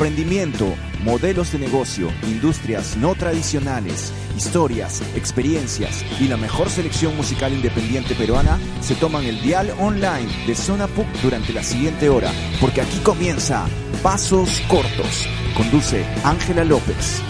emprendimiento, 0.00 0.74
modelos 1.04 1.52
de 1.52 1.58
negocio, 1.58 2.10
industrias 2.22 2.96
no 2.96 3.14
tradicionales, 3.14 4.14
historias, 4.34 5.02
experiencias 5.14 6.02
y 6.18 6.26
la 6.26 6.38
mejor 6.38 6.70
selección 6.70 7.14
musical 7.18 7.52
independiente 7.52 8.14
peruana 8.14 8.58
se 8.80 8.94
toman 8.94 9.24
el 9.24 9.42
dial 9.42 9.74
online 9.78 10.26
de 10.46 10.54
Zona 10.54 10.86
PUC 10.86 11.06
durante 11.22 11.52
la 11.52 11.62
siguiente 11.62 12.08
hora, 12.08 12.32
porque 12.62 12.80
aquí 12.80 12.98
comienza 13.00 13.66
Pasos 14.02 14.62
Cortos. 14.68 15.28
Conduce 15.54 16.06
Ángela 16.24 16.64
López. 16.64 17.20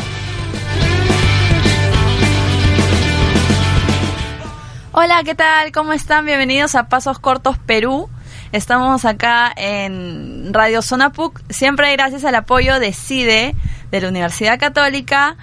Hola, 4.92 5.24
¿qué 5.24 5.34
tal? 5.34 5.72
¿Cómo 5.72 5.92
están? 5.92 6.24
Bienvenidos 6.24 6.76
a 6.76 6.88
Pasos 6.88 7.18
Cortos 7.18 7.58
Perú. 7.58 8.08
Estamos 8.52 9.04
acá 9.04 9.52
en 9.54 10.52
Radio 10.52 10.82
Zona 10.82 11.12
PUC, 11.12 11.40
siempre 11.50 11.92
gracias 11.92 12.24
al 12.24 12.34
apoyo 12.34 12.80
de 12.80 12.92
CIDE, 12.92 13.54
de 13.92 14.00
la 14.00 14.08
Universidad 14.08 14.58
Católica. 14.58 15.36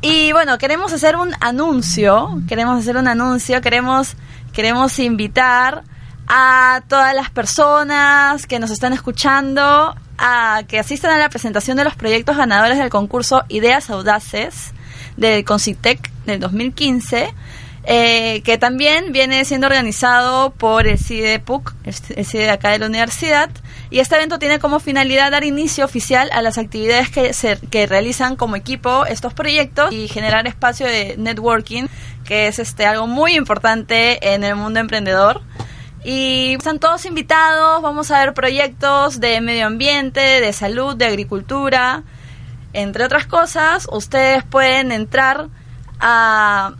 Y 0.00 0.32
bueno, 0.32 0.58
queremos 0.58 0.92
hacer 0.92 1.14
un 1.14 1.36
anuncio, 1.38 2.42
queremos 2.48 2.80
hacer 2.80 2.96
un 2.96 3.06
anuncio, 3.06 3.60
queremos, 3.60 4.16
queremos 4.52 4.98
invitar 4.98 5.84
a 6.26 6.82
todas 6.88 7.14
las 7.14 7.30
personas 7.30 8.48
que 8.48 8.58
nos 8.58 8.72
están 8.72 8.92
escuchando 8.92 9.94
a 10.18 10.62
que 10.66 10.80
asistan 10.80 11.12
a 11.12 11.18
la 11.18 11.28
presentación 11.28 11.76
de 11.76 11.84
los 11.84 11.94
proyectos 11.94 12.36
ganadores 12.36 12.76
del 12.76 12.90
concurso 12.90 13.44
Ideas 13.50 13.88
Audaces 13.88 14.72
del 15.16 15.44
Concitec 15.44 16.10
del 16.26 16.40
2015 16.40 17.32
eh, 17.84 18.42
que 18.44 18.58
también 18.58 19.12
viene 19.12 19.44
siendo 19.44 19.66
organizado 19.66 20.50
por 20.50 20.86
el 20.86 20.98
CIDE-PUC, 20.98 21.74
el 21.84 22.24
CIDE 22.24 22.44
de 22.44 22.50
acá 22.50 22.70
de 22.70 22.78
la 22.78 22.86
universidad, 22.86 23.50
y 23.90 23.98
este 23.98 24.14
evento 24.14 24.38
tiene 24.38 24.58
como 24.58 24.80
finalidad 24.80 25.32
dar 25.32 25.44
inicio 25.44 25.84
oficial 25.84 26.30
a 26.32 26.42
las 26.42 26.58
actividades 26.58 27.10
que, 27.10 27.34
se, 27.34 27.58
que 27.70 27.86
realizan 27.86 28.36
como 28.36 28.56
equipo 28.56 29.04
estos 29.04 29.34
proyectos 29.34 29.92
y 29.92 30.08
generar 30.08 30.46
espacio 30.46 30.86
de 30.86 31.16
networking, 31.18 31.86
que 32.24 32.46
es 32.46 32.58
este 32.58 32.86
algo 32.86 33.06
muy 33.06 33.36
importante 33.36 34.32
en 34.32 34.44
el 34.44 34.54
mundo 34.54 34.80
emprendedor. 34.80 35.42
Y 36.04 36.54
están 36.54 36.78
todos 36.78 37.04
invitados, 37.04 37.82
vamos 37.82 38.10
a 38.10 38.20
ver 38.20 38.32
proyectos 38.32 39.20
de 39.20 39.40
medio 39.40 39.66
ambiente, 39.66 40.20
de 40.20 40.52
salud, 40.52 40.96
de 40.96 41.06
agricultura, 41.06 42.02
entre 42.72 43.04
otras 43.04 43.26
cosas. 43.26 43.88
Ustedes 43.90 44.42
pueden 44.42 44.90
entrar 44.90 45.48
a 46.00 46.72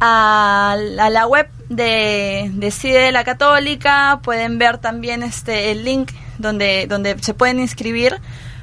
a, 0.00 0.76
la 0.78 1.26
web 1.26 1.48
de, 1.68 2.50
de 2.54 2.70
CIDE 2.70 2.98
de 2.98 3.12
la 3.12 3.24
Católica, 3.24 4.20
pueden 4.22 4.58
ver 4.58 4.78
también 4.78 5.22
este 5.22 5.70
el 5.70 5.84
link 5.84 6.10
donde, 6.38 6.86
donde 6.88 7.16
se 7.20 7.34
pueden 7.34 7.60
inscribir. 7.60 8.20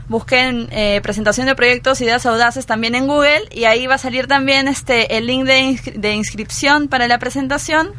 Busquen 0.09 0.69
eh, 0.71 1.01
presentación 1.03 1.47
de 1.47 1.55
proyectos, 1.55 1.99
ideas 1.99 2.25
audaces 2.25 2.65
también 2.65 2.95
en 2.95 3.07
Google 3.07 3.41
y 3.51 3.65
ahí 3.65 3.87
va 3.87 3.95
a 3.95 3.97
salir 3.97 4.25
también 4.27 4.69
este 4.69 5.17
el 5.17 5.27
link 5.27 5.43
de, 5.43 5.81
de 5.95 6.13
inscripción 6.13 6.87
para 6.87 7.09
la 7.09 7.19
presentación. 7.19 7.91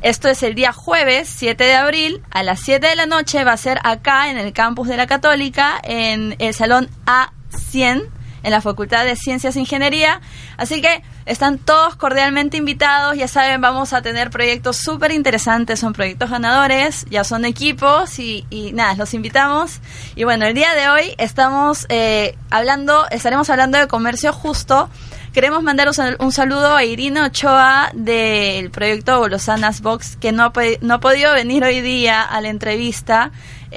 Esto 0.00 0.28
es 0.28 0.42
el 0.42 0.56
día 0.56 0.72
jueves 0.72 1.28
7 1.28 1.62
de 1.62 1.74
abril 1.74 2.20
a 2.30 2.42
las 2.42 2.60
7 2.60 2.84
de 2.84 2.96
la 2.96 3.06
noche. 3.06 3.44
Va 3.44 3.52
a 3.52 3.56
ser 3.56 3.78
acá 3.84 4.28
en 4.28 4.38
el 4.38 4.52
campus 4.52 4.88
de 4.88 4.96
la 4.96 5.06
Católica 5.06 5.80
en 5.84 6.34
el 6.40 6.52
salón 6.52 6.90
A100 7.06 8.08
en 8.42 8.50
la 8.50 8.60
Facultad 8.60 9.04
de 9.04 9.16
Ciencias 9.16 9.56
e 9.56 9.60
Ingeniería. 9.60 10.20
Así 10.56 10.80
que 10.80 11.02
están 11.26 11.58
todos 11.58 11.96
cordialmente 11.96 12.56
invitados. 12.56 13.16
Ya 13.16 13.28
saben, 13.28 13.60
vamos 13.60 13.92
a 13.92 14.02
tener 14.02 14.30
proyectos 14.30 14.76
súper 14.76 15.12
interesantes. 15.12 15.80
Son 15.80 15.92
proyectos 15.92 16.30
ganadores, 16.30 17.06
ya 17.10 17.24
son 17.24 17.44
equipos 17.44 18.18
y, 18.18 18.44
nada, 18.74 18.94
los 18.94 19.14
invitamos. 19.14 19.80
Y 20.16 20.24
bueno, 20.24 20.46
el 20.46 20.54
día 20.54 20.74
de 20.74 20.88
hoy 20.88 21.14
estamos 21.18 21.86
eh, 21.88 22.36
hablando, 22.50 23.06
estaremos 23.10 23.50
hablando 23.50 23.78
de 23.78 23.88
comercio 23.88 24.32
justo. 24.32 24.88
Queremos 25.32 25.62
mandar 25.62 25.88
un, 26.18 26.30
saludo 26.30 26.76
a 26.76 26.84
Irina 26.84 27.24
Ochoa 27.24 27.90
del 27.94 28.70
proyecto 28.70 29.18
Golosanas 29.18 29.80
Box, 29.80 30.16
que 30.16 30.30
no 30.30 30.52
no 30.82 30.94
ha 30.94 31.00
podido 31.00 31.32
venir 31.32 31.64
hoy 31.64 31.80
día 31.80 32.20
a 32.20 32.38
la 32.42 32.50
entrevista 32.50 33.30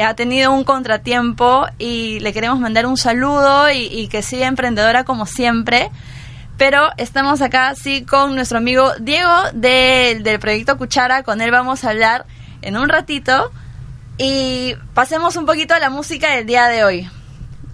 ha 0.04 0.14
tenido 0.16 0.52
un 0.52 0.64
contratiempo 0.64 1.66
y 1.78 2.20
le 2.20 2.34
queremos 2.34 2.60
mandar 2.60 2.86
un 2.86 2.98
saludo 2.98 3.70
y, 3.72 4.08
que 4.08 4.22
siga 4.22 4.48
emprendedora 4.48 5.04
como 5.04 5.26
siempre. 5.26 5.92
Pero 6.58 6.90
estamos 6.98 7.42
acá, 7.42 7.76
sí, 7.76 8.06
con 8.06 8.36
nuestro 8.36 8.58
amigo 8.58 8.94
Diego 9.00 9.34
del 9.54 10.40
proyecto 10.40 10.78
Cuchara. 10.78 11.24
Con 11.24 11.42
él 11.42 11.52
vamos 11.52 11.84
a 11.84 11.90
hablar 11.90 12.26
en 12.62 12.78
un 12.78 12.90
ratito. 12.90 13.52
Y 14.18 14.76
pasemos 14.94 15.36
un 15.36 15.46
poquito 15.46 15.74
a 15.74 15.80
la 15.80 15.90
música 15.90 16.32
del 16.32 16.46
día 16.46 16.68
de 16.68 16.86
hoy. 16.86 17.10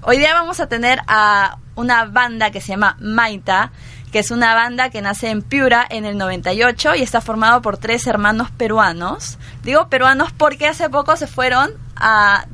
Hoy 0.02 0.18
día 0.18 0.34
vamos 0.34 0.60
a 0.60 0.68
tener 0.68 1.00
a 1.08 1.58
una 1.76 2.06
banda 2.06 2.50
que 2.50 2.60
se 2.60 2.70
llama 2.70 2.98
Maita, 3.00 3.72
que 4.12 4.20
es 4.20 4.32
una 4.32 4.56
banda 4.56 4.90
que 4.90 5.02
nace 5.02 5.30
en 5.30 5.44
Piura 5.44 5.86
en 5.88 6.06
el 6.06 6.18
98 6.18 6.96
y 6.96 7.04
está 7.04 7.22
formado 7.22 7.62
por 7.62 7.78
tres 7.78 8.08
hermanos 8.08 8.50
peruanos. 8.50 9.38
Digo 9.62 9.90
peruanos 9.90 10.32
porque 10.32 10.68
hace 10.68 10.90
poco 10.90 11.16
se 11.16 11.28
fueron 11.28 11.72
a, 12.02 12.46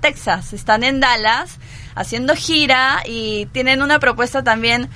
Texas, 0.00 0.52
están 0.52 0.84
en 0.84 1.00
Dallas 1.00 1.58
haciendo 1.94 2.34
gira 2.34 3.02
y 3.06 3.46
tienen 3.46 3.80
una 3.80 3.98
propuesta 3.98 4.44
también 4.44 4.90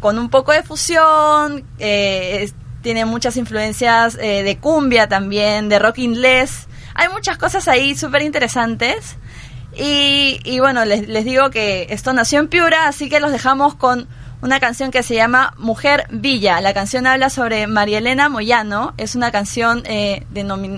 con 0.00 0.18
un 0.18 0.28
poco 0.28 0.52
de 0.52 0.62
fusión, 0.62 1.64
eh, 1.78 2.50
tiene 2.82 3.06
muchas 3.06 3.38
influencias 3.38 4.18
eh, 4.20 4.42
de 4.42 4.58
cumbia 4.58 5.08
también, 5.08 5.70
de 5.70 5.78
rock 5.78 5.98
inglés. 5.98 6.66
Hay 6.94 7.08
muchas 7.08 7.38
cosas 7.38 7.68
ahí 7.68 7.94
súper 7.94 8.22
interesantes. 8.22 9.16
Y, 9.74 10.40
y, 10.44 10.58
bueno, 10.60 10.84
les, 10.84 11.08
les 11.08 11.24
digo 11.24 11.48
que 11.48 11.86
esto 11.88 12.12
nació 12.12 12.40
en 12.40 12.48
Piura, 12.48 12.88
así 12.88 13.08
que 13.08 13.20
los 13.20 13.32
dejamos 13.32 13.74
con 13.74 14.06
una 14.42 14.58
canción 14.58 14.90
que 14.90 15.04
se 15.04 15.14
llama 15.14 15.54
Mujer 15.56 16.06
Villa. 16.10 16.60
La 16.60 16.74
canción 16.74 17.06
habla 17.06 17.30
sobre 17.30 17.68
María 17.68 17.98
Elena 17.98 18.28
Moyano. 18.28 18.92
Es 18.96 19.14
una 19.14 19.30
canción, 19.30 19.84
eh, 19.86 20.26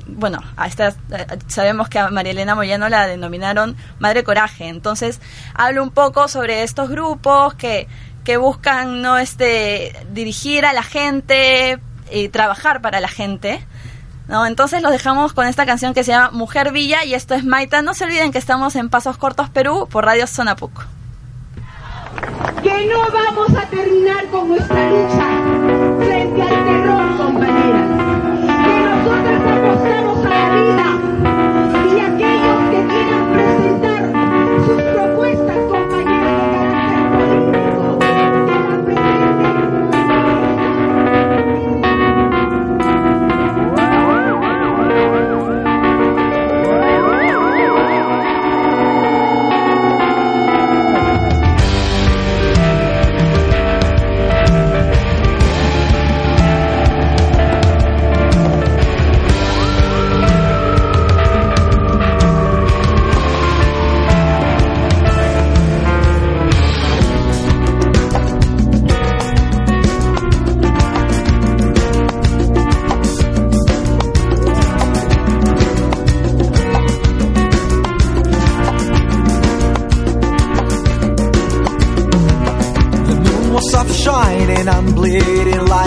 bueno, 0.06 0.40
a 0.56 0.66
esta, 0.66 0.88
eh, 0.88 1.26
sabemos 1.48 1.88
que 1.88 1.98
a 1.98 2.10
María 2.10 2.32
Elena 2.32 2.54
Moyano 2.54 2.90
la 2.90 3.06
denominaron 3.06 3.74
Madre 3.98 4.22
Coraje. 4.22 4.68
Entonces, 4.68 5.18
habla 5.54 5.82
un 5.82 5.90
poco 5.90 6.28
sobre 6.28 6.62
estos 6.62 6.90
grupos 6.90 7.54
que, 7.54 7.88
que 8.22 8.36
buscan 8.36 9.00
no 9.00 9.16
este 9.16 9.96
dirigir 10.12 10.66
a 10.66 10.74
la 10.74 10.82
gente 10.82 11.80
y 12.12 12.28
trabajar 12.28 12.82
para 12.82 13.00
la 13.00 13.08
gente. 13.08 13.66
¿no? 14.28 14.44
Entonces 14.44 14.82
los 14.82 14.92
dejamos 14.92 15.32
con 15.32 15.46
esta 15.46 15.64
canción 15.64 15.94
que 15.94 16.04
se 16.04 16.12
llama 16.12 16.30
Mujer 16.32 16.70
Villa 16.70 17.02
y 17.06 17.14
esto 17.14 17.34
es 17.34 17.44
Maita. 17.44 17.80
No 17.80 17.94
se 17.94 18.04
olviden 18.04 18.30
que 18.30 18.38
estamos 18.38 18.76
en 18.76 18.90
Pasos 18.90 19.16
Cortos 19.16 19.48
Perú 19.48 19.88
por 19.90 20.04
Radio 20.04 20.26
Sonapuc 20.26 20.86
que 22.64 22.86
no 22.86 23.10
vamos 23.12 23.54
a 23.54 23.68
terminar 23.68 24.26
con 24.28 24.48
nuestra 24.48 24.88
lucha 24.88 25.26
frente 26.02 26.42
al 26.42 26.64
terror, 26.64 26.83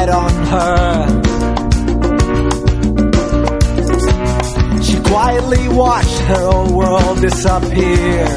on 0.07 0.31
her. 0.53 1.07
She 4.83 4.97
quietly 5.01 5.67
watched 5.69 6.19
her 6.19 6.43
old 6.45 6.71
world 6.71 7.21
disappear. 7.21 8.27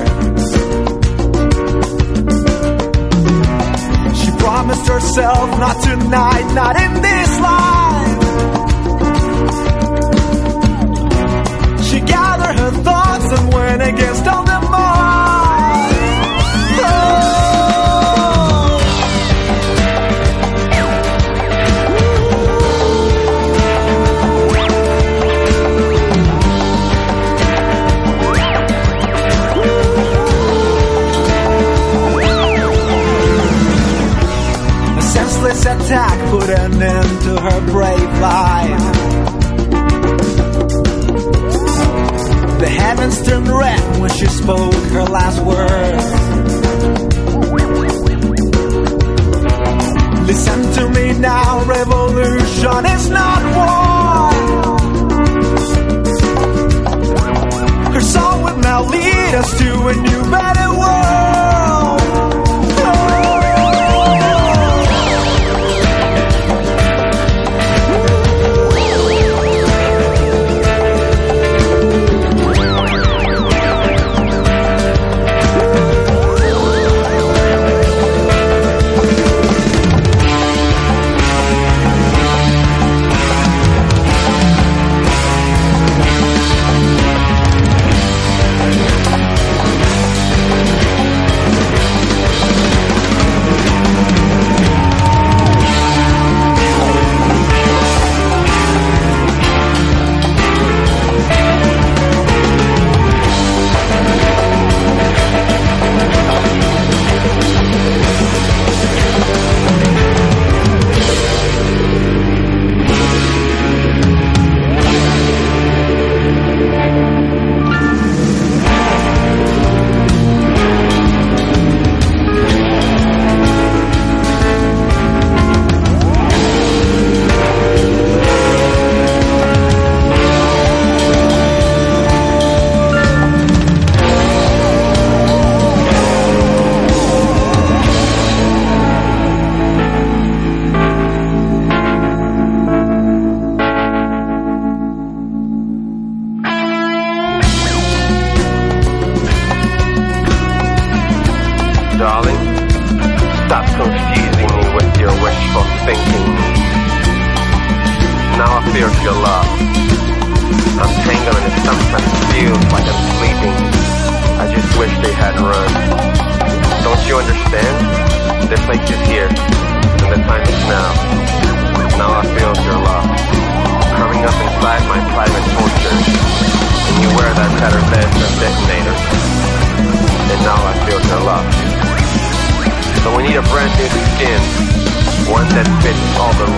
She 4.20 4.30
promised 4.38 4.86
herself 4.88 5.50
not 5.58 5.82
tonight, 5.82 6.52
not 6.54 6.76
in 6.84 7.02
this 7.02 7.40
life. 7.40 8.20
She 11.88 12.00
gathered 12.00 12.58
her 12.58 12.70
thoughts 12.82 13.32
and 13.38 13.52
went 13.52 13.82
against 13.82 14.26
all. 14.26 14.49
attack 35.90 36.30
put 36.30 36.48
an 36.48 36.80
end 36.80 37.20
to 37.22 37.40
her 37.40 37.60
brave 37.72 38.12
life. 38.20 38.94
The 42.60 42.68
heavens 42.68 43.22
turned 43.26 43.48
red 43.48 44.00
when 44.00 44.10
she 44.10 44.26
spoke 44.26 44.74
her 44.94 45.02
last 45.02 45.40
words. 45.42 46.04
Listen 50.28 50.60
to 50.74 50.88
me 50.90 51.18
now, 51.18 51.64
revolution 51.64 52.86
is 52.86 53.10
not 53.10 53.42
war. 53.56 54.30
Her 57.94 58.00
song 58.00 58.42
will 58.44 58.58
now 58.58 58.84
lead 58.84 59.34
us 59.34 59.58
to 59.58 59.88
a 59.88 59.94
new 59.96 60.22
better 60.30 60.70
world. 60.78 61.69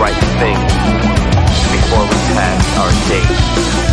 Right 0.03 0.19
thing 0.41 0.59
before 1.71 2.03
we 2.03 2.19
pass 2.35 2.77
our 2.79 2.91
date. 3.09 3.92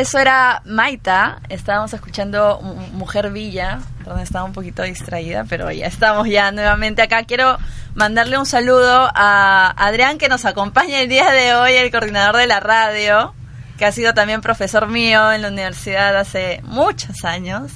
Eso 0.00 0.18
era 0.18 0.62
Maita. 0.64 1.40
Estábamos 1.48 1.92
escuchando 1.92 2.60
Mujer 2.92 3.30
Villa, 3.30 3.80
donde 4.04 4.22
estaba 4.22 4.44
un 4.44 4.52
poquito 4.52 4.82
distraída, 4.82 5.44
pero 5.48 5.70
ya 5.70 5.86
estamos 5.86 6.28
ya 6.28 6.50
nuevamente 6.52 7.02
acá. 7.02 7.24
Quiero 7.24 7.58
mandarle 7.94 8.38
un 8.38 8.46
saludo 8.46 9.10
a 9.14 9.74
Adrián 9.76 10.18
que 10.18 10.28
nos 10.28 10.44
acompaña 10.44 11.00
el 11.00 11.08
día 11.08 11.30
de 11.30 11.54
hoy, 11.54 11.72
el 11.74 11.90
coordinador 11.90 12.36
de 12.36 12.46
la 12.46 12.60
radio, 12.60 13.34
que 13.78 13.84
ha 13.86 13.92
sido 13.92 14.14
también 14.14 14.40
profesor 14.40 14.88
mío 14.88 15.32
en 15.32 15.42
la 15.42 15.48
universidad 15.48 16.16
hace 16.16 16.60
muchos 16.64 17.24
años. 17.24 17.72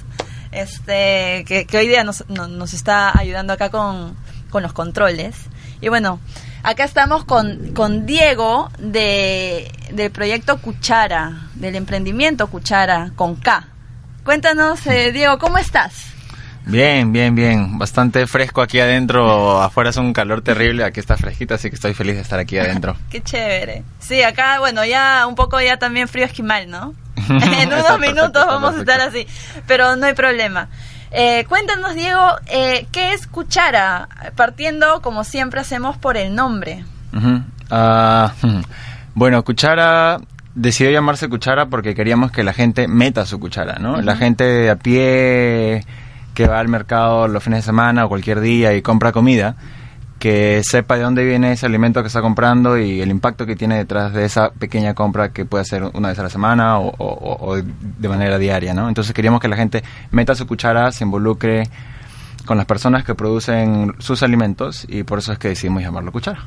Este, 0.53 1.45
que, 1.47 1.67
hoy 1.79 1.87
día 1.89 2.03
nos, 2.05 2.25
no- 2.29 2.49
nos 2.49 2.73
está 2.75 3.17
ayudando 3.17 3.53
acá 3.53 3.71
con, 3.71 4.17
con 4.51 4.63
los 4.63 4.73
controles. 4.73 5.37
Y 5.81 5.89
bueno, 5.89 6.19
acá 6.63 6.85
estamos 6.85 7.25
con, 7.25 7.73
con 7.75 8.07
Diego 8.07 8.71
de, 8.79 9.71
del 9.93 10.11
proyecto 10.11 10.61
Cuchara, 10.61 11.49
del 11.55 11.77
emprendimiento 11.77 12.49
Cuchara, 12.49 13.13
con 13.17 13.37
K. 13.37 13.69
Cuéntanos, 14.25 14.87
eh, 14.87 15.13
Diego, 15.13 15.39
¿cómo 15.39 15.59
estás? 15.59 16.11
Bien, 16.67 17.13
bien, 17.13 17.35
bien. 17.35 17.79
Bastante 17.79 18.27
fresco 18.27 18.61
aquí 18.61 18.79
adentro. 18.79 19.61
Afuera 19.61 19.91
es 19.91 19.97
un 19.97 20.13
calor 20.13 20.43
terrible. 20.43 20.85
Aquí 20.85 21.01
está 21.01 21.17
fresquita, 21.17 21.55
así 21.55 21.69
que 21.71 21.75
estoy 21.75 21.95
feliz 21.95 22.17
de 22.17 22.21
estar 22.21 22.39
aquí 22.39 22.59
adentro. 22.59 22.97
Qué 23.11 23.23
chévere. 23.23 23.83
Sí, 23.99 24.23
acá, 24.23 24.61
bueno, 24.61 24.85
ya 24.85 25.27
un 25.27 25.35
poco 25.35 25.61
ya 25.61 25.79
también 25.79 26.07
frío 26.07 26.27
esquimal, 26.27 26.71
¿no? 26.71 26.95
en 27.29 27.73
unos 27.73 27.99
minutos 27.99 28.47
vamos 28.47 28.77
a 28.77 28.81
estar 28.81 29.01
así, 29.01 29.27
pero 29.67 29.97
no 29.97 30.07
hay 30.07 30.15
problema. 30.15 30.69
Eh, 31.13 31.45
cuéntanos, 31.49 31.95
Diego, 31.95 32.37
eh, 32.47 32.87
¿qué 32.93 33.13
es 33.13 33.27
Cuchara? 33.27 34.09
Partiendo, 34.37 35.03
como 35.03 35.25
siempre 35.25 35.61
hacemos, 35.61 35.97
por 35.97 36.17
el 36.17 36.35
nombre. 36.35 36.85
Ah, 37.71 38.33
bueno, 39.15 39.43
Cuchara 39.45 40.21
decidió 40.55 40.93
llamarse 40.93 41.29
Cuchara 41.29 41.67
porque 41.67 41.95
queríamos 41.95 42.31
que 42.31 42.45
la 42.45 42.53
gente 42.53 42.89
meta 42.89 43.27
su 43.27 43.39
cuchara, 43.41 43.79
¿no? 43.79 44.01
La 44.03 44.17
gente 44.17 44.45
de 44.45 44.71
a 44.71 44.77
pie 44.77 45.85
que 46.35 46.47
va 46.47 46.59
al 46.59 46.69
mercado 46.69 47.29
los 47.29 47.43
fines 47.43 47.59
de 47.59 47.63
semana 47.63 48.05
o 48.05 48.09
cualquier 48.09 48.41
día 48.41 48.75
y 48.75 48.83
compra 48.83 49.13
comida, 49.13 49.57
que 50.21 50.61
sepa 50.63 50.97
de 50.97 51.03
dónde 51.03 51.25
viene 51.25 51.51
ese 51.53 51.67
alimento 51.67 52.03
que 52.03 52.07
está 52.07 52.21
comprando 52.21 52.79
y 52.79 53.01
el 53.01 53.11
impacto 53.11 53.47
que 53.47 53.57
tiene 53.57 53.77
detrás 53.77 54.13
de 54.13 54.25
esa 54.27 54.51
pequeña 54.51 54.95
compra 54.95 55.31
que 55.31 55.45
puede 55.45 55.63
hacer 55.63 55.83
una 55.95 56.09
vez 56.11 56.19
a 56.21 56.23
la 56.23 56.31
semana 56.31 56.79
o, 56.79 56.89
o- 56.91 56.95
o- 56.99 57.51
o 57.53 57.57
de 57.57 58.09
manera 58.09 58.39
diaria, 58.39 58.73
¿no? 58.75 58.89
Entonces 58.89 59.13
queríamos 59.15 59.41
que 59.41 59.49
la 59.49 59.57
gente 59.57 59.83
meta 60.13 60.35
su 60.37 60.47
cuchara, 60.47 60.93
se 60.93 61.03
involucre 61.05 61.69
con 62.47 62.57
las 62.57 62.67
personas 62.67 63.05
que 63.05 63.15
producen 63.15 63.95
sus 63.99 64.23
alimentos 64.23 64.85
y 64.89 65.03
por 65.05 65.19
eso 65.21 65.33
es 65.33 65.39
que 65.39 65.49
decidimos 65.49 65.83
llamarlo 65.83 66.13
cuchara, 66.13 66.45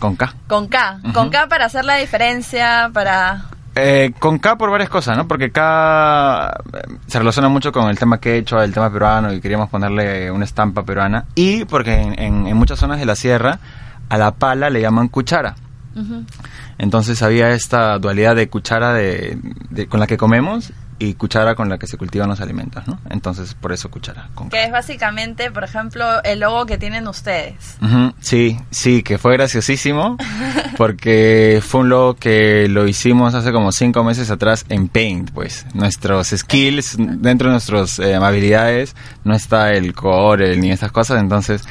con 0.00 0.16
K. 0.16 0.34
Con 0.46 0.68
K. 0.68 1.00
Con 1.14 1.30
K 1.30 1.46
para 1.48 1.64
hacer 1.66 1.84
la 1.84 1.96
diferencia, 1.96 2.90
para... 2.92 3.44
Eh, 3.78 4.12
con 4.18 4.38
K 4.38 4.56
por 4.56 4.70
varias 4.70 4.88
cosas, 4.88 5.18
¿no? 5.18 5.28
Porque 5.28 5.50
K 5.50 6.48
eh, 6.72 6.78
se 7.06 7.18
relaciona 7.18 7.50
mucho 7.50 7.72
con 7.72 7.90
el 7.90 7.98
tema 7.98 8.18
que 8.18 8.32
he 8.34 8.38
hecho, 8.38 8.58
el 8.62 8.72
tema 8.72 8.90
peruano, 8.90 9.30
y 9.32 9.40
queríamos 9.42 9.68
ponerle 9.68 10.30
una 10.30 10.46
estampa 10.46 10.82
peruana. 10.84 11.26
Y 11.34 11.66
porque 11.66 11.94
en, 11.94 12.18
en- 12.18 12.46
en 12.46 12.56
muchas 12.56 12.78
zonas 12.78 12.98
de 12.98 13.04
la 13.04 13.14
sierra 13.16 13.58
a 14.08 14.16
la 14.16 14.30
pala 14.32 14.70
le 14.70 14.80
llaman 14.80 15.08
cuchara. 15.08 15.56
Entonces 16.78 17.22
había 17.22 17.50
esta 17.50 17.98
dualidad 17.98 18.34
de 18.36 18.48
cuchara 18.48 18.92
de, 18.92 19.38
de- 19.70 19.86
con 19.86 20.00
la 20.00 20.06
que 20.06 20.16
comemos 20.16 20.72
y 20.98 21.14
cuchara 21.14 21.54
con 21.54 21.68
la 21.68 21.78
que 21.78 21.86
se 21.86 21.96
cultivan 21.96 22.28
los 22.28 22.40
alimentos, 22.40 22.86
¿no? 22.86 22.98
Entonces 23.10 23.54
por 23.54 23.72
eso 23.72 23.90
cuchara. 23.90 24.30
Con 24.34 24.48
Que 24.48 24.64
es 24.64 24.72
básicamente, 24.72 25.50
por 25.50 25.64
ejemplo, 25.64 26.22
el 26.24 26.40
logo 26.40 26.66
que 26.66 26.78
tienen 26.78 27.06
ustedes. 27.08 27.78
Sí, 28.20 28.58
sí, 28.70 29.02
que 29.02 29.18
fue 29.18 29.34
graciosísimo 29.34 30.16
porque 30.76 31.62
fue 31.66 31.82
un 31.82 31.88
logo 31.88 32.14
que 32.14 32.68
lo 32.68 32.88
hicimos 32.88 33.34
hace 33.34 33.52
como 33.52 33.72
cinco 33.72 34.04
meses 34.04 34.30
atrás 34.30 34.64
en 34.68 34.88
Paint, 34.88 35.30
pues. 35.32 35.66
Nuestros 35.74 36.28
skills, 36.28 36.96
dentro 36.98 37.48
de 37.48 37.52
nuestras 37.52 37.98
eh, 37.98 38.14
habilidades, 38.14 38.94
no 39.24 39.34
está 39.34 39.72
el 39.72 39.94
core 39.94 40.56
ni 40.56 40.70
estas 40.70 40.92
cosas, 40.92 41.20
entonces 41.20 41.62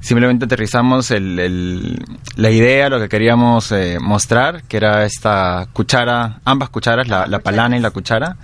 simplemente 0.00 0.44
aterrizamos 0.46 1.10
el, 1.10 1.38
el- 1.38 2.04
la 2.36 2.50
idea, 2.50 2.88
lo 2.88 3.00
que 3.00 3.08
queríamos 3.08 3.72
eh, 3.72 3.98
mostrar, 4.00 4.62
que 4.64 4.76
era 4.76 5.04
esta 5.04 5.66
cuchara, 5.72 6.40
ambas 6.44 6.68
cucharas, 6.68 7.08
la, 7.08 7.26
la 7.26 7.38
palana 7.40 7.76
y 7.76 7.80
la 7.80 7.90
cuchara. 7.90 8.36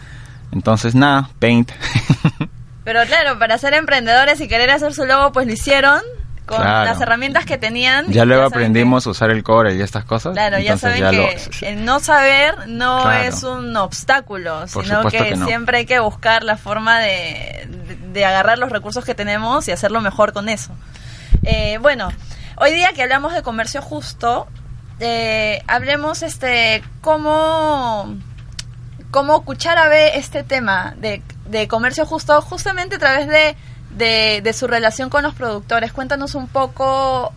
Entonces, 0.52 0.94
nada, 0.94 1.28
Paint. 1.38 1.70
Pero 2.84 3.00
claro, 3.06 3.38
para 3.38 3.56
ser 3.58 3.74
emprendedores 3.74 4.40
y 4.40 4.48
querer 4.48 4.70
hacer 4.70 4.92
su 4.92 5.04
logo, 5.06 5.32
pues 5.32 5.46
lo 5.46 5.52
hicieron 5.52 6.00
con 6.44 6.58
Claro. 6.58 6.84
las 6.90 7.00
herramientas 7.00 7.46
que 7.46 7.56
tenían. 7.56 8.06
ya 8.08 8.26
luego 8.26 8.42
que- 8.50 8.56
aprendimos 8.56 9.06
a 9.06 9.10
usar 9.10 9.30
el 9.30 9.42
core 9.42 9.74
y 9.76 9.80
estas 9.80 10.04
cosas. 10.04 10.34
Claro, 10.34 10.58
ya 10.58 10.76
saben 10.76 11.02
que 11.10 11.38
el 11.62 11.84
no 11.86 12.00
saber 12.00 12.68
no 12.68 13.00
Claro. 13.02 13.22
es 13.24 13.42
un 13.42 13.74
obstáculo, 13.78 14.66
Por 14.70 14.84
sino 14.84 15.04
que, 15.08 15.16
que 15.16 15.36
no. 15.36 15.46
siempre 15.46 15.78
hay 15.78 15.86
que 15.86 15.98
buscar 16.00 16.44
la 16.44 16.58
forma 16.58 16.98
de, 16.98 17.66
de- 17.88 17.96
de 18.12 18.24
agarrar 18.26 18.58
los 18.58 18.70
recursos 18.70 19.04
que 19.06 19.14
tenemos 19.14 19.66
y 19.68 19.72
hacerlo 19.72 20.02
mejor 20.02 20.34
con 20.34 20.50
eso. 20.50 20.72
Eh, 21.44 21.78
bueno, 21.80 22.08
hoy 22.56 22.72
día 22.72 22.92
que 22.94 23.02
hablamos 23.02 23.34
de 23.34 23.42
comercio 23.42 23.82
justo, 23.82 24.46
eh, 25.00 25.62
hablemos 25.66 26.22
este 26.22 26.82
cómo, 27.00 28.16
cómo 29.10 29.44
Cuchara 29.44 29.88
ve 29.88 30.16
este 30.16 30.42
tema 30.42 30.94
de, 30.96 31.22
de 31.48 31.68
comercio 31.68 32.06
justo 32.06 32.40
justamente 32.40 32.96
a 32.96 32.98
través 32.98 33.28
de, 33.28 33.56
de, 33.90 34.40
de 34.42 34.52
su 34.52 34.66
relación 34.66 35.10
con 35.10 35.22
los 35.22 35.34
productores. 35.34 35.92
Cuéntanos 35.92 36.34
un 36.34 36.48
poco 36.48 37.32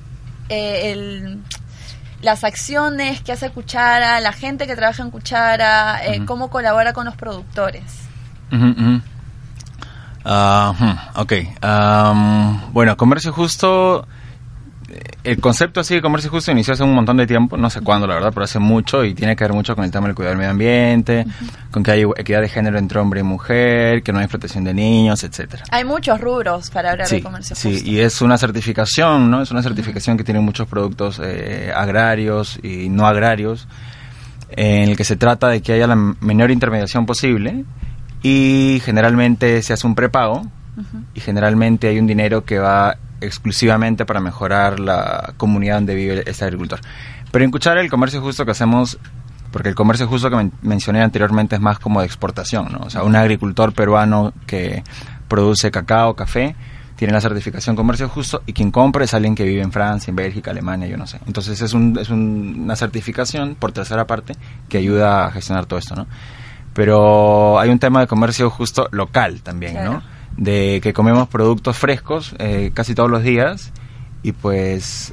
eh, 0.49 0.91
el, 0.91 1.41
las 2.21 2.43
acciones 2.43 3.21
que 3.21 3.33
hace 3.33 3.49
Cuchara, 3.49 4.19
la 4.21 4.31
gente 4.31 4.67
que 4.67 4.75
trabaja 4.75 5.03
en 5.03 5.11
Cuchara, 5.11 5.99
eh, 6.05 6.23
cómo 6.25 6.49
colabora 6.49 6.93
con 6.93 7.05
los 7.05 7.15
productores. 7.15 7.83
Ujú, 8.51 8.67
ujú. 8.67 9.01
Ah, 10.29 10.73
hmm, 10.77 11.19
ok. 11.21 11.33
Am, 11.61 12.73
bueno, 12.73 12.97
comercio 12.97 13.31
justo. 13.31 14.05
eh, 14.89 14.99
El 15.23 15.39
concepto 15.39 15.79
así 15.79 15.95
de 15.95 16.01
comercio 16.01 16.29
justo 16.29 16.51
inició 16.51 16.73
hace 16.73 16.83
un 16.83 16.93
montón 16.93 17.15
de 17.17 17.25
tiempo, 17.25 17.55
no 17.55 17.69
sé 17.69 17.79
cuándo 17.81 18.07
la 18.07 18.15
verdad, 18.15 18.31
pero 18.33 18.43
hace 18.43 18.59
mucho 18.59 19.05
y 19.05 19.13
tiene 19.13 19.35
que 19.37 19.43
ver 19.45 19.53
mucho 19.53 19.73
con 19.75 19.85
el 19.85 19.91
tema 19.91 20.07
del 20.07 20.15
cuidado 20.15 20.31
del 20.31 20.37
medio 20.39 20.51
ambiente, 20.51 21.25
con 21.71 21.81
que 21.81 21.91
hay 21.91 22.03
equidad 22.17 22.41
de 22.41 22.49
género 22.49 22.77
entre 22.77 22.99
hombre 22.99 23.21
y 23.21 23.23
mujer, 23.23 24.03
que 24.03 24.11
no 24.11 24.19
hay 24.19 24.25
explotación 24.25 24.65
de 24.65 24.73
niños, 24.73 25.23
etcétera. 25.23 25.63
Hay 25.71 25.85
muchos 25.85 26.19
rubros 26.19 26.69
para 26.71 26.91
hablar 26.91 27.07
de 27.07 27.17
Sí, 27.17 27.21
comercio 27.21 27.55
sí, 27.55 27.71
justo. 27.73 27.89
y 27.89 27.99
es 27.99 28.21
una 28.21 28.37
certificación, 28.37 29.31
¿no? 29.31 29.41
Es 29.41 29.51
una 29.51 29.61
certificación 29.63 30.17
que 30.17 30.23
tiene 30.25 30.39
muchos 30.41 30.67
productos 30.67 31.21
eh, 31.23 31.71
agrarios 31.73 32.59
y 32.63 32.89
no 32.89 33.07
agrarios, 33.07 33.65
en 34.49 34.89
el 34.89 34.97
que 34.97 35.03
se 35.05 35.15
trata 35.15 35.47
de 35.49 35.61
que 35.61 35.73
haya 35.73 35.87
la 35.87 35.95
menor 35.95 36.51
intermediación 36.51 37.05
posible 37.05 37.63
y 38.29 38.79
generalmente 38.81 39.61
se 39.61 39.73
hace 39.73 39.87
un 39.87 39.95
prepago 39.95 40.45
y 41.15 41.19
generalmente 41.21 41.87
hay 41.87 41.97
un 41.99 42.05
dinero 42.07 42.43
que 42.45 42.59
va 42.59 42.97
exclusivamente 43.21 44.05
para 44.05 44.19
mejorar 44.19 44.79
la 44.79 45.33
comunidad 45.37 45.75
donde 45.75 45.95
vive 45.95 46.23
este 46.27 46.45
agricultor. 46.45 46.79
Pero 47.31 47.45
en 47.45 47.51
Cuchara 47.51 47.81
el 47.81 47.89
comercio 47.89 48.21
justo 48.21 48.45
que 48.45 48.51
hacemos, 48.51 48.99
porque 49.51 49.69
el 49.69 49.75
comercio 49.75 50.07
justo 50.07 50.29
que 50.29 50.35
men- 50.35 50.51
mencioné 50.61 51.01
anteriormente 51.01 51.55
es 51.55 51.61
más 51.61 51.79
como 51.79 52.01
de 52.01 52.05
exportación, 52.05 52.67
¿no? 52.71 52.79
O 52.85 52.89
sea, 52.89 53.03
un 53.03 53.15
agricultor 53.15 53.73
peruano 53.73 54.33
que 54.45 54.83
produce 55.27 55.71
cacao, 55.71 56.15
café, 56.15 56.55
tiene 56.95 57.13
la 57.13 57.21
certificación 57.21 57.75
comercio 57.75 58.07
justo 58.09 58.41
y 58.45 58.53
quien 58.53 58.69
compra 58.71 59.03
es 59.03 59.13
alguien 59.13 59.35
que 59.35 59.43
vive 59.45 59.61
en 59.61 59.71
Francia, 59.71 60.11
en 60.11 60.15
Bélgica, 60.15 60.51
Alemania, 60.51 60.87
yo 60.87 60.97
no 60.97 61.07
sé. 61.07 61.19
Entonces 61.27 61.59
es, 61.61 61.73
un, 61.73 61.97
es 61.99 62.09
un- 62.09 62.61
una 62.65 62.75
certificación 62.75 63.55
por 63.55 63.71
tercera 63.71 64.05
parte 64.05 64.33
que 64.69 64.77
ayuda 64.77 65.25
a 65.25 65.31
gestionar 65.31 65.65
todo 65.65 65.79
esto, 65.79 65.95
¿no? 65.95 66.07
Pero 66.77 67.59
hay 67.59 67.71
un 67.71 67.79
tema 67.79 68.01
de 68.01 68.07
comercio 68.07 68.51
justo 68.51 68.87
local 68.91 69.41
también, 69.41 69.71
Claro. 69.71 69.93
¿no? 69.93 70.03
De 70.37 70.79
que 70.83 70.93
comemos 70.93 71.27
productos 71.27 71.75
frescos 71.75 72.35
eh, 72.37 72.69
casi 72.71 72.93
todos 72.93 73.09
los 73.09 73.23
días 73.23 73.73
y 74.21 74.31
pues, 74.33 75.11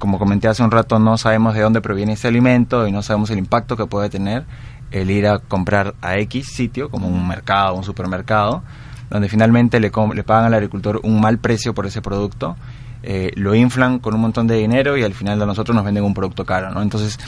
como 0.00 0.18
comenté 0.18 0.48
hace 0.48 0.64
un 0.64 0.72
rato, 0.72 0.98
no 0.98 1.16
sabemos 1.16 1.54
de 1.54 1.60
dónde 1.60 1.80
proviene 1.80 2.14
ese 2.14 2.26
alimento 2.26 2.88
y 2.88 2.90
no 2.90 3.04
sabemos 3.04 3.30
el 3.30 3.38
impacto 3.38 3.76
que 3.76 3.86
puede 3.86 4.10
tener 4.10 4.42
el 4.90 5.08
ir 5.12 5.28
a 5.28 5.38
comprar 5.38 5.94
a 6.02 6.16
X 6.18 6.48
sitio, 6.48 6.90
como 6.90 7.06
un 7.06 7.28
mercado, 7.28 7.74
un 7.76 7.84
supermercado, 7.84 8.64
donde 9.08 9.28
finalmente 9.28 9.78
le, 9.78 9.92
le 10.14 10.24
pagan 10.24 10.46
al 10.46 10.54
agricultor 10.54 10.98
un 11.04 11.20
mal 11.20 11.38
precio 11.38 11.74
por 11.74 11.86
ese 11.86 12.02
producto, 12.02 12.56
eh, 13.04 13.30
lo 13.36 13.54
inflan 13.54 14.00
con 14.00 14.14
un 14.14 14.20
montón 14.20 14.48
de 14.48 14.56
dinero 14.56 14.96
y 14.96 15.04
al 15.04 15.14
final 15.14 15.40
a 15.40 15.46
nosotros 15.46 15.76
nos 15.76 15.84
venden 15.84 16.02
un 16.02 16.14
producto 16.14 16.44
caro, 16.44 16.70
¿no? 16.72 16.82
Entonces, 16.82 17.20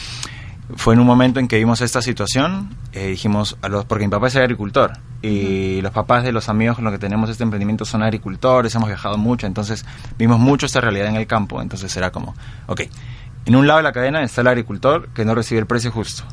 fue 0.77 0.95
en 0.95 1.01
un 1.01 1.07
momento 1.07 1.41
en 1.41 1.49
que 1.49 1.57
vimos 1.57 1.81
esta 1.81 2.03
situación, 2.03 2.77
eh, 2.93 3.09
dijimos, 3.09 3.57
a 3.63 3.69
los, 3.69 3.85
porque 3.85 4.05
mi 4.05 4.11
papá 4.11 4.29
es 4.29 4.37
agricultor 4.37 4.93
y 5.23 5.81
los 5.83 5.93
papás 5.93 6.25
de 6.25 6.33
los 6.33 6.49
amigos 6.49 6.77
con 6.77 6.85
los 6.85 6.93
que 6.93 6.99
tenemos 6.99 7.29
este 7.31 7.43
emprendimiento 7.43 7.85
son 7.85 8.03
agricultores, 8.03 8.75
hemos 8.75 8.89
viajado 8.89 9.19
mucho, 9.19 9.47
entonces 9.47 9.85
vimos 10.19 10.39
mucho 10.39 10.67
esta 10.67 10.81
realidad 10.81 11.09
en 11.09 11.17
el 11.17 11.27
campo, 11.27 11.61
entonces 11.61 11.95
era 11.97 12.11
como, 12.11 12.35
ok, 12.67 12.83
en 13.47 13.57
un 13.57 13.67
lado 13.67 13.79
de 13.79 13.85
la 13.85 13.93
cadena 13.93 14.23
está 14.23 14.41
el 14.41 14.49
agricultor 14.49 15.09
que 15.09 15.25
no 15.25 15.35
recibe 15.35 15.61
el 15.61 15.67
precio 15.67 15.91
justo 15.91 16.25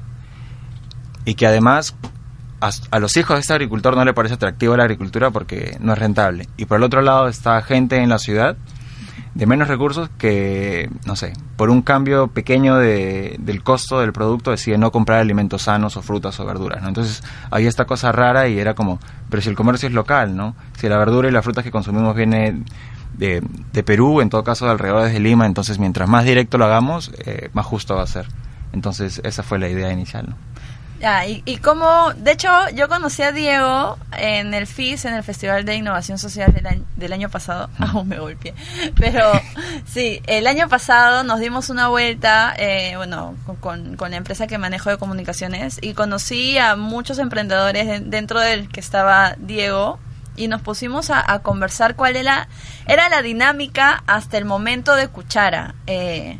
y 1.25 1.35
que 1.35 1.47
además 1.47 1.95
a, 2.61 2.71
a 2.91 2.99
los 2.99 3.15
hijos 3.17 3.35
de 3.35 3.41
este 3.41 3.53
agricultor 3.53 3.95
no 3.95 4.05
le 4.05 4.13
parece 4.13 4.35
atractivo 4.35 4.75
la 4.77 4.83
agricultura 4.83 5.31
porque 5.31 5.77
no 5.79 5.93
es 5.93 5.99
rentable. 5.99 6.47
Y 6.57 6.65
por 6.65 6.77
el 6.77 6.83
otro 6.83 7.01
lado 7.01 7.27
está 7.27 7.61
gente 7.61 7.97
en 7.97 8.09
la 8.09 8.17
ciudad 8.17 8.57
de 9.37 9.45
menos 9.45 9.67
recursos 9.67 10.09
que, 10.17 10.89
no 11.05 11.15
sé, 11.15 11.33
por 11.57 11.69
un 11.69 11.83
cambio 11.83 12.27
pequeño 12.27 12.77
de, 12.77 13.35
del 13.37 13.61
costo 13.61 13.99
del 13.99 14.11
producto 14.11 14.49
decide 14.49 14.79
no 14.79 14.91
comprar 14.91 15.19
alimentos 15.19 15.61
sanos 15.61 15.95
o 15.95 16.01
frutas 16.01 16.39
o 16.39 16.45
verduras, 16.45 16.81
¿no? 16.81 16.87
Entonces 16.87 17.23
había 17.51 17.69
esta 17.69 17.85
cosa 17.85 18.11
rara 18.11 18.47
y 18.47 18.57
era 18.57 18.73
como, 18.73 18.99
pero 19.29 19.43
si 19.43 19.49
el 19.49 19.55
comercio 19.55 19.89
es 19.89 19.93
local, 19.93 20.35
¿no? 20.35 20.55
Si 20.79 20.89
la 20.89 20.97
verdura 20.97 21.29
y 21.29 21.31
las 21.31 21.43
frutas 21.43 21.63
que 21.63 21.69
consumimos 21.69 22.15
viene 22.15 22.63
de, 23.15 23.43
de 23.73 23.83
Perú, 23.83 24.21
en 24.21 24.31
todo 24.31 24.43
caso 24.43 24.65
de 24.65 24.71
alrededor 24.71 25.07
de 25.07 25.19
Lima, 25.19 25.45
entonces 25.45 25.77
mientras 25.77 26.09
más 26.09 26.25
directo 26.25 26.57
lo 26.57 26.65
hagamos, 26.65 27.11
eh, 27.19 27.51
más 27.53 27.67
justo 27.67 27.95
va 27.95 28.01
a 28.01 28.07
ser. 28.07 28.25
Entonces 28.73 29.21
esa 29.23 29.43
fue 29.43 29.59
la 29.59 29.69
idea 29.69 29.91
inicial, 29.93 30.29
¿no? 30.29 30.35
Ya, 30.99 31.27
y, 31.27 31.43
y 31.45 31.57
como, 31.57 32.11
de 32.15 32.31
hecho, 32.31 32.49
yo 32.73 32.89
conocí 32.89 33.21
a 33.21 33.31
Diego 33.31 33.99
en 34.17 34.55
el 34.55 34.65
FIS, 34.65 35.05
en 35.05 35.13
el 35.13 35.23
Festival 35.23 35.63
de 35.63 35.75
Innovación 35.75 36.17
Social 36.17 36.51
del 36.53 36.65
año, 36.65 36.83
del 36.95 37.13
año 37.13 37.29
pasado. 37.29 37.69
Aún 37.79 38.07
me 38.07 38.17
golpeé. 38.17 38.55
Pero 38.95 39.21
sí, 39.85 40.21
el 40.25 40.47
año 40.47 40.67
pasado 40.69 41.23
nos 41.23 41.39
dimos 41.39 41.69
una 41.69 41.87
vuelta, 41.89 42.53
eh, 42.57 42.93
bueno, 42.97 43.35
con, 43.59 43.95
con- 43.95 44.09
la 44.09 44.17
empresa 44.17 44.47
que 44.47 44.57
manejo 44.57 44.89
de 44.89 44.97
comunicaciones 44.97 45.77
y 45.81 45.93
conocí 45.93 46.57
a 46.57 46.75
muchos 46.75 47.19
emprendedores 47.19 47.85
de- 47.85 47.99
dentro 47.99 48.39
del 48.39 48.67
que 48.67 48.79
estaba 48.79 49.35
Diego 49.37 49.99
y 50.35 50.47
nos 50.47 50.61
pusimos 50.63 51.11
a, 51.11 51.31
a 51.31 51.39
conversar 51.43 51.95
cuál 51.95 52.15
era, 52.15 52.47
era 52.87 53.07
la 53.09 53.21
dinámica 53.21 54.03
hasta 54.07 54.37
el 54.39 54.45
momento 54.45 54.95
de 54.95 55.09
Cuchara. 55.09 55.75
Eh, 55.85 56.39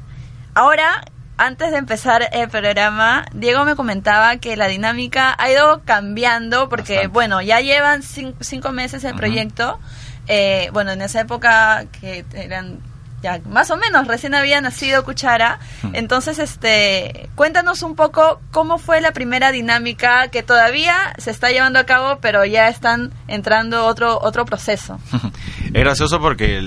ahora, 0.56 1.04
antes 1.38 1.72
de 1.72 1.78
empezar 1.78 2.28
el 2.32 2.50
programa, 2.50 3.26
Diego 3.34 3.64
me 3.66 3.76
comentaba 3.76 4.38
que 4.38 4.56
la 4.58 4.68
dinámica 4.68 5.36
ha 5.38 5.52
ido 5.52 5.82
cambiando 5.86 6.70
porque, 6.70 6.94
Bastante. 6.96 7.08
bueno, 7.14 7.42
ya 7.42 7.62
llevan 7.62 8.02
cin- 8.02 8.36
cinco 8.40 8.72
meses 8.72 9.04
el 9.04 9.16
proyecto. 9.16 9.80
Eh, 10.28 10.70
bueno, 10.74 10.92
en 10.92 11.02
esa 11.02 11.22
época 11.22 11.86
que 12.00 12.26
eran 12.34 12.80
ya 13.22 13.40
más 13.50 13.72
o 13.72 13.78
menos 13.78 14.06
recién 14.06 14.36
había 14.36 14.62
nacido 14.62 15.04
Cuchara. 15.04 15.58
Entonces, 15.94 16.38
este, 16.38 17.30
cuéntanos 17.36 17.82
un 17.82 17.96
poco 17.96 18.40
cómo 18.52 18.78
fue 18.78 19.02
la 19.02 19.12
primera 19.12 19.52
dinámica 19.52 20.28
que 20.28 20.44
todavía 20.44 21.16
se 21.18 21.32
está 21.32 21.50
llevando 21.50 21.80
a 21.80 21.86
cabo, 21.86 22.20
pero 22.22 22.46
ya 22.46 22.68
están 22.68 23.12
entrando 23.28 23.86
otro 23.86 24.20
otro 24.22 24.46
proceso. 24.46 25.00
Es 25.68 25.84
gracioso 25.84 26.20
porque 26.22 26.62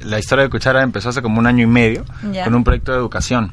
la 0.00 0.18
historia 0.18 0.44
de 0.44 0.50
Cuchara 0.50 0.82
empezó 0.82 1.10
hace 1.10 1.20
como 1.20 1.38
un 1.38 1.46
año 1.46 1.64
y 1.64 1.66
medio 1.66 2.04
Ya. 2.32 2.44
con 2.44 2.54
un 2.54 2.64
proyecto 2.64 2.92
de 2.92 2.98
educación, 2.98 3.52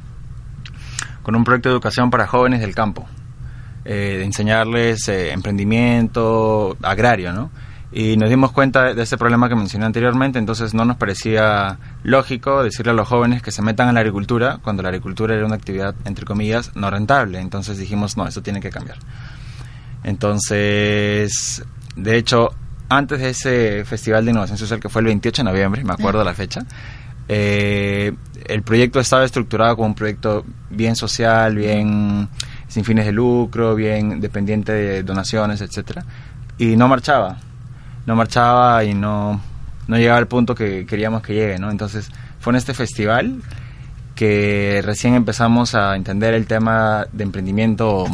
con 1.23 1.35
un 1.35 1.43
proyecto 1.43 1.69
de 1.69 1.73
educación 1.73 2.09
para 2.09 2.27
jóvenes 2.27 2.61
del 2.61 2.75
campo, 2.75 3.07
eh, 3.85 4.15
de 4.17 4.23
enseñarles 4.23 5.07
eh, 5.07 5.31
emprendimiento 5.31 6.77
agrario, 6.81 7.33
¿no? 7.33 7.49
Y 7.91 8.17
nos 8.17 8.29
dimos 8.29 8.51
cuenta 8.51 8.93
de 8.93 9.01
ese 9.01 9.17
problema 9.17 9.49
que 9.49 9.55
mencioné 9.55 9.85
anteriormente, 9.85 10.37
entonces 10.37 10.75
no 10.75 10.85
nos 10.85 10.97
parecía 10.97 11.79
lógico 12.03 12.63
decirle 12.63 12.91
a 12.91 12.93
los 12.93 13.07
jóvenes 13.07 13.41
que 13.41 13.51
se 13.51 13.63
metan 13.63 13.87
en 13.87 13.95
la 13.95 14.01
agricultura 14.01 14.59
cuando 14.61 14.83
la 14.83 14.89
agricultura 14.89 15.33
era 15.33 15.45
una 15.45 15.55
actividad, 15.55 15.95
entre 16.05 16.23
comillas, 16.23 16.75
no 16.75 16.91
rentable. 16.91 17.39
Entonces 17.39 17.79
dijimos, 17.79 18.15
no, 18.15 18.27
eso 18.27 18.43
tiene 18.43 18.59
que 18.59 18.69
cambiar. 18.69 18.97
Entonces, 20.03 21.63
de 21.95 22.15
hecho, 22.15 22.51
antes 22.89 23.19
de 23.19 23.29
ese 23.29 23.85
Festival 23.85 24.23
de 24.23 24.31
Innovación 24.31 24.59
Social 24.59 24.79
que 24.79 24.89
fue 24.89 25.01
el 25.01 25.07
28 25.07 25.41
de 25.41 25.49
noviembre, 25.49 25.83
me 25.83 25.93
acuerdo 25.93 26.23
la 26.23 26.35
fecha, 26.35 26.61
Eh, 27.31 28.11
el 28.49 28.63
proyecto 28.63 28.99
estaba 28.99 29.23
estructurado 29.23 29.75
como 29.75 29.89
un 29.89 29.95
proyecto 29.95 30.43
bien 30.69 30.95
social, 30.95 31.55
bien 31.55 32.27
sin 32.67 32.83
fines 32.83 33.05
de 33.05 33.11
lucro, 33.11 33.75
bien 33.75 34.19
dependiente 34.19 34.71
de 34.71 35.03
donaciones, 35.03 35.61
etcétera, 35.61 36.03
y 36.57 36.75
no 36.75 36.87
marchaba, 36.87 37.37
no 38.05 38.15
marchaba 38.15 38.83
y 38.83 38.93
no, 38.93 39.39
no 39.87 39.97
llegaba 39.97 40.17
al 40.17 40.27
punto 40.27 40.55
que 40.55 40.85
queríamos 40.85 41.21
que 41.21 41.33
llegue, 41.33 41.59
¿no? 41.59 41.71
Entonces 41.71 42.09
fue 42.39 42.51
en 42.51 42.57
este 42.57 42.73
festival 42.73 43.41
que 44.15 44.81
recién 44.83 45.13
empezamos 45.13 45.75
a 45.75 45.95
entender 45.95 46.33
el 46.33 46.45
tema 46.45 47.07
de 47.13 47.23
emprendimiento 47.23 48.05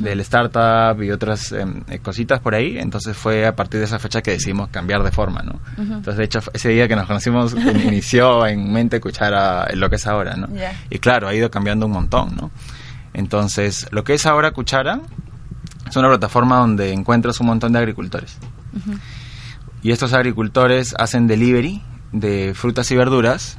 del 0.00 0.20
startup 0.20 1.02
y 1.02 1.10
otras 1.10 1.52
em, 1.52 1.82
eh, 1.88 1.98
cositas 1.98 2.40
por 2.40 2.54
ahí. 2.54 2.78
Entonces 2.78 3.16
fue 3.16 3.46
a 3.46 3.54
partir 3.54 3.80
de 3.80 3.86
esa 3.86 3.98
fecha 3.98 4.22
que 4.22 4.32
decidimos 4.32 4.68
cambiar 4.70 5.02
de 5.02 5.10
forma, 5.10 5.42
¿no? 5.42 5.60
Entonces, 5.76 6.16
de 6.16 6.24
hecho, 6.24 6.40
ese 6.52 6.70
día 6.70 6.88
que 6.88 6.96
nos 6.96 7.06
conocimos 7.06 7.54
inició 7.84 8.46
en 8.46 8.72
mente 8.72 9.00
Cuchara 9.00 9.68
lo 9.74 9.90
que 9.90 9.96
es 9.96 10.06
ahora, 10.06 10.36
¿no? 10.36 10.48
Y 10.90 10.98
claro, 10.98 11.28
ha 11.28 11.34
ido 11.34 11.50
cambiando 11.50 11.86
un 11.86 11.92
montón, 11.92 12.36
¿no? 12.36 12.50
Entonces, 13.14 13.86
lo 13.90 14.04
que 14.04 14.14
es 14.14 14.26
ahora 14.26 14.52
Cuchara 14.52 15.00
es 15.88 15.96
una 15.96 16.08
plataforma 16.08 16.56
donde 16.56 16.92
encuentras 16.92 17.38
un 17.40 17.46
montón 17.48 17.72
de 17.72 17.78
agricultores. 17.78 18.38
Y 19.82 19.90
estos 19.90 20.12
agricultores 20.12 20.94
hacen 20.98 21.26
delivery 21.26 21.82
de 22.12 22.52
frutas 22.54 22.90
y 22.90 22.96
verduras 22.96 23.58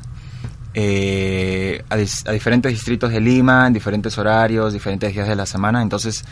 eh, 0.73 1.83
a, 1.89 1.97
diferentes 1.97 2.71
distritos 2.71 3.11
de 3.11 3.19
Lima, 3.19 3.67
en 3.67 3.73
diferentes 3.73 4.17
horarios, 4.17 4.73
diferentes 4.73 5.13
días 5.13 5.27
de 5.27 5.35
la 5.35 5.45
semana. 5.45 5.81
Entonces, 5.81 6.25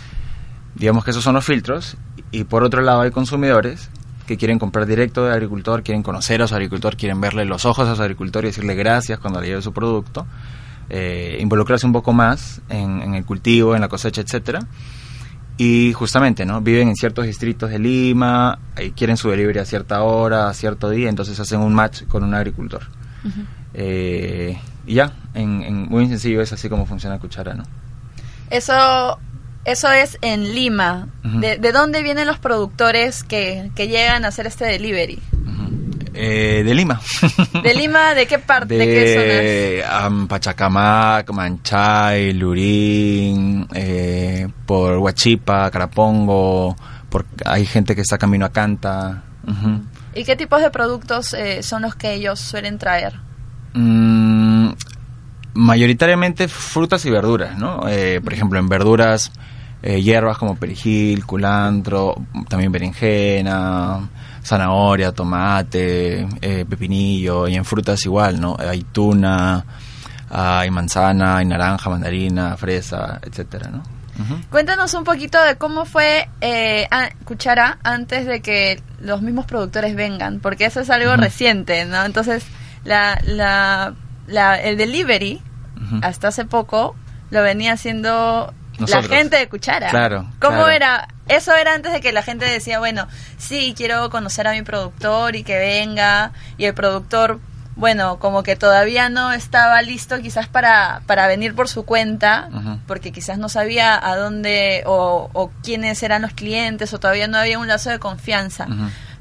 digamos 0.75 1.03
que 1.03 1.11
esos 1.11 1.23
son 1.23 1.35
los 1.35 1.45
filtros. 1.45 1.97
Y 2.31 2.45
por 2.45 2.63
otro 2.63 2.81
lado 2.81 3.01
hay 3.01 3.11
consumidores 3.11 3.89
que 4.25 4.37
quieren 4.37 4.59
comprar 4.59 4.85
directo 4.85 5.25
del 5.25 5.33
agricultor, 5.33 5.83
quieren 5.83 6.03
conocer 6.03 6.41
a 6.41 6.47
su 6.47 6.55
agricultor, 6.55 6.95
quieren 6.95 7.19
verle 7.19 7.43
los 7.45 7.65
ojos 7.65 7.87
a 7.87 7.95
su 7.95 8.01
agricultor 8.01 8.45
y 8.45 8.47
decirle 8.47 8.75
gracias 8.75 9.19
cuando 9.19 9.41
le 9.41 9.47
lleve 9.47 9.61
su 9.61 9.73
producto. 9.73 10.25
eh, 10.93 11.37
involucrarse 11.39 11.85
un 11.85 11.93
poco 11.93 12.11
más 12.11 12.61
en, 12.67 13.01
en 13.01 13.15
el 13.15 13.25
cultivo, 13.25 13.75
en 13.75 13.81
la 13.81 13.87
cosecha, 13.87 14.21
etcétera. 14.21 14.59
Y 15.57 15.93
justamente, 15.93 16.45
¿no? 16.45 16.59
Viven 16.59 16.89
en 16.89 16.95
ciertos 16.95 17.25
distritos 17.25 17.69
de 17.69 17.79
Lima, 17.79 18.59
y 18.77 18.91
quieren 18.91 19.15
su 19.15 19.29
delivery 19.29 19.59
a 19.59 19.65
cierta 19.65 20.01
hora, 20.01 20.49
a 20.49 20.53
cierto 20.53 20.89
día, 20.89 21.07
entonces 21.07 21.39
hacen 21.39 21.61
un 21.61 21.73
match 21.73 22.03
con 22.07 22.23
un 22.23 22.33
agricultor. 22.33 22.81
Eh, 23.73 24.57
y 24.85 24.95
ya, 24.95 25.13
en, 25.33 25.61
en- 25.63 25.89
muy 25.89 26.07
sencillo 26.07 26.41
es 26.41 26.51
así 26.53 26.67
como 26.69 26.85
funciona 26.85 27.19
Cuchara, 27.19 27.53
¿no? 27.53 27.63
Eso, 28.49 29.17
eso 29.65 29.91
es 29.91 30.17
en 30.21 30.53
Lima. 30.53 31.07
¿De, 31.23 31.57
de 31.57 31.71
dónde 31.71 32.03
vienen 32.03 32.27
los 32.27 32.37
productores 32.39 33.23
que, 33.23 33.71
que 33.75 33.87
llegan 33.87 34.25
a 34.25 34.29
hacer 34.29 34.47
este 34.47 34.65
delivery? 34.65 35.19
Eh, 36.13 36.63
de 36.65 36.73
Lima. 36.75 36.99
¿De 37.63 37.73
Lima? 37.73 38.13
¿De 38.13 38.25
qué 38.27 38.37
parte? 38.37 38.77
¿De, 38.77 38.85
qué 38.85 39.79
zonas? 39.79 40.27
Pachacamac, 40.27 41.31
Manchay, 41.31 42.33
Lurín, 42.33 43.65
eh, 43.73 44.49
por 44.65 44.97
Huachipa, 44.97 45.71
Carapongo, 45.71 46.75
por, 47.09 47.25
hay 47.45 47.65
gente 47.65 47.95
que 47.95 48.01
está 48.01 48.17
camino 48.17 48.45
a 48.45 48.49
Canta. 48.51 49.23
¿Y 50.13 50.25
qué 50.25 50.35
tipos 50.35 50.61
de 50.61 50.69
productos 50.69 51.33
eh, 51.33 51.63
son 51.63 51.83
los 51.83 51.95
que 51.95 52.13
ellos 52.13 52.41
suelen 52.41 52.77
traer? 52.77 53.13
Mm, 53.73 54.69
mayoritariamente 55.53 56.47
frutas 56.47 57.05
y 57.05 57.09
verduras, 57.09 57.57
¿no? 57.57 57.87
Eh, 57.87 58.21
por 58.23 58.33
ejemplo, 58.33 58.59
en 58.59 58.69
verduras, 58.69 59.31
eh, 59.83 60.01
hierbas 60.01 60.37
como 60.37 60.55
perejil, 60.55 61.25
culantro, 61.25 62.15
también 62.49 62.71
berenjena, 62.71 64.09
zanahoria, 64.43 65.11
tomate, 65.11 66.27
eh, 66.41 66.65
pepinillo, 66.69 67.47
y 67.47 67.55
en 67.55 67.65
frutas 67.65 68.03
igual, 68.05 68.39
¿no? 68.39 68.55
Hay 68.59 68.83
tuna, 68.91 69.65
hay 70.29 70.69
manzana, 70.71 71.37
hay 71.37 71.45
naranja, 71.45 71.89
mandarina, 71.89 72.55
fresa, 72.57 73.19
etcétera, 73.23 73.69
¿no? 73.71 73.83
Cuéntanos 74.51 74.93
un 74.93 75.03
poquito 75.03 75.41
de 75.43 75.55
cómo 75.55 75.85
fue 75.85 76.29
eh, 76.41 76.87
a- 76.91 77.09
Cuchara 77.25 77.79
antes 77.83 78.27
de 78.27 78.41
que 78.41 78.79
los 78.99 79.23
mismos 79.23 79.45
productores 79.47 79.95
vengan, 79.95 80.39
porque 80.39 80.65
eso 80.65 80.81
es 80.81 80.89
algo 80.91 81.15
reciente, 81.15 81.85
¿no? 81.85 82.03
Entonces, 82.05 82.43
la, 82.83 83.19
la, 83.25 83.93
la- 84.27 84.59
el 84.61 84.77
delivery, 84.77 85.41
hasta 86.01 86.29
hace 86.29 86.45
poco, 86.45 86.95
lo 87.31 87.41
venía 87.43 87.73
haciendo 87.73 88.53
Nosotros. 88.79 89.09
la 89.09 89.15
gente 89.17 89.37
de 89.37 89.49
Cuchara. 89.49 89.89
Claro, 89.89 90.25
¿Cómo 90.39 90.57
claro. 90.57 90.69
era? 90.69 91.07
Eso 91.27 91.53
era 91.55 91.73
antes 91.73 91.91
de 91.93 92.01
que 92.01 92.11
la 92.11 92.23
gente 92.23 92.45
decía, 92.45 92.79
bueno, 92.79 93.07
sí, 93.37 93.73
quiero 93.75 94.09
conocer 94.09 94.47
a 94.47 94.51
mi 94.53 94.61
productor 94.63 95.35
y 95.35 95.43
que 95.43 95.57
venga, 95.57 96.31
y 96.57 96.65
el 96.65 96.73
productor, 96.73 97.39
bueno, 97.75 98.19
como 98.19 98.43
que 98.43 98.55
todavía 98.57 99.09
no 99.09 99.31
estaba 99.31 99.81
listo 99.81 100.19
quizás 100.19 100.47
para, 100.47 101.01
para 101.07 101.27
venir 101.27 101.55
por 101.55 101.67
su 101.69 101.83
cuenta, 101.85 102.49
porque 102.85 103.11
quizás 103.11 103.37
no 103.37 103.47
sabía 103.49 103.97
a 104.05 104.15
dónde 104.17 104.83
o, 104.85 105.29
o 105.33 105.51
quiénes 105.63 106.03
eran 106.03 106.21
los 106.21 106.33
clientes, 106.33 106.93
o 106.93 106.99
todavía 106.99 107.27
no 107.27 107.37
había 107.37 107.59
un 107.59 107.67
lazo 107.67 107.89
de 107.89 107.99
confianza. 107.99 108.67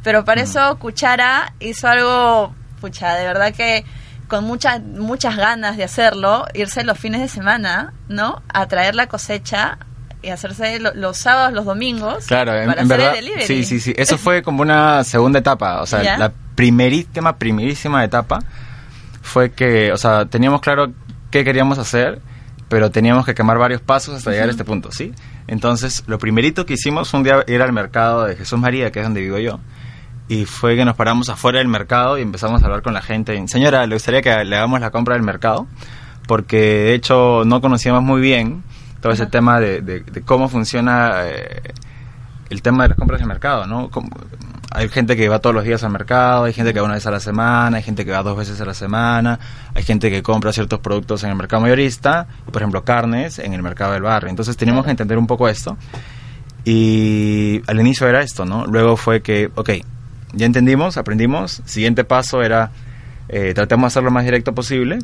Pero 0.03 0.25
para 0.25 0.41
eso 0.43 0.79
Cuchara 0.79 1.53
hizo 1.61 1.87
algo, 1.89 2.55
pucha, 2.81 3.15
de 3.15 3.25
verdad 3.27 3.53
que 3.55 3.85
con 4.29 4.45
muchas 4.45 4.81
muchas 4.83 5.37
ganas 5.37 5.77
de 5.77 5.85
hacerlo, 5.85 6.47
irse 6.55 6.85
los 6.85 6.99
fines 6.99 7.21
de 7.21 7.29
semana, 7.29 7.93
¿no? 8.09 8.43
A 8.53 8.67
traer 8.69 8.95
la 8.95 9.07
cosecha 9.09 9.79
y 10.23 10.29
hacerse 10.31 10.79
lo- 10.81 10.95
los 10.95 11.17
sábados, 11.17 11.53
los 11.53 11.65
domingos. 11.65 12.27
Claro, 12.27 12.55
en, 12.55 12.67
para 12.67 12.81
en 12.83 12.87
hacer 12.87 12.99
verdad. 12.99 13.15
el 13.19 13.25
delivery. 13.25 13.47
Sí, 13.47 13.65
sí, 13.65 13.81
sí. 13.81 13.95
Eso 13.97 14.19
fue 14.19 14.43
como 14.43 14.63
una 14.63 15.03
segunda 15.05 15.39
etapa. 15.41 15.81
O 15.83 15.87
sea, 15.87 16.03
¿Ya? 16.03 16.19
la 16.19 16.33
primerísima, 16.55 17.37
primerísima 17.39 18.05
etapa 18.05 18.39
fue 19.23 19.51
que, 19.53 19.93
o 19.93 19.97
sea, 19.97 20.27
teníamos 20.27 20.61
claro 20.61 20.93
qué 21.31 21.45
queríamos 21.45 21.79
hacer, 21.79 22.21
pero 22.69 22.91
teníamos 22.91 23.25
que 23.27 23.35
quemar 23.35 23.59
varios 23.59 23.81
pasos 23.81 24.15
hasta 24.15 24.31
llegar 24.31 24.49
a 24.49 24.53
este 24.53 24.65
punto, 24.65 24.93
¿sí? 24.93 25.13
Entonces, 25.49 26.05
lo 26.07 26.19
primerito 26.19 26.67
que 26.67 26.75
hicimos 26.75 27.11
fue 27.11 27.19
un 27.19 27.25
día 27.25 27.43
ir 27.49 27.61
al 27.63 27.73
mercado 27.73 28.25
de 28.27 28.37
Jesús 28.37 28.59
María, 28.61 28.93
que 28.93 29.01
es 29.01 29.05
donde 29.05 29.21
vivo 29.21 29.39
yo. 29.39 29.59
Y 30.33 30.45
fue 30.45 30.77
que 30.77 30.85
nos 30.85 30.95
paramos 30.95 31.29
afuera 31.29 31.59
del 31.59 31.67
mercado 31.67 32.17
y 32.17 32.23
empezamos 32.23 32.63
a 32.63 32.67
hablar 32.67 32.83
con 32.83 32.95
la 32.95 33.03
gente. 33.03 33.43
Señora, 33.49 33.85
le 33.89 33.97
gustaría 33.97 34.23
que 34.23 34.45
le 34.45 34.57
hagamos 34.57 34.81
la 34.81 34.91
compra 34.93 35.15
del 35.15 35.25
mercado, 35.25 35.67
porque 36.29 36.57
de 36.59 36.95
hecho 36.95 37.43
no 37.45 37.61
conocíamos 37.61 38.05
muy 38.05 38.21
bien 38.21 38.63
todo 39.01 39.13
ese 39.13 39.27
tema 39.27 39.59
de, 39.59 39.81
de- 39.81 40.01
de 40.03 40.23
cómo 40.23 40.49
funciona 40.49 41.23
eh, 41.25 41.73
el 42.49 42.63
tema 42.63 42.85
de 42.85 42.91
las 42.91 42.99
compras 42.99 43.19
del 43.19 43.27
mercado, 43.27 43.67
¿no? 43.67 43.91
Como- 43.91 44.09
hay 44.73 44.89
gente 44.89 45.17
que 45.17 45.29
va 45.29 45.41
todos 45.41 45.53
los 45.53 45.65
días 45.65 45.83
al 45.83 45.91
mercado, 45.91 46.45
hay 46.45 46.53
gente 46.53 46.73
que 46.73 46.79
va 46.79 46.85
una 46.87 46.95
vez 46.95 47.07
a 47.09 47.11
la 47.11 47.19
semana, 47.19 47.79
hay 47.79 47.83
gente 47.83 48.05
que 48.05 48.13
va 48.13 48.23
dos 48.23 48.37
veces 48.39 48.61
a 48.61 48.65
la 48.65 48.75
semana, 48.75 49.41
hay 49.75 49.83
gente 49.83 50.11
que 50.13 50.23
compra 50.23 50.53
ciertos 50.53 50.79
productos 50.79 51.25
en 51.25 51.31
el 51.31 51.35
mercado 51.37 51.63
mayorista, 51.63 52.29
por 52.53 52.63
ejemplo 52.63 52.85
carnes 52.85 53.41
en 53.41 53.53
el 53.53 53.65
mercado 53.65 53.95
del 53.95 54.03
barrio. 54.03 54.31
Entonces 54.31 54.57
teníamos 54.57 54.85
que 54.85 54.93
entender 54.93 55.19
un 55.19 55.27
poco 55.27 55.49
esto. 55.49 55.77
Y 56.65 57.63
al 57.67 57.81
inicio 57.81 58.07
era 58.07 58.23
esto, 58.23 58.45
¿no? 58.45 58.65
Luego 58.67 58.97
fue 58.97 59.23
que, 59.23 59.51
ok, 59.57 59.71
ya 60.33 60.47
entendimos, 60.47 60.97
aprendimos, 60.97 61.63
siguiente 61.65 62.05
paso 62.05 62.43
era 62.43 62.71
eh, 63.29 63.53
tratemos 63.55 63.85
de 63.85 63.87
hacerlo 63.89 64.09
lo 64.11 64.15
más 64.15 64.25
directo 64.25 64.55
posible. 64.55 64.99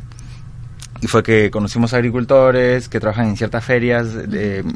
Y 0.99 1.07
fue 1.07 1.21
que 1.21 1.51
conocimos 1.51 1.93
agricultores 1.93 2.89
que 2.89 2.99
trabajan 2.99 3.27
en 3.27 3.37
ciertas 3.37 3.63
ferias, 3.63 4.07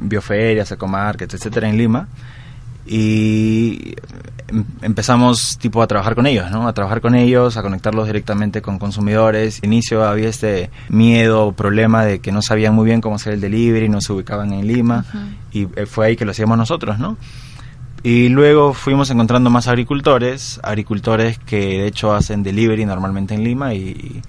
bioferias, 0.02 0.72
ecomarkets, 0.72 1.34
etcétera, 1.34 1.68
en 1.68 1.78
Lima. 1.78 2.08
Y 2.86 3.96
em- 4.48 4.66
empezamos 4.82 5.58
tipo 5.60 5.82
a 5.82 5.88
trabajar 5.88 6.16
con 6.16 6.28
ellos, 6.28 6.50
¿no? 6.52 6.68
A 6.68 6.74
trabajar 6.74 7.02
con 7.02 7.16
ellos, 7.16 7.58
a 7.58 7.62
conectarlos 7.62 8.06
directamente 8.08 8.62
con 8.62 8.80
consumidores. 8.80 9.60
Inicio 9.64 10.06
había 10.06 10.30
este 10.30 10.70
miedo, 10.90 11.52
problema 11.54 12.06
de 12.06 12.20
que 12.20 12.32
no 12.32 12.42
sabían 12.42 12.74
muy 12.76 12.86
bien 12.86 13.02
cómo 13.02 13.16
hacer 13.16 13.34
el 13.34 13.42
delivery, 13.42 13.90
no 13.90 14.02
se 14.02 14.14
ubicaban 14.14 14.54
en 14.54 14.68
Lima. 14.68 15.06
Y 15.52 15.68
eh, 15.76 15.86
fue 15.86 16.08
ahí 16.08 16.16
que 16.16 16.26
lo 16.26 16.32
hacíamos 16.32 16.58
nosotros, 16.58 17.00
¿no? 17.00 17.18
Y 18.04 18.30
luego 18.30 18.74
fuimos 18.74 19.12
encontrando 19.12 19.50
más 19.50 19.68
agricultores, 19.68 20.60
agricultores 20.64 21.38
que 21.38 21.58
de 21.58 21.88
hecho 21.88 22.14
hacen 22.14 22.42
delivery 22.42 22.86
normalmente 22.86 23.36
en 23.36 23.44
Lima 23.44 23.76
y, 23.76 24.22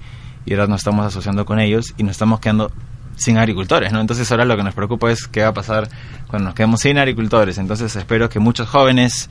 y 0.45 0.53
ahora 0.53 0.67
nos 0.67 0.81
estamos 0.81 1.05
asociando 1.05 1.45
con 1.45 1.59
ellos 1.59 1.93
y 1.97 2.03
nos 2.03 2.11
estamos 2.11 2.39
quedando 2.39 2.71
sin 3.15 3.37
agricultores, 3.37 3.91
¿no? 3.91 3.99
Entonces 3.99 4.29
ahora 4.31 4.45
lo 4.45 4.55
que 4.57 4.63
nos 4.63 4.73
preocupa 4.73 5.11
es 5.11 5.27
qué 5.27 5.41
va 5.41 5.49
a 5.49 5.53
pasar 5.53 5.89
cuando 6.27 6.49
nos 6.49 6.55
quedemos 6.55 6.81
sin 6.81 6.97
agricultores. 6.97 7.57
Entonces 7.57 7.95
espero 7.95 8.29
que 8.29 8.39
muchos 8.39 8.69
jóvenes 8.69 9.29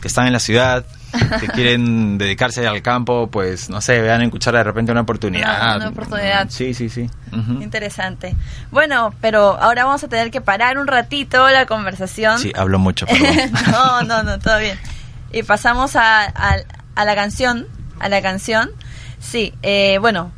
que 0.00 0.08
están 0.08 0.26
en 0.26 0.32
la 0.32 0.38
ciudad, 0.38 0.86
que 1.40 1.46
quieren 1.48 2.18
dedicarse 2.18 2.66
al 2.66 2.82
campo, 2.82 3.28
pues 3.30 3.70
no 3.70 3.80
sé, 3.80 4.00
vean 4.00 4.20
en 4.22 4.30
Cuchara 4.30 4.58
de 4.58 4.64
repente 4.64 4.92
una 4.92 5.00
oportunidad. 5.02 5.56
Una- 5.62 5.76
una 5.76 5.88
oportunidad. 5.88 6.48
Sí, 6.50 6.74
sí, 6.74 6.88
sí. 6.88 7.08
Ujú. 7.32 7.62
Interesante. 7.62 8.34
Bueno, 8.70 9.14
pero 9.20 9.58
ahora 9.60 9.84
vamos 9.84 10.02
a 10.04 10.08
tener 10.08 10.30
que 10.30 10.40
parar 10.40 10.78
un 10.78 10.86
ratito 10.86 11.48
la 11.48 11.66
conversación. 11.66 12.38
Sí, 12.38 12.52
hablo 12.54 12.78
mucho, 12.78 13.06
no, 13.70 14.02
no, 14.02 14.22
no, 14.22 14.38
todo 14.38 14.58
bien. 14.58 14.78
Y 15.32 15.42
pasamos 15.42 15.96
a, 15.96 16.24
a- 16.24 16.56
a 16.94 17.04
la 17.04 17.14
canción, 17.14 17.66
a 18.00 18.08
la 18.08 18.20
canción. 18.22 18.70
Sí, 19.20 19.52
eh, 19.62 19.98
bueno, 20.00 20.32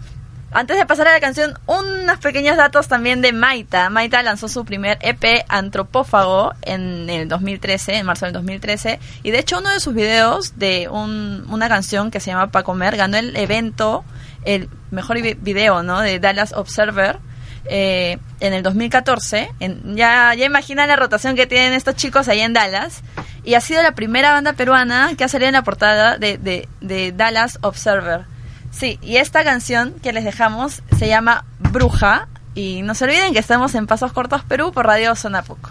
Antes 0.52 0.76
de 0.78 0.84
pasar 0.84 1.06
a 1.06 1.12
la 1.12 1.20
canción, 1.20 1.54
unos 1.66 2.18
pequeños 2.18 2.56
datos 2.56 2.88
también 2.88 3.22
de 3.22 3.32
Maita. 3.32 3.88
Maita 3.88 4.20
lanzó 4.24 4.48
su 4.48 4.64
primer 4.64 4.98
EP 5.00 5.44
Antropófago 5.48 6.52
en 6.62 7.08
el 7.08 7.28
2013, 7.28 7.98
en 7.98 8.06
marzo 8.06 8.26
del 8.26 8.32
2013. 8.34 8.98
Y 9.22 9.30
de 9.30 9.38
hecho 9.38 9.58
uno 9.58 9.70
de 9.70 9.78
sus 9.78 9.94
videos 9.94 10.58
de 10.58 10.88
un- 10.90 11.46
una 11.50 11.68
canción 11.68 12.10
que 12.10 12.18
se 12.18 12.32
llama 12.32 12.50
Pa' 12.50 12.64
Comer 12.64 12.96
ganó 12.96 13.16
el 13.16 13.36
evento, 13.36 14.04
el 14.44 14.68
mejor 14.90 15.22
vi- 15.22 15.34
video, 15.34 15.84
¿no? 15.84 16.00
De 16.00 16.18
Dallas 16.18 16.52
Observer. 16.52 17.18
eh, 17.66 18.16
en 18.40 18.54
el 18.54 18.62
2014, 18.62 19.50
en- 19.60 19.94
ya, 19.94 20.32
ya 20.34 20.46
imaginan 20.46 20.88
la 20.88 20.96
rotación 20.96 21.36
que 21.36 21.46
tienen 21.46 21.74
estos 21.74 21.94
chicos 21.94 22.26
ahí 22.26 22.40
en 22.40 22.54
Dallas, 22.54 23.02
y 23.44 23.52
ha 23.54 23.60
sido 23.60 23.82
la 23.82 23.92
primera 23.92 24.32
banda 24.32 24.54
peruana 24.54 25.10
que 25.16 25.24
ha 25.24 25.28
salido 25.28 25.48
en 25.48 25.52
la 25.52 25.62
portada 25.62 26.16
de, 26.16 26.38
de 26.80 27.12
Dallas 27.12 27.58
Observer. 27.60 28.24
Sí, 28.70 28.98
y 29.02 29.16
esta 29.16 29.44
canción 29.44 29.94
que 30.02 30.12
les 30.12 30.24
dejamos 30.24 30.82
se 30.98 31.08
llama 31.08 31.44
Bruja. 31.58 32.28
Y 32.54 32.82
no 32.82 32.94
se 32.94 33.04
olviden 33.04 33.32
que 33.32 33.38
estamos 33.38 33.74
en 33.74 33.86
Pasos 33.86 34.12
Cortos 34.12 34.42
Perú 34.42 34.72
por 34.72 34.86
Radio 34.86 35.14
Sonapuc. 35.14 35.70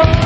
Fighting 0.00 0.17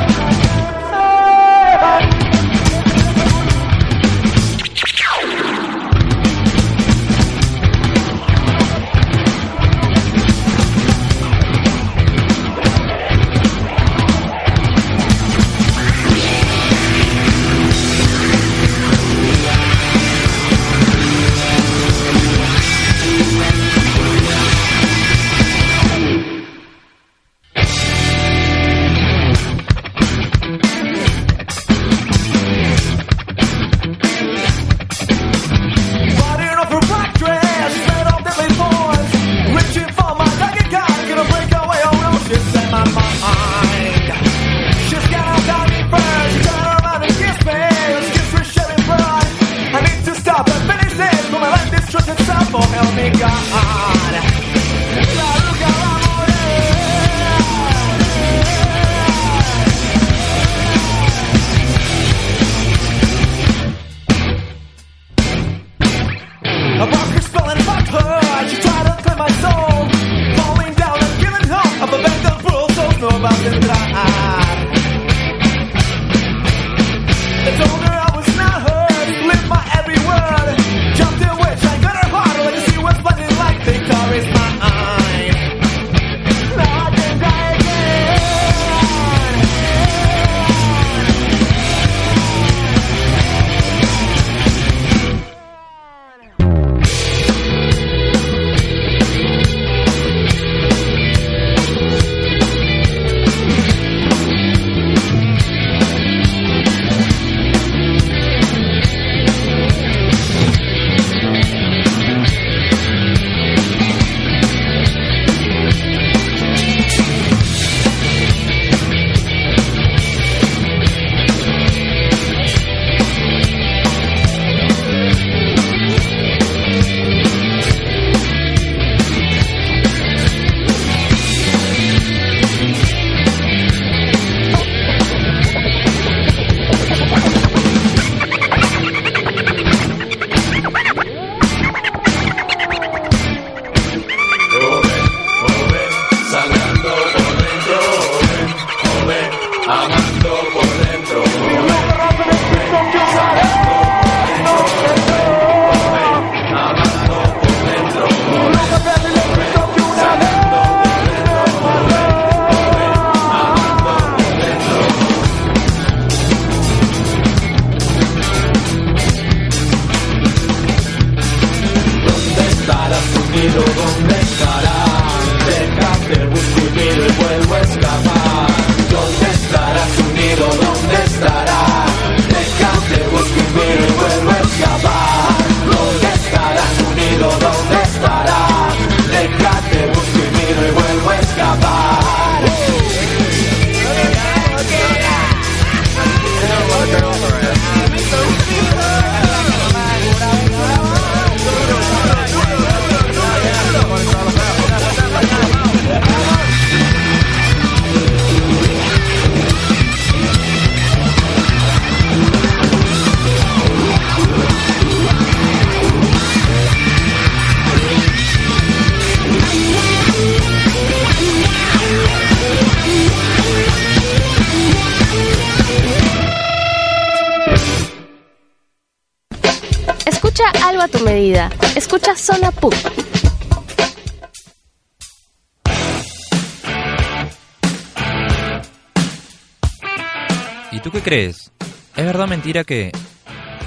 ¿Es 241.13 241.51
verdad 241.95 242.27
mentira 242.27 242.63
que 242.63 242.91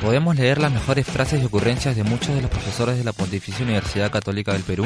podemos 0.02 0.34
leer 0.34 0.58
las 0.58 0.72
mejores 0.72 1.06
frases 1.06 1.40
y 1.40 1.44
ocurrencias 1.44 1.94
de 1.94 2.02
muchos 2.02 2.34
de 2.34 2.42
los 2.42 2.50
profesores 2.50 2.98
de 2.98 3.04
la 3.04 3.12
Pontificia 3.12 3.64
Universidad 3.64 4.10
Católica 4.10 4.52
del 4.52 4.64
Perú? 4.64 4.84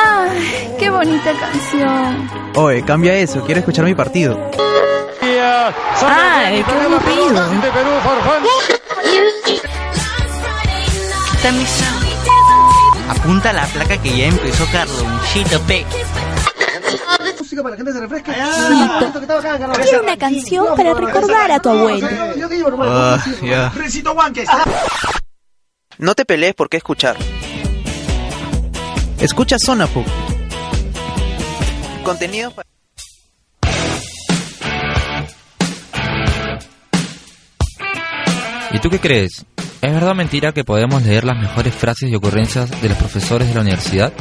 ¡Ay, 0.00 0.70
qué 0.78 0.90
bonita 0.90 1.32
canción! 1.32 2.30
Oye, 2.54 2.84
cambia 2.84 3.14
eso, 3.16 3.44
quiero 3.44 3.58
escuchar 3.58 3.84
mi 3.84 3.96
partido. 3.96 4.48
¡Ay, 6.02 6.62
qué 6.62 6.72
aburrido! 6.72 7.50
Apunta 13.08 13.52
la 13.52 13.66
placa 13.66 14.00
que 14.00 14.16
ya 14.16 14.26
empezó 14.26 14.64
Carlonchito 14.70 15.60
P. 15.62 15.84
Música 17.50 17.62
para 17.64 17.76
que 17.76 17.82
la 17.82 17.90
gente 17.90 17.98
se 17.98 18.06
refresque. 18.06 19.82
Quiero 19.82 20.02
una 20.04 20.16
canción 20.16 20.76
para 20.76 20.94
recordar 20.94 21.50
a 21.50 21.58
tu 21.58 21.70
abuelo. 21.70 22.08
Yo 22.36 22.48
digo, 22.48 22.68
hermano. 22.68 22.92
Ah, 22.94 23.24
Huanques. 24.14 24.48
No 25.98 26.14
te 26.14 26.24
pelees 26.24 26.54
por 26.54 26.68
qué 26.68 26.76
escuchar. 26.76 27.16
Escucha 29.18 29.58
Sonapu. 29.58 30.04
Contenido 32.04 32.52
para... 32.52 32.68
¿Y 38.72 38.78
tú 38.78 38.90
qué 38.90 39.00
crees? 39.00 39.44
¿Es 39.82 39.92
verdad 39.92 40.10
o 40.10 40.14
mentira 40.14 40.52
que 40.52 40.62
podemos 40.62 41.02
leer 41.02 41.24
las 41.24 41.36
mejores 41.36 41.74
frases 41.74 42.08
y 42.10 42.14
ocurrencias 42.14 42.80
de 42.80 42.88
los 42.88 42.96
profesores 42.96 43.48
de 43.48 43.54
la 43.54 43.60
universidad? 43.62 44.12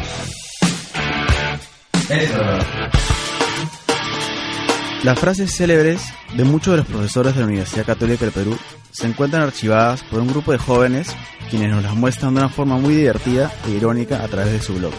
Las 5.04 5.18
frases 5.18 5.56
célebres 5.56 6.02
de 6.36 6.44
muchos 6.44 6.74
de 6.74 6.80
los 6.80 6.86
profesores 6.86 7.34
de 7.34 7.40
la 7.40 7.48
Universidad 7.48 7.86
Católica 7.86 8.26
del 8.26 8.34
Perú 8.34 8.58
se 8.92 9.08
encuentran 9.08 9.44
archivadas 9.44 10.04
por 10.04 10.20
un 10.20 10.28
grupo 10.28 10.52
de 10.52 10.58
jóvenes 10.58 11.16
quienes 11.50 11.72
nos 11.72 11.84
las 11.84 11.96
muestran 11.96 12.34
de 12.34 12.42
una 12.42 12.50
forma 12.50 12.78
muy 12.78 12.96
divertida 12.96 13.50
e 13.66 13.70
irónica 13.72 14.22
a 14.22 14.28
través 14.28 14.52
de 14.52 14.62
su 14.62 14.74
blog, 14.76 14.92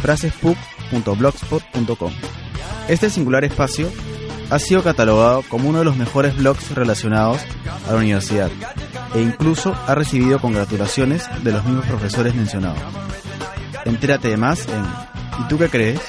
frasespuc.blogspot.com. 0.00 2.12
Este 2.88 3.10
singular 3.10 3.42
espacio 3.44 3.90
ha 4.48 4.60
sido 4.60 4.84
catalogado 4.84 5.42
como 5.48 5.68
uno 5.68 5.80
de 5.80 5.86
los 5.86 5.96
mejores 5.96 6.36
blogs 6.36 6.72
relacionados 6.72 7.40
a 7.88 7.92
la 7.92 7.98
universidad 7.98 8.48
e 9.14 9.20
incluso 9.20 9.74
ha 9.88 9.96
recibido 9.96 10.38
congratulaciones 10.38 11.24
de 11.42 11.50
los 11.50 11.64
mismos 11.64 11.86
profesores 11.86 12.32
mencionados. 12.36 12.78
Entérate 13.84 14.28
de 14.28 14.36
más 14.36 14.68
en 14.68 14.84
¿Y 15.38 15.48
tú 15.48 15.58
qué 15.58 15.68
crees? 15.68 16.00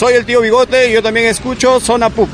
Soy 0.00 0.14
el 0.14 0.24
tío 0.24 0.40
Bigote 0.40 0.88
y 0.88 0.94
yo 0.94 1.02
también 1.02 1.26
escucho 1.26 1.78
Zona 1.78 2.08
Pup. 2.08 2.30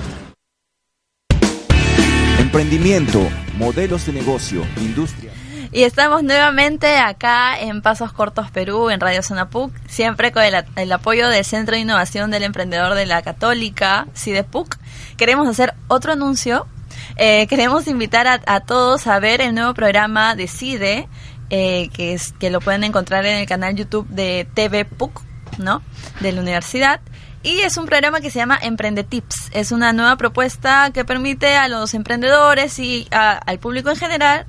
Emprendimiento, 2.38 3.29
modelos 3.59 4.07
de 4.07 4.12
negocio, 4.12 4.64
industria. 4.76 5.33
Y 5.72 5.83
estamos 5.83 6.22
nuevamente 6.22 6.98
acá 6.98 7.59
en 7.59 7.83
Pasos 7.83 8.12
Cortos 8.12 8.52
Perú, 8.52 8.88
en 8.90 9.00
Radio 9.00 9.20
Zona 9.20 9.50
PUC, 9.50 9.72
siempre 9.88 10.31
con 10.31 10.44
el, 10.44 10.55
el 10.76 10.92
apoyo 10.92 11.29
del 11.29 11.44
Centro 11.44 11.74
de 11.74 11.81
Innovación 11.81 12.31
del 12.31 12.44
Emprendedor 12.44 12.94
de 12.94 13.05
la 13.05 13.22
Católica, 13.22 14.07
CIDEPUC. 14.14 14.76
Queremos 15.16 15.48
hacer 15.48 15.74
otro 15.88 16.12
anuncio. 16.12 16.68
Eh, 17.16 17.48
queremos 17.48 17.88
invitar 17.88 18.29
a, 18.29 18.40
a 18.46 18.61
todos 18.61 19.09
a 19.09 19.18
ver 19.18 19.40
el 19.40 19.57
nuevo 19.57 19.74
programa 19.74 20.37
de 20.37 20.46
CIDE, 20.46 21.09
eh, 21.50 21.88
que, 21.92 22.14
es, 22.14 22.31
que 22.31 22.50
lo 22.50 22.61
pueden 22.61 22.85
encontrar 22.85 23.26
en 23.26 23.38
el 23.38 23.46
canal 23.48 23.74
YouTube 23.74 24.07
de 24.07 24.46
TV 24.55 24.85
PUC, 24.85 25.20
¿no? 25.59 25.83
De 26.20 26.31
la 26.31 26.42
universidad. 26.42 27.00
Y 27.42 27.61
es 27.61 27.77
un 27.77 27.87
programa 27.87 28.20
que 28.20 28.31
se 28.31 28.38
llama 28.40 28.59
Emprende 28.61 29.05
Tips. 29.05 29.51
Es 29.53 29.70
una 29.70 29.92
nueva 29.92 30.16
propuesta 30.16 30.90
que 30.92 31.05
permite 31.05 31.57
a 31.57 31.68
los 31.68 31.94
emprendedores 31.94 32.79
y 32.81 33.07
a- 33.12 33.33
al 33.38 33.59
público 33.59 33.90
en 33.90 33.96
general 33.96 34.46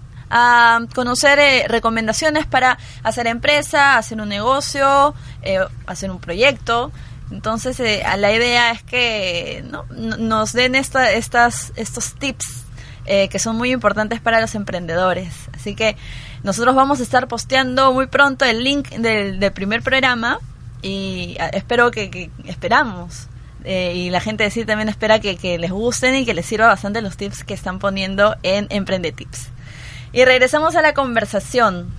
conocer 0.94 1.40
eh, 1.40 1.66
recomendaciones 1.70 2.46
para 2.46 2.78
hacer 3.04 3.28
empresa, 3.28 3.98
hacer 3.98 4.20
un 4.20 4.28
negocio, 4.28 5.14
eh, 5.42 5.60
hacer 5.86 6.12
un 6.12 6.20
proyecto. 6.20 6.92
Entonces, 7.32 7.80
eh, 7.80 8.04
la 8.18 8.34
idea 8.34 8.72
es 8.72 8.84
que 8.84 9.64
¿no? 9.70 9.86
Nos 9.92 10.52
den 10.54 10.76
esta, 10.76 11.12
estas, 11.12 11.72
estos 11.78 12.14
tips 12.16 12.64
eh, 13.06 13.30
que 13.30 13.40
son 13.40 13.56
muy 13.56 13.72
importantes 13.72 14.20
para 14.20 14.42
los 14.42 14.54
emprendedores. 14.56 15.34
Así 15.54 15.76
que 15.76 15.96
nosotros 16.44 16.76
vamos 16.76 17.00
a 17.00 17.04
estar 17.04 17.28
posteando 17.30 17.94
muy 17.94 18.08
pronto 18.08 18.44
el 18.44 18.64
link 18.64 18.90
del 18.90 19.52
primer 19.54 19.82
programa 19.82 20.40
y 20.88 21.38
espero 21.54 21.92
que, 21.92 22.10
que- 22.10 22.30
esperamos. 22.46 23.28
eh, 23.64 23.94
y 23.96 24.10
la 24.10 24.22
gente 24.22 24.44
de 24.44 24.52
sí 24.52 24.64
también 24.66 24.88
espera 24.90 25.20
que, 25.20 25.36
que 25.36 25.58
les 25.58 25.72
gusten 25.72 26.16
y 26.16 26.26
que 26.26 26.34
les 26.34 26.46
sirva 26.46 26.68
bastante 26.68 27.02
los 27.02 27.18
tips 27.18 27.44
que 27.44 27.54
están 27.54 27.80
poniendo 27.80 28.36
en 28.44 28.68
Emprende 28.70 29.12
Tips. 29.12 29.50
Y 30.14 30.24
regresamos 30.24 30.76
a 30.76 30.82
la 30.82 30.94
conversación. 30.94 31.90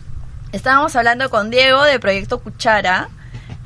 Estábamos 0.52 0.96
hablando 0.96 1.28
con 1.28 1.50
Diego 1.50 1.82
de 1.84 2.00
Proyecto 2.00 2.38
Cuchara. 2.40 3.10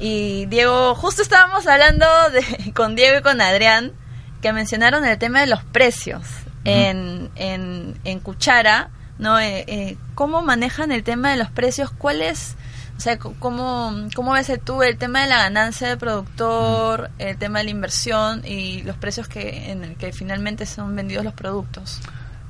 Y 0.00 0.46
Diego, 0.46 0.96
justo 0.96 1.22
estábamos 1.22 1.66
hablando 1.68 2.06
de, 2.32 2.72
con 2.74 2.96
Diego 2.96 3.18
y 3.18 3.22
con 3.22 3.40
Adrián, 3.40 3.92
que 4.40 4.52
mencionaron 4.52 5.04
el 5.04 5.16
tema 5.18 5.40
de 5.40 5.46
los 5.46 5.62
precios 5.62 6.22
en, 6.64 7.30
en, 7.36 8.00
en 8.02 8.18
Cuchara, 8.18 8.90
¿no? 9.20 9.38
Eh, 9.38 9.64
eh, 9.68 9.96
¿Cómo 10.16 10.42
manejan 10.42 10.90
el 10.90 11.04
tema 11.04 11.30
de 11.30 11.36
los 11.36 11.50
precios? 11.50 11.90
¿Cuál 11.96 12.20
es, 12.22 12.56
sea, 13.02 13.14
c- 13.14 13.28
cómo, 13.38 13.92
cómo 14.14 14.32
ves 14.32 14.50
tú 14.64 14.82
el 14.82 14.96
tema 14.96 15.22
de 15.22 15.28
la 15.28 15.38
ganancia 15.38 15.88
del 15.88 15.98
productor, 15.98 17.10
el 17.18 17.36
tema 17.36 17.58
de 17.58 17.64
la 17.66 17.70
inversión 17.70 18.42
y 18.46 18.82
los 18.82 18.96
precios 18.96 19.28
que 19.28 19.70
en 19.70 19.84
el 19.84 19.96
que 19.96 20.12
finalmente 20.12 20.66
son 20.66 20.94
vendidos 20.94 21.24
los 21.24 21.34
productos? 21.34 22.00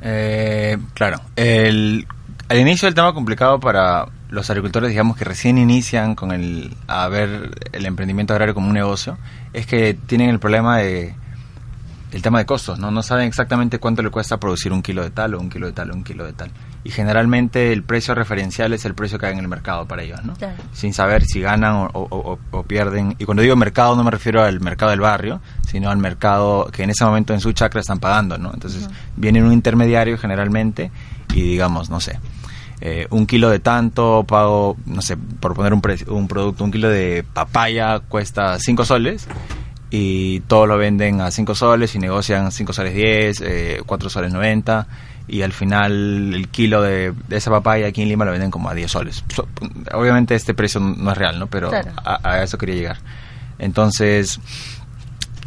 Eh, 0.00 0.78
claro, 0.94 1.20
el, 1.36 2.06
al 2.48 2.58
inicio 2.58 2.88
el 2.88 2.94
tema 2.94 3.14
complicado 3.14 3.60
para 3.60 4.06
los 4.30 4.48
agricultores, 4.50 4.90
digamos 4.90 5.16
que 5.16 5.24
recién 5.24 5.58
inician 5.58 6.14
con 6.14 6.32
el 6.32 6.74
a 6.86 7.06
ver 7.08 7.50
el 7.72 7.86
emprendimiento 7.86 8.32
agrario 8.32 8.54
como 8.54 8.68
un 8.68 8.74
negocio, 8.74 9.18
es 9.52 9.66
que 9.66 9.94
tienen 9.94 10.30
el 10.30 10.38
problema 10.40 10.78
de 10.78 11.14
el 12.12 12.22
tema 12.22 12.38
de 12.38 12.46
costos, 12.46 12.78
¿no? 12.78 12.90
No 12.90 13.02
saben 13.02 13.26
exactamente 13.26 13.78
cuánto 13.78 14.02
le 14.02 14.10
cuesta 14.10 14.38
producir 14.38 14.72
un 14.72 14.82
kilo 14.82 15.02
de 15.02 15.10
tal 15.10 15.34
o 15.34 15.40
un 15.40 15.48
kilo 15.48 15.66
de 15.66 15.72
tal 15.72 15.90
o 15.90 15.94
un 15.94 16.04
kilo 16.04 16.24
de 16.24 16.32
tal. 16.34 16.50
Y 16.84 16.90
generalmente 16.90 17.72
el 17.72 17.84
precio 17.84 18.14
referencial 18.14 18.72
es 18.72 18.84
el 18.84 18.94
precio 18.94 19.18
que 19.18 19.26
hay 19.26 19.32
en 19.32 19.38
el 19.38 19.48
mercado 19.48 19.86
para 19.86 20.02
ellos, 20.02 20.22
¿no? 20.24 20.34
Claro. 20.34 20.56
Sin 20.72 20.92
saber 20.92 21.24
si 21.24 21.40
ganan 21.40 21.74
o, 21.74 21.90
o- 21.94 22.32
o- 22.32 22.38
o 22.58 22.62
pierden. 22.64 23.14
Y 23.18 23.24
cuando 23.24 23.42
digo 23.42 23.56
mercado 23.56 23.96
no 23.96 24.04
me 24.04 24.10
refiero 24.10 24.42
al 24.42 24.60
mercado 24.60 24.90
del 24.90 25.00
barrio, 25.00 25.40
sino 25.66 25.90
al 25.90 25.96
mercado 25.98 26.66
que 26.72 26.82
en 26.82 26.90
ese 26.90 27.04
momento 27.04 27.32
en 27.34 27.40
su 27.40 27.52
chacra 27.52 27.80
están 27.80 27.98
pagando, 27.98 28.36
¿no? 28.36 28.50
Entonces 28.52 28.88
viene 29.16 29.42
un 29.42 29.52
intermediario 29.52 30.18
generalmente 30.18 30.90
y 31.32 31.40
digamos, 31.42 31.88
no 31.88 32.00
sé, 32.00 32.18
eh, 32.82 33.06
un 33.10 33.26
kilo 33.26 33.48
de 33.48 33.60
tanto, 33.60 34.24
pago, 34.26 34.76
no 34.86 35.00
sé, 35.02 35.16
por 35.16 35.54
poner 35.54 35.72
un, 35.72 35.80
pre- 35.80 36.04
un 36.08 36.26
producto, 36.28 36.64
un 36.64 36.72
kilo 36.72 36.88
de 36.90 37.24
papaya 37.32 38.00
cuesta 38.00 38.58
5 38.58 38.84
soles 38.84 39.28
y 39.94 40.40
todo 40.40 40.66
lo 40.66 40.78
venden 40.78 41.20
a 41.20 41.30
5 41.30 41.54
soles 41.54 41.94
y 41.94 41.98
negocian 41.98 42.50
5 42.50 42.72
soles 42.72 42.94
10, 42.94 43.40
eh, 43.42 43.82
4 43.84 44.08
soles 44.08 44.32
90 44.32 44.86
y 45.28 45.42
al 45.42 45.52
final 45.52 46.32
el 46.34 46.48
kilo 46.48 46.80
de, 46.82 47.12
de 47.28 47.36
esa 47.36 47.50
papaya 47.50 47.86
aquí 47.88 48.00
en 48.02 48.08
Lima 48.08 48.24
lo 48.24 48.32
venden 48.32 48.50
como 48.50 48.70
a 48.70 48.74
10 48.74 48.90
soles. 48.90 49.22
So- 49.34 49.46
obviamente 49.92 50.34
este 50.34 50.54
precio 50.54 50.80
no 50.80 51.12
es 51.12 51.18
real, 51.18 51.38
¿no? 51.38 51.46
Pero 51.46 51.68
Claro. 51.68 51.92
a, 52.04 52.20
a 52.28 52.42
eso 52.42 52.56
quería 52.58 52.74
llegar. 52.74 52.98
Entonces, 53.58 54.40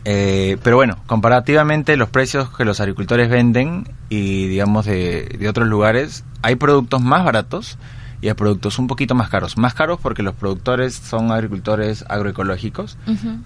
eh, 0.05 0.57
pero 0.63 0.75
bueno, 0.75 0.97
comparativamente 1.07 1.97
los 1.97 2.09
precios 2.09 2.49
que 2.55 2.63
los 2.65 2.79
agricultores 2.79 3.29
venden 3.29 3.87
y 4.09 4.47
digamos 4.47 4.85
de, 4.85 5.35
de 5.39 5.49
otros 5.49 5.67
lugares, 5.67 6.23
hay 6.43 6.55
productos 6.55 7.01
más 7.01 7.25
baratos 7.25 7.77
y 8.21 8.27
hay 8.29 8.33
productos 8.33 8.79
un 8.79 8.87
poquito 8.87 9.13
más 9.15 9.29
caros. 9.29 9.57
Más 9.57 9.73
caros 9.73 9.99
porque 10.01 10.23
los 10.23 10.33
productores 10.35 10.95
son 10.95 11.31
agricultores 11.31 12.03
agroecológicos, 12.09 12.97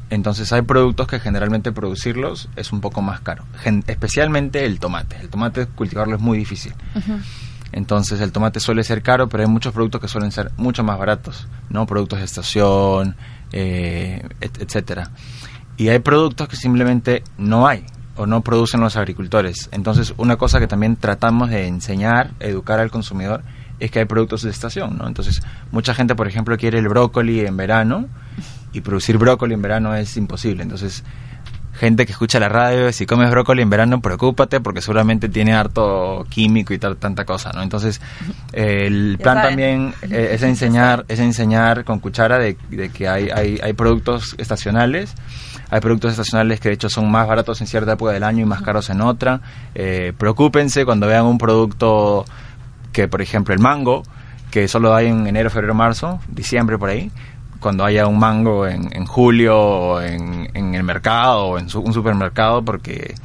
entonces 0.10 0.51
hay 0.53 0.62
productos 0.62 1.08
que 1.08 1.19
generalmente 1.19 1.71
producirlos 1.71 2.49
es 2.55 2.71
un 2.71 2.82
poco 2.82 3.01
más 3.01 3.19
caro, 3.21 3.43
Gen- 3.60 3.84
especialmente 3.88 4.65
el 4.65 4.79
tomate. 4.79 5.17
El 5.19 5.29
tomate 5.29 5.65
cultivarlo 5.67 6.15
es 6.15 6.21
muy 6.21 6.38
difícil. 6.38 6.73
Entonces 7.71 8.19
el 8.21 8.32
tomate 8.32 8.60
suele 8.60 8.84
ser 8.84 9.03
caro, 9.03 9.29
pero 9.29 9.43
hay 9.43 9.49
muchos 9.49 9.73
productos 9.73 10.01
que 10.01 10.08
suelen 10.08 10.32
ser 10.32 10.51
mucho 10.58 10.84
más 10.84 10.97
baratos, 10.97 11.47
¿no? 11.69 11.86
Productos 11.86 12.19
de 12.19 12.25
estación, 12.25 13.15
eh, 13.51 14.27
et- 14.41 14.62
etcétera. 14.62 15.12
Y 15.77 15.89
hay 15.89 15.99
productos 15.99 16.47
que 16.47 16.55
simplemente 16.55 17.23
no 17.38 17.67
hay 17.67 17.86
o 18.17 18.25
no 18.25 18.41
producen 18.41 18.82
los 18.82 18.95
agricultores. 18.95 19.69
Entonces 19.71 20.13
una 20.17 20.36
cosa 20.36 20.60
que 20.60 20.67
también 20.67 20.95
tratamos 20.95 21.51
de 21.51 21.67
enseñar, 21.67 22.32
educar 22.39 22.79
al 22.79 22.89
consumidor, 22.91 23.43
es 23.80 23.92
que 23.92 24.00
hay 24.00 24.06
productos 24.06 24.44
de 24.44 24.50
estación, 24.50 24.98
¿no? 24.98 25.08
Entonces 25.08 25.42
mucha 25.72 25.94
gente, 25.94 26.15
por 26.15 26.28
ejemplo, 26.28 26.58
quiere 26.58 26.80
el 26.80 26.88
brócoli 26.88 27.42
en 27.42 27.58
verano 27.58 28.08
y 28.74 28.82
producir 28.82 29.18
brócoli 29.18 29.54
en 29.54 29.62
verano 29.62 29.96
es 29.96 30.15
imposible. 30.18 30.63
Entonces 30.63 31.04
gente 31.80 32.06
que 32.06 32.12
escucha 32.12 32.39
la 32.39 32.50
radio, 32.50 32.92
si 32.92 33.06
comes 33.06 33.32
brócoli 33.32 33.62
en 33.62 33.70
verano, 33.70 34.02
preocúpate 34.02 34.60
porque 34.60 34.82
seguramente 34.82 35.30
tiene 35.30 35.54
harto 35.54 36.26
químico 36.30 36.74
y 36.74 36.78
tal, 36.78 36.98
tanta 36.98 37.24
cosa, 37.24 37.52
¿no? 37.54 37.63
Entonces, 37.63 38.02
eh, 38.52 38.86
el 38.86 39.18
plan 39.18 39.42
también 39.42 39.94
eh, 40.02 40.32
es 40.34 40.44
enseñar, 40.44 41.06
es 41.08 41.20
enseñar 41.20 41.86
con 41.86 42.00
cuchara 42.00 42.38
de, 42.38 42.58
de 42.70 42.89
que 42.89 43.08
hay, 43.08 43.30
hay, 43.30 43.60
hay 43.63 43.74
productos 43.74 44.36
estacionales, 44.38 45.15
hay 45.70 45.80
productos 45.80 46.12
estacionales 46.12 46.60
que 46.60 46.70
de 46.70 46.76
hecho 46.76 46.89
son 46.89 47.10
más 47.10 47.28
baratos 47.28 47.62
en 47.62 47.68
cierta 47.68 47.94
época 47.94 48.12
del 48.12 48.24
año 48.24 48.42
y 48.42 48.46
más 48.46 48.62
caros 48.62 48.89
en 48.89 49.00
otra. 49.00 49.39
Eh, 49.74 50.12
preocúpense 50.18 50.84
cuando 50.84 51.08
vean 51.08 51.26
un 51.26 51.38
producto 51.38 52.26
que, 53.00 53.08
por 53.08 53.22
ejemplo, 53.22 53.54
el 53.54 53.62
mango, 53.62 54.04
que 54.52 54.68
solo 54.68 54.94
hay 54.94 55.08
en 55.08 55.26
enero, 55.26 55.50
febrero, 55.50 55.74
marzo, 55.74 56.20
diciembre 56.28 56.78
por 56.78 56.90
ahí, 56.90 57.10
cuando 57.62 57.86
haya 57.86 58.08
un 58.08 58.20
mango 58.20 58.68
en, 58.68 58.90
en 58.96 59.06
julio 59.06 59.58
o 59.58 60.02
en, 60.02 60.50
en 60.54 60.76
el 60.76 60.84
mercado 60.84 61.46
o 61.46 61.58
en 61.60 61.70
su- 61.70 61.80
un 61.80 61.94
supermercado 61.94 62.62
porque 62.64 63.16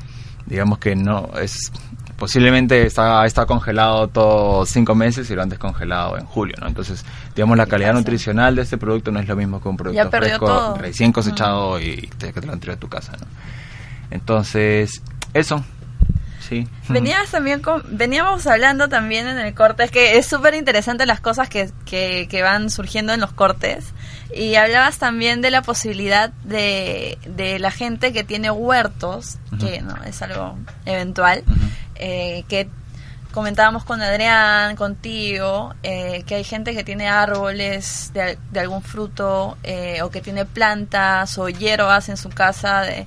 digamos 0.46 0.78
que 0.78 0.94
no 0.94 1.30
es 1.40 1.72
posiblemente 2.16 2.86
está, 2.86 3.24
está 3.26 3.46
congelado 3.46 4.06
todo 4.08 4.64
cinco 4.66 4.94
meses 4.94 5.28
y 5.30 5.34
lo 5.34 5.42
han 5.42 5.48
descongelado 5.48 6.16
en 6.16 6.24
julio, 6.26 6.54
¿no? 6.60 6.68
Entonces, 6.68 7.04
digamos, 7.34 7.56
la 7.56 7.66
calidad 7.66 7.92
nutricional 7.94 8.54
de 8.54 8.62
este 8.62 8.78
producto 8.78 9.10
no 9.10 9.18
es 9.18 9.26
lo 9.26 9.34
mismo 9.34 9.60
que 9.60 9.68
un 9.68 9.76
producto 9.76 10.00
fresco, 10.28 10.46
todo. 10.46 10.76
recién 10.76 11.10
cosechado 11.12 11.80
y 11.80 12.08
te, 12.18 12.32
que 12.32 12.40
te 12.40 12.46
lo 12.46 12.52
han 12.52 12.60
traído 12.60 12.76
a 12.76 12.80
tu 12.80 12.88
casa, 12.88 13.12
¿no? 13.20 13.26
Entonces, 14.12 15.02
eso, 15.32 15.64
sí. 16.48 16.66
Venías 16.88 17.30
también 17.30 17.60
con, 17.60 17.82
veníamos 17.88 18.46
hablando 18.46 18.88
también 18.88 19.26
en 19.26 19.38
el 19.38 19.54
corte, 19.54 19.84
es 19.84 19.90
que 19.90 20.18
es 20.18 20.26
súper 20.26 20.54
interesante 20.54 21.06
las 21.06 21.20
cosas 21.20 21.48
que, 21.48 21.70
que, 21.84 22.26
que 22.30 22.42
van 22.42 22.70
surgiendo 22.70 23.12
en 23.12 23.20
los 23.20 23.32
cortes. 23.32 23.92
Y 24.34 24.56
hablabas 24.56 24.98
también 24.98 25.40
de 25.40 25.50
la 25.50 25.62
posibilidad 25.62 26.30
de, 26.44 27.18
de 27.26 27.58
la 27.58 27.70
gente 27.70 28.12
que 28.12 28.24
tiene 28.24 28.50
huertos, 28.50 29.38
que 29.60 29.80
no 29.80 30.02
es 30.04 30.20
algo 30.22 30.58
eventual, 30.86 31.44
eh, 31.94 32.44
que 32.48 32.68
comentábamos 33.32 33.84
con 33.84 34.00
Adrián, 34.00 34.76
contigo, 34.76 35.74
eh, 35.82 36.22
que 36.26 36.36
hay 36.36 36.44
gente 36.44 36.74
que 36.74 36.84
tiene 36.84 37.08
árboles 37.08 38.12
de, 38.14 38.38
de 38.52 38.60
algún 38.60 38.82
fruto 38.82 39.58
eh, 39.64 40.02
o 40.02 40.10
que 40.10 40.20
tiene 40.20 40.44
plantas 40.44 41.36
o 41.38 41.48
hierbas 41.48 42.08
en 42.08 42.16
su 42.16 42.28
casa 42.28 42.82
de, 42.82 43.06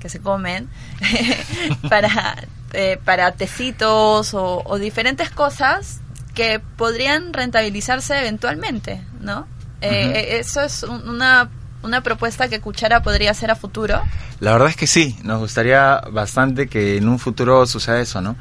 que 0.00 0.08
se 0.08 0.20
comen 0.20 0.68
para, 1.88 2.36
eh, 2.72 2.98
para 3.04 3.32
tecitos 3.32 4.34
o, 4.34 4.62
o 4.64 4.78
diferentes 4.78 5.30
cosas 5.30 6.00
que 6.34 6.60
podrían 6.76 7.32
rentabilizarse 7.32 8.18
eventualmente, 8.20 9.02
¿no? 9.20 9.46
Eh, 9.80 10.12
eh, 10.14 10.38
Eso 10.40 10.62
es 10.62 10.82
un- 10.84 11.08
una, 11.08 11.48
una 11.82 12.02
propuesta 12.02 12.48
que 12.48 12.60
Cuchara 12.60 13.02
podría 13.02 13.30
hacer 13.32 13.50
a 13.50 13.56
futuro. 13.56 14.00
La 14.40 14.52
verdad 14.52 14.68
es 14.68 14.76
que 14.76 14.86
sí, 14.86 15.16
nos 15.24 15.40
gustaría 15.40 16.00
bastante 16.12 16.68
que 16.68 16.96
en 16.98 17.08
un 17.08 17.18
futuro 17.18 17.66
suceda 17.66 18.00
eso, 18.00 18.20
¿no? 18.20 18.36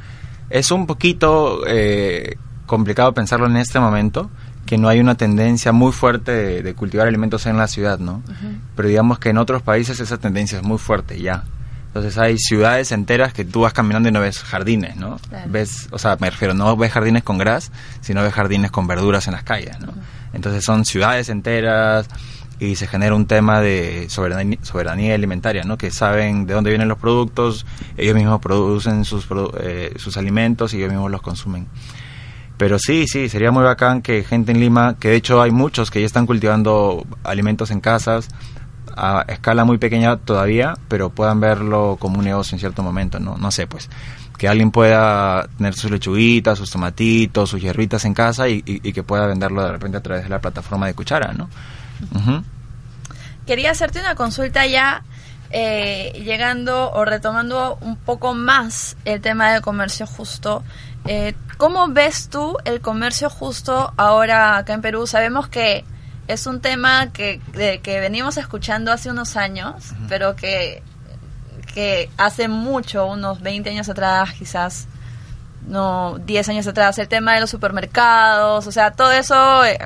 Es 0.49 0.71
un 0.71 0.85
poquito 0.87 1.61
eh, 1.67 2.35
complicado 2.65 3.13
pensarlo 3.13 3.47
en 3.47 3.57
este 3.57 3.79
momento, 3.79 4.29
que 4.65 4.77
no 4.77 4.87
hay 4.87 4.99
una 4.99 5.15
tendencia 5.15 5.71
muy 5.71 5.91
fuerte 5.91 6.31
de, 6.31 6.61
de 6.63 6.73
cultivar 6.75 7.07
alimentos 7.07 7.45
en 7.47 7.57
la 7.57 7.67
ciudad, 7.67 7.97
¿no? 7.99 8.21
Pero 8.75 8.87
digamos 8.87 9.17
que 9.17 9.29
en 9.29 9.37
otros 9.39 9.61
países 9.63 9.99
esa 9.99 10.17
tendencia 10.19 10.57
es 10.59 10.63
muy 10.63 10.77
fuerte 10.77 11.19
ya. 11.19 11.43
Entonces 11.89 12.19
hay 12.19 12.37
ciudades 12.37 12.91
enteras 12.91 13.33
que 13.33 13.43
tú 13.43 13.61
vas 13.61 13.73
caminando 13.73 14.09
y 14.09 14.11
no 14.11 14.21
ves 14.21 14.39
jardines, 14.43 14.95
¿no? 14.95 15.17
Claro. 15.27 15.49
Ves, 15.49 15.87
o 15.91 15.97
sea, 15.97 16.17
me 16.19 16.29
refiero, 16.29 16.53
no 16.53 16.77
ves 16.77 16.91
jardines 16.91 17.23
con 17.23 17.39
gras, 17.39 17.71
sino 18.01 18.21
ves 18.21 18.31
jardines 18.31 18.69
con 18.69 18.85
verduras 18.85 19.25
en 19.27 19.33
las 19.33 19.43
calles, 19.43 19.79
¿no? 19.79 19.93
Entonces 20.31 20.63
son 20.63 20.85
ciudades 20.85 21.29
enteras 21.29 22.07
y 22.59 22.75
se 22.75 22.85
genera 22.85 23.15
un 23.15 23.25
tema 23.25 23.59
de 23.59 24.05
soberanía, 24.09 24.59
soberanía 24.61 25.15
alimentaria, 25.15 25.63
¿no? 25.63 25.79
Que 25.79 25.89
saben 25.89 26.45
de 26.45 26.53
dónde 26.53 26.69
vienen 26.69 26.87
los 26.87 26.99
productos, 26.99 27.65
ellos 27.97 28.15
mismos 28.15 28.39
producen 28.39 29.03
sus, 29.03 29.25
eh, 29.59 29.93
sus 29.95 30.15
alimentos 30.15 30.75
y 30.75 30.77
ellos 30.77 30.91
mismos 30.91 31.09
los 31.09 31.23
consumen. 31.23 31.67
Pero 32.57 32.77
sí, 32.77 33.07
sí, 33.07 33.29
sería 33.29 33.51
muy 33.51 33.63
bacán 33.63 34.03
que 34.03 34.23
gente 34.23 34.51
en 34.51 34.59
Lima, 34.59 34.97
que 34.99 35.07
de 35.07 35.15
hecho 35.15 35.41
hay 35.41 35.49
muchos 35.49 35.89
que 35.89 36.01
ya 36.01 36.05
están 36.05 36.27
cultivando 36.27 37.03
alimentos 37.23 37.71
en 37.71 37.79
casas 37.79 38.27
a 38.99 39.21
escala 39.27 39.63
muy 39.65 39.77
pequeña 39.77 40.17
todavía, 40.17 40.75
pero 40.87 41.09
puedan 41.09 41.39
verlo 41.39 41.97
como 41.99 42.19
un 42.19 42.25
negocio 42.25 42.55
en 42.55 42.59
cierto 42.59 42.83
momento, 42.83 43.19
¿no? 43.19 43.37
No 43.37 43.51
sé, 43.51 43.65
pues, 43.67 43.89
que 44.37 44.47
alguien 44.47 44.71
pueda 44.71 45.47
tener 45.57 45.73
sus 45.73 45.91
lechuguitas, 45.91 46.57
sus 46.57 46.69
tomatitos, 46.71 47.49
sus 47.49 47.61
hierbitas 47.61 48.05
en 48.05 48.13
casa 48.13 48.47
y, 48.47 48.63
y- 48.65 48.93
que 48.93 49.03
pueda 49.03 49.25
venderlo 49.27 49.63
de 49.63 49.71
repente 49.71 49.97
a 49.97 50.01
través 50.01 50.23
de 50.23 50.29
la 50.29 50.39
plataforma 50.39 50.87
de 50.87 50.93
Cuchara, 50.93 51.33
¿no? 51.33 51.49
Ujú. 52.15 52.43
Quería 53.45 53.71
hacerte 53.71 53.99
una 53.99 54.15
consulta 54.15 54.65
ya 54.65 55.03
eh, 55.51 56.13
llegando 56.23 56.91
o 56.91 57.03
retomando 57.05 57.77
un 57.81 57.95
poco 57.97 58.33
más 58.35 58.95
el 59.05 59.19
tema 59.21 59.51
del 59.51 59.61
comercio 59.61 60.05
justo. 60.05 60.63
Eh, 61.05 61.33
¿Cómo 61.57 61.87
ves 61.87 62.29
tú 62.29 62.55
el 62.65 62.79
comercio 62.81 63.29
justo 63.29 63.91
ahora 63.97 64.57
acá 64.57 64.73
en 64.73 64.81
Perú? 64.81 65.07
Sabemos 65.07 65.47
que 65.49 65.83
es 66.29 66.45
un 66.47 66.61
tema 66.61 67.11
que, 67.11 67.41
de- 67.53 67.79
que 67.81 67.99
venimos 67.99 68.37
escuchando 68.37 68.91
hace 68.91 69.09
unos 69.09 69.35
años, 69.35 69.75
pero 70.07 70.35
que, 70.35 70.81
que 71.73 72.09
hace 72.17 72.47
mucho, 72.47 73.05
unos 73.07 73.41
20 73.41 73.69
años 73.69 73.89
atrás 73.89 74.31
quizás, 74.33 74.87
no 75.67 76.17
10 76.19 76.49
años 76.49 76.67
atrás, 76.67 76.97
el 76.99 77.07
tema 77.07 77.33
de 77.33 77.41
los 77.41 77.49
supermercados, 77.49 78.65
o 78.67 78.71
sea, 78.71 78.91
todo 78.91 79.11
eso 79.11 79.65
eh, 79.65 79.77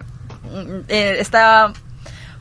mm, 0.44 0.80
eh, 0.90 1.16
está 1.20 1.74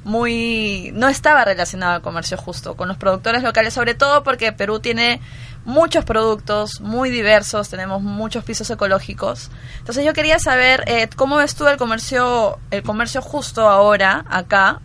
muy 0.05 0.91
no 0.95 1.09
estaba 1.09 1.45
relacionado 1.45 1.93
al 1.95 2.03
comercio 2.03 2.37
justo 2.37 2.75
con 2.75 2.89
los 2.89 2.97
productores 2.97 3.45
locales 3.45 3.73
sobre 3.73 3.95
todo 3.95 4.25
porque 4.25 4.51
Perú 4.53 4.81
tiene 4.81 5.21
muchos 5.65 6.05
productos 6.05 6.81
muy 6.81 7.11
diversos 7.11 7.69
tenemos 7.69 8.03
muchos 8.03 8.45
pisos 8.45 8.69
ecológicos 8.71 9.51
entonces 9.79 10.05
yo 10.05 10.13
quería 10.13 10.39
saber 10.39 10.85
eh, 10.87 11.09
cómo 11.15 11.37
ves 11.37 11.55
tú 11.55 11.67
el 11.69 11.77
comercio 11.77 12.59
el 12.71 12.83
comercio 12.83 13.23
justo 13.23 13.69
ahora 13.69 14.25
acá 14.29 14.81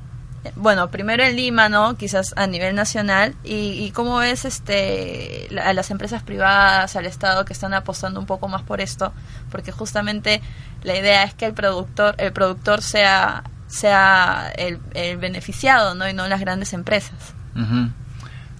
bueno 0.55 0.89
primero 0.89 1.23
en 1.23 1.35
Lima 1.35 1.67
no 1.67 1.97
quizás 1.97 2.33
a 2.37 2.47
nivel 2.47 2.75
nacional 2.75 3.35
y, 3.43 3.83
y 3.83 3.91
cómo 3.91 4.17
ves 4.17 4.45
este 4.45 5.49
a 5.61 5.73
las 5.73 5.89
empresas 5.91 6.21
privadas 6.23 6.95
al 6.95 7.05
Estado 7.05 7.43
que 7.43 7.53
están 7.53 7.73
apostando 7.73 8.19
un 8.19 8.25
poco 8.25 8.47
más 8.47 8.61
por 8.61 8.79
esto 8.79 9.13
porque 9.49 9.71
justamente 9.71 10.41
la 10.83 10.95
idea 10.95 11.23
es 11.23 11.33
que 11.33 11.45
el 11.45 11.53
productor 11.53 12.15
el 12.19 12.31
productor 12.31 12.81
sea 12.81 13.43
sea 13.67 14.51
el, 14.57 14.79
beneficiado, 15.17 15.93
¿no? 15.93 16.07
Y 16.09 16.13
no 16.13 16.27
las 16.27 16.39
grandes 16.39 16.73
empresas. 16.73 17.33
Ujú. 17.55 17.91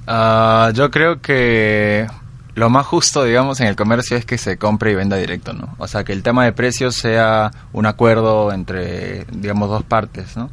Ah, 0.08 0.72
yo 0.74 0.90
creo 0.90 1.22
que 1.22 2.08
lo 2.56 2.70
más 2.70 2.86
justo, 2.86 3.24
digamos, 3.24 3.60
en 3.60 3.68
el 3.68 3.76
comercio 3.76 4.18
es 4.18 4.26
que 4.26 4.38
se 4.38 4.58
compre 4.58 4.92
y 4.92 4.96
venda 4.96 5.18
directo, 5.18 5.54
¿no? 5.54 5.76
O 5.78 5.88
sea, 5.88 6.04
que 6.04 6.14
el 6.14 6.24
tema 6.24 6.46
de 6.46 6.54
precios 6.54 6.96
sea 6.96 7.52
un 7.74 7.86
acuerdo 7.86 8.52
entre, 8.52 9.26
digamos, 9.26 9.70
dos 9.70 9.84
partes, 9.84 10.38
¿no? 10.38 10.50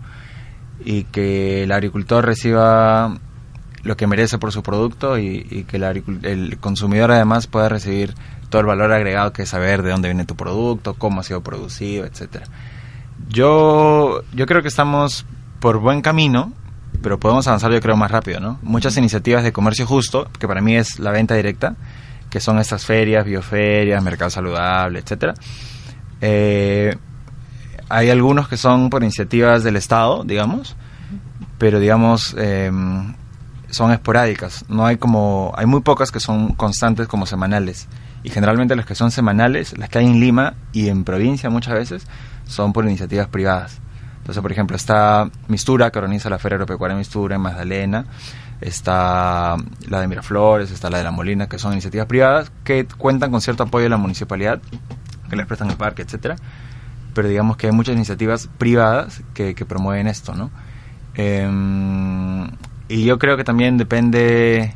Y 0.84 1.04
que 1.04 1.62
el 1.62 1.72
agricultor 1.72 2.26
reciba 2.26 3.16
lo 3.84 3.96
que 3.96 4.06
merece 4.06 4.38
por 4.38 4.50
su 4.50 4.62
producto 4.62 5.18
y, 5.18 5.64
que 5.68 5.76
el, 5.76 6.02
el 6.24 6.58
consumidor 6.58 7.12
además 7.12 7.46
pueda 7.46 7.68
recibir 7.68 8.14
todo 8.50 8.60
el 8.60 8.66
valor 8.66 8.92
agregado 8.92 9.32
que 9.32 9.42
es 9.42 9.48
saber 9.48 9.82
de 9.82 9.90
dónde 9.90 10.08
viene 10.08 10.24
tu 10.24 10.36
producto, 10.36 10.94
cómo 10.94 11.20
ha 11.20 11.24
sido 11.24 11.42
producido, 11.42 12.06
etcétera. 12.06 12.46
Yo, 13.28 14.22
yo 14.32 14.46
creo 14.46 14.62
que 14.62 14.68
estamos 14.68 15.26
por 15.60 15.78
buen 15.78 16.02
camino, 16.02 16.52
pero 17.04 17.20
podemos 17.20 17.46
avanzar 17.46 17.70
yo 17.70 17.82
creo 17.82 17.98
más 17.98 18.10
rápido, 18.10 18.40
¿no? 18.40 18.58
Muchas 18.62 18.96
iniciativas 18.96 19.44
de 19.44 19.52
comercio 19.52 19.86
justo, 19.86 20.26
que 20.38 20.48
para 20.48 20.62
mí 20.62 20.74
es 20.74 20.98
la 20.98 21.10
venta 21.10 21.34
directa, 21.34 21.76
que 22.30 22.40
son 22.40 22.58
estas 22.58 22.86
ferias, 22.86 23.26
bioferias, 23.26 24.02
mercado 24.02 24.30
saludable, 24.30 25.00
etcétera. 25.00 25.34
Eh, 26.22 26.96
hay 27.90 28.08
algunos 28.08 28.48
que 28.48 28.56
son 28.56 28.88
por 28.88 29.02
iniciativas 29.02 29.62
del 29.62 29.76
Estado, 29.76 30.24
digamos, 30.24 30.76
pero 31.58 31.78
digamos 31.78 32.34
eh, 32.38 32.72
son 33.68 33.92
esporádicas. 33.92 34.64
No 34.70 34.86
hay 34.86 34.96
como 34.96 35.52
hay 35.58 35.66
muy 35.66 35.82
pocas 35.82 36.10
que 36.10 36.20
son 36.20 36.54
constantes 36.54 37.06
como 37.06 37.26
semanales 37.26 37.86
y 38.22 38.30
generalmente 38.30 38.76
las 38.76 38.86
que 38.86 38.94
son 38.94 39.10
semanales, 39.10 39.76
las 39.76 39.90
que 39.90 39.98
hay 39.98 40.06
en 40.06 40.20
Lima 40.20 40.54
y 40.72 40.88
en 40.88 41.04
provincia 41.04 41.50
muchas 41.50 41.74
veces 41.74 42.06
son 42.46 42.72
por 42.72 42.86
iniciativas 42.86 43.28
privadas. 43.28 43.83
Entonces, 44.24 44.40
por 44.40 44.50
ejemplo, 44.50 44.74
está 44.74 45.30
Mistura, 45.48 45.90
que 45.90 45.98
organiza 45.98 46.30
la 46.30 46.38
Feria 46.38 46.56
Agropecuaria 46.56 46.96
Mistura 46.96 47.36
en 47.36 47.42
Magdalena, 47.42 48.06
está 48.62 49.56
la 49.88 50.00
de 50.00 50.08
Miraflores, 50.08 50.70
está 50.70 50.88
la 50.88 50.98
de 50.98 51.04
La 51.04 51.10
Molina, 51.10 51.46
que 51.46 51.58
son 51.58 51.72
iniciativas 51.72 52.06
privadas 52.06 52.50
que 52.64 52.86
cuentan 52.86 53.30
con 53.30 53.42
cierto 53.42 53.64
apoyo 53.64 53.84
de 53.84 53.90
la 53.90 53.98
municipalidad, 53.98 54.62
que 55.28 55.36
les 55.36 55.46
prestan 55.46 55.70
el 55.70 55.76
parque, 55.76 56.02
etcétera 56.02 56.36
pero 57.14 57.28
digamos 57.28 57.56
que 57.56 57.68
hay 57.68 57.72
muchas 57.72 57.94
iniciativas 57.94 58.48
privadas 58.58 59.22
que, 59.32 59.54
que 59.54 59.64
promueven 59.64 60.08
esto, 60.08 60.34
¿no? 60.34 60.50
Em, 61.14 62.50
y 62.88 63.04
yo 63.04 63.18
creo 63.18 63.36
que 63.36 63.44
también 63.44 63.78
depende 63.78 64.74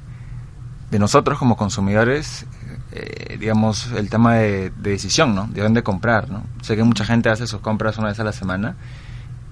de 0.90 0.98
nosotros 0.98 1.38
como 1.38 1.56
consumidores, 1.56 2.46
eh, 2.92 3.36
digamos, 3.38 3.90
el 3.92 4.08
tema 4.08 4.36
de, 4.36 4.70
de 4.70 4.90
decisión, 4.90 5.34
¿no? 5.34 5.48
De 5.48 5.60
dónde 5.62 5.82
comprar, 5.82 6.30
¿no? 6.30 6.44
Sé 6.62 6.76
que 6.76 6.84
mucha 6.84 7.04
gente 7.04 7.28
hace 7.28 7.46
sus 7.46 7.60
compras 7.60 7.98
una 7.98 8.08
vez 8.08 8.20
a 8.20 8.24
la 8.24 8.32
semana 8.32 8.76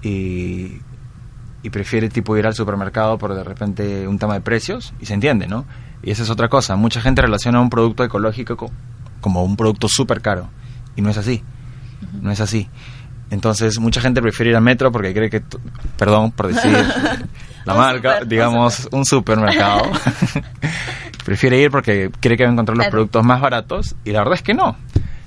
y, 0.01 0.77
y 1.63 1.69
prefiere 1.69 2.09
tipo 2.09 2.37
ir 2.37 2.45
al 2.47 2.53
supermercado 2.55 3.17
por 3.17 3.33
de 3.33 3.43
repente 3.43 4.07
un 4.07 4.19
tema 4.19 4.33
de 4.35 4.41
precios 4.41 4.93
y 4.99 5.05
se 5.05 5.13
entiende, 5.13 5.47
¿no? 5.47 5.65
Y 6.03 6.11
esa 6.11 6.23
es 6.23 6.29
otra 6.29 6.47
cosa, 6.47 6.75
mucha 6.75 7.01
gente 7.01 7.21
relaciona 7.21 7.59
un 7.59 7.69
producto 7.69 8.03
ecológico 8.03 8.55
co- 8.57 8.71
como 9.21 9.43
un 9.43 9.55
producto 9.57 9.87
súper 9.89 10.21
caro 10.21 10.49
y 10.95 11.01
no 11.01 11.09
es 11.09 11.17
así, 11.17 11.43
no 12.21 12.31
es 12.31 12.39
así. 12.39 12.69
Entonces 13.29 13.77
mucha 13.79 13.99
gente 13.99 14.21
prefiere 14.21 14.51
ir 14.51 14.55
al 14.55 14.61
metro 14.61 14.89
porque 14.91 15.13
cree 15.13 15.29
que, 15.29 15.41
perdón 15.97 16.31
por 16.31 16.47
decir 16.47 16.71
la 17.65 17.73
marca, 17.73 18.11
super, 18.11 18.23
un 18.23 18.29
digamos 18.29 18.87
un 18.91 19.03
supermercado, 19.05 19.91
prefiere 21.25 21.59
ir 21.59 21.71
porque 21.71 22.09
cree 22.19 22.37
que 22.37 22.43
va 22.43 22.49
a 22.49 22.53
encontrar 22.53 22.77
los 22.77 22.87
productos 22.87 23.25
más 23.25 23.41
baratos 23.41 23.95
y 24.05 24.11
la 24.11 24.19
verdad 24.19 24.35
es 24.35 24.41
que 24.43 24.53
no. 24.53 24.77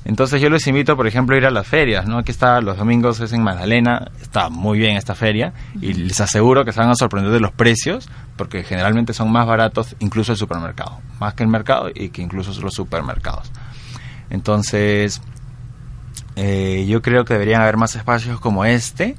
Entonces 0.05 0.41
yo 0.41 0.49
les 0.49 0.67
invito, 0.67 0.97
por 0.97 1.07
ejemplo, 1.07 1.35
a 1.35 1.39
ir 1.39 1.47
a 1.47 1.51
las 1.51 1.67
ferias, 1.67 2.07
¿no? 2.07 2.19
Aquí 2.19 2.31
está, 2.31 2.61
los 2.61 2.79
domingos 2.79 3.21
es 3.21 3.33
en 3.33 3.43
Magdalena, 3.43 4.11
está 4.21 4.49
muy 4.49 4.79
bien 4.79 4.97
esta 4.97 5.15
feria 5.15 5.53
y 5.81 5.93
les 5.93 6.21
aseguro 6.21 6.65
que 6.65 6.73
se 6.73 6.81
van 6.81 6.89
a 6.89 6.95
sorprender 6.95 7.33
de 7.33 7.41
los 7.41 7.53
precios 7.53 8.09
porque 8.37 8.63
generalmente 8.63 9.13
son 9.13 9.31
más 9.31 9.47
baratos 9.47 9.97
incluso 9.99 10.33
el 10.33 10.39
supermercado, 10.39 11.01
más 11.21 11.35
que 11.35 11.43
el 11.43 11.51
mercado 11.51 11.91
y 11.95 12.09
que 12.09 12.23
incluso 12.23 12.59
los 12.63 12.73
supermercados. 12.73 13.53
Entonces, 14.31 15.21
eh, 16.37 16.87
yo 16.89 17.03
creo 17.03 17.25
que 17.25 17.35
deberían 17.35 17.61
haber 17.61 17.77
más 17.77 17.95
espacios 17.95 18.41
como 18.41 18.65
este 18.65 19.17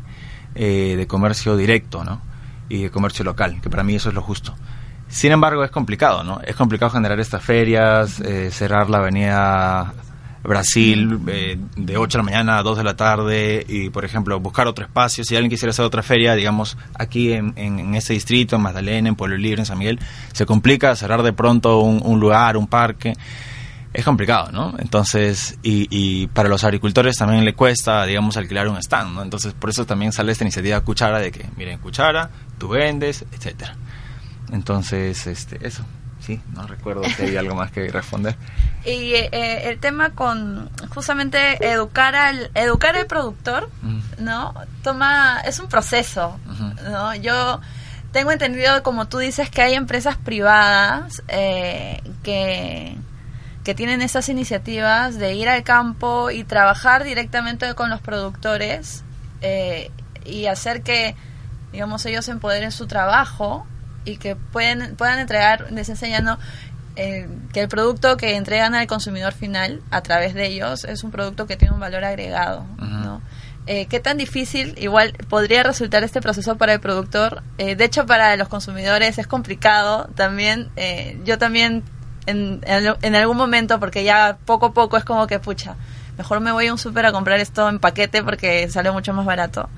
eh, 0.55 0.95
de 0.97 1.07
comercio 1.07 1.55
directo, 1.57 2.03
¿no? 2.03 2.21
Y 2.69 2.84
de 2.84 2.89
comercio 2.89 3.23
local, 3.23 3.61
que 3.61 3.69
para 3.69 3.84
mí 3.84 3.95
eso 3.95 4.09
es 4.09 4.15
lo 4.15 4.21
justo. 4.21 4.55
Sin 5.07 5.32
embargo, 5.32 5.63
es 5.63 5.71
complicado, 5.71 6.23
¿no? 6.23 6.39
Es 6.41 6.55
complicado 6.55 6.89
generar 6.89 7.19
estas 7.19 7.43
ferias, 7.43 8.19
eh, 8.21 8.49
cerrar 8.49 8.89
la 8.89 8.99
avenida 8.99 9.93
Brasil 10.43 11.19
eh, 11.27 11.57
de 11.75 11.97
8 11.97 12.17
de 12.17 12.23
la 12.23 12.23
mañana 12.23 12.57
a 12.57 12.63
2 12.63 12.77
de 12.77 12.83
la 12.83 12.95
tarde 12.95 13.65
y, 13.67 13.89
por 13.89 14.05
ejemplo, 14.05 14.39
buscar 14.39 14.67
otro 14.67 14.85
espacio. 14.85 15.23
Si 15.23 15.35
alguien 15.35 15.49
quisiera 15.49 15.71
hacer 15.71 15.85
otra 15.85 16.03
feria, 16.03 16.33
digamos, 16.33 16.77
aquí 16.95 17.31
en, 17.33 17.53
en, 17.55 17.79
en 17.79 17.95
este 17.95 18.13
distrito, 18.13 18.55
en 18.55 18.61
Magdalena, 18.63 19.09
en 19.09 19.15
Pueblo 19.15 19.37
Libre, 19.37 19.61
en 19.61 19.65
San 19.65 19.77
Miguel, 19.77 19.99
se 20.33 20.45
complica 20.45 20.95
cerrar 20.95 21.21
de 21.23 21.33
pronto 21.33 21.81
un, 21.81 22.19
lugar, 22.19 22.57
un 22.57 22.67
parque. 22.67 23.13
Es 23.93 24.05
complicado, 24.05 24.51
¿no? 24.53 24.73
Entonces, 24.79 25.59
y, 25.63 25.87
y, 25.89 26.27
para 26.27 26.47
los 26.47 26.63
agricultores 26.63 27.17
también 27.17 27.43
le 27.43 27.53
cuesta, 27.53 28.05
digamos, 28.05 28.37
alquilar 28.37 28.69
un 28.69 28.77
stand, 28.77 29.13
¿no? 29.13 29.21
Entonces, 29.21 29.53
por 29.53 29.69
eso 29.69 29.85
también 29.85 30.13
sale 30.13 30.31
esta 30.31 30.45
iniciativa 30.45 30.79
Cuchara 30.79 31.19
de 31.19 31.29
que, 31.29 31.45
miren, 31.57 31.77
Cuchara, 31.79 32.29
tú 32.57 32.69
vendes, 32.69 33.25
etcétera. 33.33 33.75
Entonces, 34.53 35.27
este, 35.27 35.59
eso. 35.67 35.83
Sí, 36.36 36.41
no 36.53 36.65
recuerdo 36.67 37.03
si 37.15 37.23
hay 37.23 37.38
algo 37.38 37.55
más 37.55 37.71
que 37.71 37.88
responder. 37.89 38.36
Y 38.86 39.13
eh, 39.15 39.69
el 39.69 39.79
tema 39.79 40.11
con 40.11 40.69
justamente 40.93 41.65
educar 41.71 42.15
al 42.15 42.51
educar 42.55 42.95
al 42.95 43.05
productor, 43.05 43.69
Mm. 43.82 43.99
¿no? 44.19 44.53
Toma 44.84 45.41
es 45.45 45.59
un 45.59 45.67
proceso, 45.67 46.39
¿no? 46.89 47.15
Yo 47.15 47.59
tengo 48.11 48.32
entendido, 48.32 48.84
como 48.84 49.07
tú 49.07 49.17
dices, 49.19 49.49
que 49.49 49.61
hay 49.61 49.73
empresas 49.73 50.17
privadas 50.17 51.21
eh, 51.27 52.01
que 52.23 52.97
que 53.63 53.75
tienen 53.75 54.01
esas 54.01 54.27
iniciativas 54.27 55.19
de 55.19 55.36
ir 55.36 55.47
al 55.47 55.61
campo 55.63 56.32
y 56.32 56.43
trabajar 56.43 57.03
directamente 57.03 57.75
con 57.75 57.91
los 57.91 58.01
productores 58.01 59.03
eh, 59.41 59.91
y 60.25 60.47
hacer 60.47 60.82
que, 60.82 61.15
digamos, 61.71 62.03
ellos 62.07 62.27
empoderen 62.27 62.71
su 62.71 62.88
trabajo 62.88 63.67
y 64.05 64.17
que 64.17 64.35
pueden, 64.35 64.95
puedan 64.95 65.19
entregar, 65.19 65.71
les 65.71 65.89
enseñando 65.89 66.37
eh, 66.95 67.27
que 67.53 67.61
el 67.61 67.67
producto 67.67 68.17
que 68.17 68.35
entregan 68.35 68.75
al 68.75 68.87
consumidor 68.87 69.33
final 69.33 69.81
a 69.91 70.01
través 70.01 70.33
de 70.33 70.47
ellos 70.47 70.83
es 70.83 71.03
un 71.03 71.11
producto 71.11 71.47
que 71.47 71.55
tiene 71.55 71.73
un 71.73 71.79
valor 71.79 72.03
agregado, 72.03 72.65
¿no? 72.77 73.21
Eh, 73.67 73.85
¿Qué 73.85 73.99
tan 73.99 74.17
difícil 74.17 74.73
igual 74.79 75.13
podría 75.29 75.61
resultar 75.61 76.03
este 76.03 76.19
proceso 76.19 76.57
para 76.57 76.73
el 76.73 76.79
productor? 76.79 77.43
Eh, 77.59 77.75
de 77.75 77.85
hecho, 77.85 78.05
para 78.05 78.35
los 78.35 78.47
consumidores 78.47 79.19
es 79.19 79.27
complicado 79.27 80.09
también. 80.15 80.69
Eh, 80.75 81.19
yo 81.23 81.37
también 81.37 81.83
en, 82.25 82.61
en, 82.65 82.95
en 83.01 83.15
algún 83.15 83.37
momento, 83.37 83.79
porque 83.79 84.03
ya 84.03 84.37
poco 84.45 84.67
a 84.67 84.73
poco 84.73 84.97
es 84.97 85.05
como 85.05 85.27
que, 85.27 85.39
pucha, 85.39 85.75
mejor 86.17 86.39
me 86.39 86.51
voy 86.51 86.67
a 86.67 86.71
un 86.73 86.79
súper 86.79 87.05
a 87.05 87.11
comprar 87.11 87.39
esto 87.39 87.69
en 87.69 87.79
paquete 87.79 88.23
porque 88.23 88.67
sale 88.69 88.91
mucho 88.91 89.13
más 89.13 89.25
barato. 89.25 89.69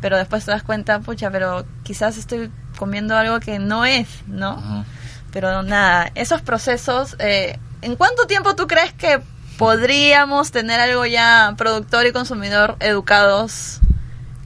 Pero 0.00 0.16
después 0.16 0.44
te 0.44 0.50
das 0.50 0.62
cuenta, 0.62 1.00
pucha, 1.00 1.30
pero 1.30 1.64
quizás 1.82 2.16
estoy 2.16 2.50
comiendo 2.78 3.16
algo 3.16 3.40
que 3.40 3.58
no 3.58 3.84
es, 3.84 4.08
¿no? 4.26 4.84
Pero 5.32 5.62
nada, 5.62 6.10
esos 6.14 6.40
procesos, 6.42 7.16
eh, 7.18 7.58
¿en 7.82 7.96
cuánto 7.96 8.26
tiempo 8.26 8.56
tú 8.56 8.66
crees 8.66 8.92
que 8.92 9.20
podríamos 9.58 10.52
tener 10.52 10.80
algo 10.80 11.04
ya 11.04 11.54
productor 11.58 12.06
y 12.06 12.12
consumidor 12.12 12.76
educados 12.80 13.80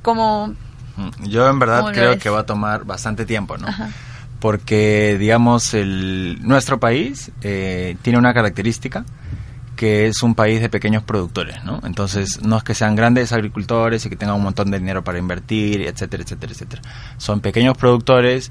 como... 0.03 0.55
Yo 1.21 1.49
en 1.49 1.59
verdad 1.59 1.79
¿Cómo 1.79 1.89
lo 1.91 1.95
creo 1.95 2.11
ves? 2.11 2.23
que 2.23 2.31
va 2.31 2.41
a 2.41 2.47
tomar 2.47 2.85
bastante 2.85 3.25
tiempo, 3.25 3.57
¿no? 3.57 3.69
Ajá. 3.69 3.91
Porque, 4.41 5.17
digamos, 5.19 5.73
el, 5.73 6.39
nuestro 6.43 6.79
país 6.79 7.31
eh, 7.43 7.97
tiene 8.03 8.19
una 8.19 8.35
característica 8.35 9.05
que 9.77 10.07
es 10.07 10.23
un 10.23 10.35
país 10.35 10.61
de 10.61 10.69
pequeños 10.69 11.03
productores, 11.03 11.65
¿no? 11.65 11.81
Entonces, 11.85 12.43
no 12.43 12.57
es 12.57 12.63
que 12.65 12.75
sean 12.75 12.97
grandes 12.97 13.33
agricultores 13.33 14.05
y 14.07 14.11
que 14.11 14.17
tengan 14.17 14.37
un 14.37 14.43
montón 14.43 14.71
de 14.71 14.79
dinero 14.79 15.03
para 15.05 15.19
invertir, 15.19 15.83
etcétera, 15.83 16.23
etcétera, 16.23 16.53
etcétera. 16.53 16.83
Son 17.19 17.41
pequeños 17.41 17.77
productores 17.77 18.51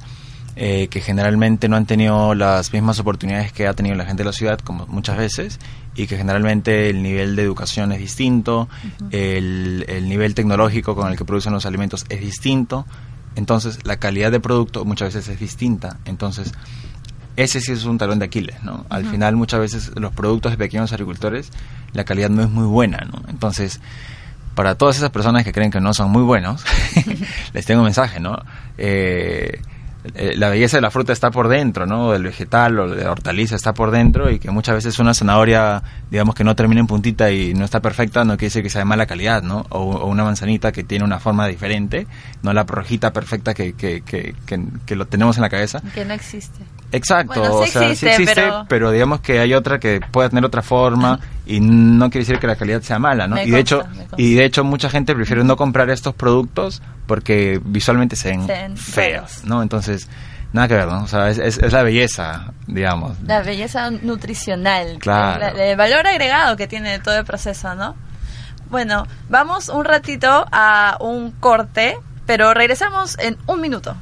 eh, 0.55 0.87
que 0.89 1.01
generalmente 1.01 1.67
no 1.67 1.77
han 1.77 1.87
tenido 1.87 2.35
las 2.35 2.71
mismas 2.73 2.99
oportunidades 2.99 3.51
que 3.51 3.65
ha 3.65 3.73
tenido 3.73 3.95
la 3.95 4.05
gente 4.05 4.21
de 4.21 4.25
la 4.25 4.33
ciudad, 4.33 4.59
como 4.59 4.85
muchas 4.85 5.17
veces, 5.17 5.59
y 5.95 6.05
que 6.05 6.15
generalmente 6.15 6.89
el 6.89 7.01
nivel 7.01 7.35
de 7.35 7.41
educación 7.41 7.91
es 7.91 7.99
distinto, 7.99 8.69
el, 9.09 9.83
el 9.87 10.07
nivel 10.07 10.35
tecnológico 10.35 10.95
con 10.95 11.11
el 11.11 11.17
que 11.17 11.25
producen 11.25 11.53
los 11.53 11.65
alimentos 11.65 12.05
es 12.09 12.21
distinto, 12.21 12.85
entonces 13.35 13.79
la 13.83 13.97
calidad 13.97 14.31
de 14.31 14.39
producto 14.39 14.85
muchas 14.85 15.13
veces 15.13 15.33
es 15.33 15.39
distinta, 15.39 15.97
entonces 16.05 16.51
ese 17.35 17.61
sí 17.61 17.71
es 17.71 17.85
un 17.85 17.97
talón 17.97 18.19
de 18.19 18.25
Aquiles, 18.25 18.63
¿no? 18.63 18.85
Al 18.89 19.05
final 19.05 19.35
muchas 19.35 19.59
veces 19.59 19.91
los 19.95 20.13
productos 20.13 20.51
de 20.51 20.57
pequeños 20.57 20.91
agricultores, 20.91 21.51
la 21.93 22.03
calidad 22.03 22.29
no 22.29 22.43
es 22.43 22.49
muy 22.49 22.65
buena, 22.65 23.07
¿no? 23.11 23.23
Entonces, 23.27 23.79
para 24.55 24.75
todas 24.75 24.97
esas 24.97 25.09
personas 25.09 25.43
que 25.43 25.51
creen 25.51 25.71
que 25.71 25.81
no 25.81 25.93
son 25.93 26.11
muy 26.11 26.23
buenos, 26.23 26.63
les 27.53 27.65
tengo 27.65 27.81
un 27.81 27.85
mensaje, 27.85 28.19
¿no? 28.19 28.37
Eh, 28.77 29.59
eh, 30.15 30.33
la 30.35 30.49
belleza 30.49 30.77
de 30.77 30.81
la 30.81 30.91
fruta 30.91 31.13
está 31.13 31.31
por 31.31 31.47
dentro, 31.47 31.85
¿no? 31.85 32.11
Del 32.11 32.23
vegetal 32.23 32.77
o 32.77 32.89
de 32.89 33.05
la 33.05 33.11
hortaliza 33.11 33.55
está 33.55 33.73
por 33.73 33.89
dentro 33.89 34.29
y 34.29 34.37
que 34.37 34.51
muchas 34.51 34.75
veces 34.75 34.99
una 34.99 35.13
zanahoria, 35.13 35.81
digamos 36.11 36.35
que 36.35 36.43
no 36.43 36.55
termina 36.55 36.81
en 36.81 36.87
puntita 36.87 37.31
y 37.31 37.53
no 37.53 37.63
está 37.63 37.79
perfecta, 37.79 38.25
no 38.25 38.33
quiere 38.33 38.47
decir 38.47 38.63
que 38.63 38.69
sea 38.69 38.79
de 38.79 38.85
mala 38.85 39.05
calidad, 39.05 39.41
¿no? 39.43 39.65
O, 39.69 39.79
o 39.79 40.07
una 40.07 40.25
manzanita 40.25 40.71
que 40.71 40.83
tiene 40.83 41.05
una 41.05 41.19
forma 41.19 41.47
diferente, 41.47 42.05
no 42.41 42.51
la 42.53 42.63
rojita 42.63 43.13
perfecta 43.13 43.53
que, 43.53 43.73
que, 43.73 44.01
que, 44.01 44.35
que 44.85 44.95
lo 44.95 45.07
tenemos 45.07 45.37
en 45.37 45.43
la 45.43 45.49
cabeza. 45.49 45.81
que 45.95 46.03
no 46.03 46.13
existe. 46.13 46.65
Exacto, 46.93 47.39
Bueno, 47.39 47.55
o 47.55 47.65
sea, 47.65 47.83
existe, 47.83 48.07
sí 48.07 48.21
existe, 48.23 48.35
pero- 48.41 48.65
pero... 48.69 48.91
digamos 48.91 49.19
que 49.21 49.39
hay 49.39 49.53
otra 49.53 49.79
que 49.79 49.99
puede 50.11 50.29
tener 50.29 50.45
otra 50.45 50.61
forma 50.61 51.19
y 51.45 51.59
no 51.59 52.09
quiere 52.09 52.25
decir 52.25 52.39
que 52.39 52.47
la 52.47 52.55
calidad 52.55 52.81
sea 52.81 52.99
mala, 52.99 53.27
¿no? 53.27 53.35
Me 53.35 53.45
y 53.45 53.51
de 53.51 53.59
hecho, 53.59 53.83
y 54.17 54.35
de 54.35 54.45
hecho 54.45 54.63
mucha 54.63 54.89
gente 54.89 55.13
prefiere 55.15 55.43
no 55.43 55.57
comprar 55.57 55.89
estos 55.89 56.13
productos 56.15 56.81
porque 57.07 57.59
visualmente 57.65 58.15
se 58.15 58.29
ven 58.29 58.45
Se 58.47 58.53
ven 58.53 58.77
feos, 58.77 59.41
¿no? 59.43 59.61
Entonces, 59.61 60.07
nada 60.53 60.67
que 60.67 60.75
ver, 60.75 60.87
¿no? 60.87 61.03
O 61.03 61.07
sea, 61.07 61.29
es, 61.29 61.37
es- 61.39 61.57
es 61.57 61.73
la 61.73 61.83
belleza, 61.83 62.53
digamos. 62.67 63.17
La 63.25 63.41
belleza 63.41 63.89
nutricional. 63.91 64.97
Claro. 64.99 65.39
la- 65.39 65.65
el 65.65 65.75
valor 65.75 66.05
agregado 66.07 66.55
que 66.55 66.67
tiene 66.67 66.99
todo 66.99 67.17
el 67.17 67.25
proceso, 67.25 67.75
¿no? 67.75 67.95
Bueno, 68.69 69.05
vamos 69.29 69.69
un 69.69 69.83
ratito 69.85 70.45
a 70.51 70.97
un 70.99 71.31
corte, 71.31 71.97
pero 72.25 72.53
regresamos 72.53 73.17
en 73.19 73.37
un 73.47 73.61
minuto. 73.61 73.95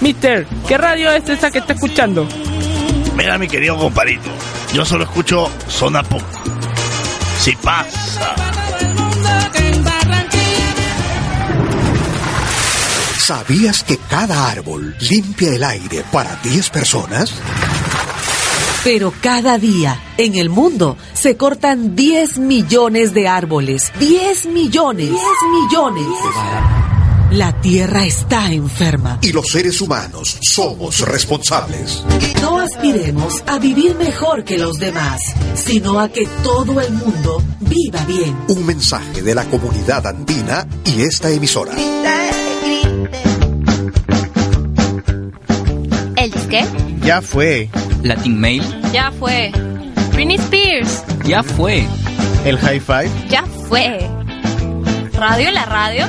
Mister, 0.00 0.46
¿qué 0.66 0.78
radio 0.78 1.10
es 1.12 1.28
esa 1.28 1.50
que 1.50 1.58
está 1.58 1.74
escuchando? 1.74 2.26
Mira, 3.14 3.38
mi 3.38 3.48
querido 3.48 3.76
compadrito, 3.76 4.30
yo 4.72 4.84
solo 4.84 5.04
escucho 5.04 5.50
Zona 5.68 6.02
Punk. 6.02 6.24
Si 7.38 7.54
pasa. 7.56 8.59
¿Sabías 13.30 13.84
que 13.84 13.96
cada 13.96 14.50
árbol 14.50 14.96
limpia 15.08 15.54
el 15.54 15.62
aire 15.62 16.04
para 16.10 16.34
10 16.42 16.68
personas? 16.70 17.32
Pero 18.82 19.14
cada 19.20 19.56
día 19.56 20.02
en 20.16 20.34
el 20.34 20.48
mundo 20.48 20.96
se 21.12 21.36
cortan 21.36 21.94
10 21.94 22.38
millones 22.38 23.14
de 23.14 23.28
árboles. 23.28 23.92
10 24.00 24.46
millones. 24.46 25.10
10 25.10 25.20
millones. 25.62 26.08
La 27.30 27.52
Tierra 27.60 28.04
está 28.04 28.50
enferma. 28.50 29.20
Y 29.22 29.30
los 29.30 29.46
seres 29.46 29.80
humanos 29.80 30.36
somos 30.42 30.98
responsables. 30.98 32.02
No 32.42 32.58
aspiremos 32.58 33.44
a 33.46 33.60
vivir 33.60 33.94
mejor 33.94 34.42
que 34.42 34.58
los 34.58 34.76
demás, 34.80 35.20
sino 35.54 36.00
a 36.00 36.08
que 36.08 36.26
todo 36.42 36.80
el 36.80 36.92
mundo 36.94 37.40
viva 37.60 38.04
bien. 38.06 38.36
Un 38.48 38.66
mensaje 38.66 39.22
de 39.22 39.36
la 39.36 39.44
comunidad 39.44 40.04
andina 40.08 40.66
y 40.84 41.02
esta 41.02 41.30
emisora. 41.30 41.76
¿El 46.16 46.30
disque? 46.30 46.64
Ya 47.02 47.22
fue. 47.22 47.68
Latin 48.02 48.38
Mail. 48.38 48.62
Ya 48.92 49.10
fue. 49.12 49.50
Britney 50.12 50.36
Spears. 50.36 51.02
Ya 51.24 51.42
fue. 51.42 51.86
El 52.44 52.58
High 52.58 52.80
Five. 52.80 53.10
Ya 53.28 53.44
fue. 53.68 54.06
Radio 55.14 55.48
en 55.48 55.54
la 55.54 55.64
radio. 55.66 56.04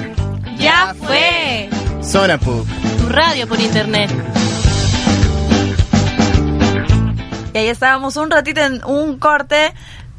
Ya 0.58 0.94
fue. 1.00 1.70
Zona 2.04 2.38
Pub. 2.38 2.66
Tu 2.98 3.10
radio 3.10 3.48
por 3.48 3.60
internet. 3.60 4.12
Y 7.54 7.58
ahí 7.58 7.68
estábamos 7.68 8.16
un 8.16 8.32
ratito 8.32 8.62
en 8.62 8.82
un 8.86 9.20
corte 9.20 9.74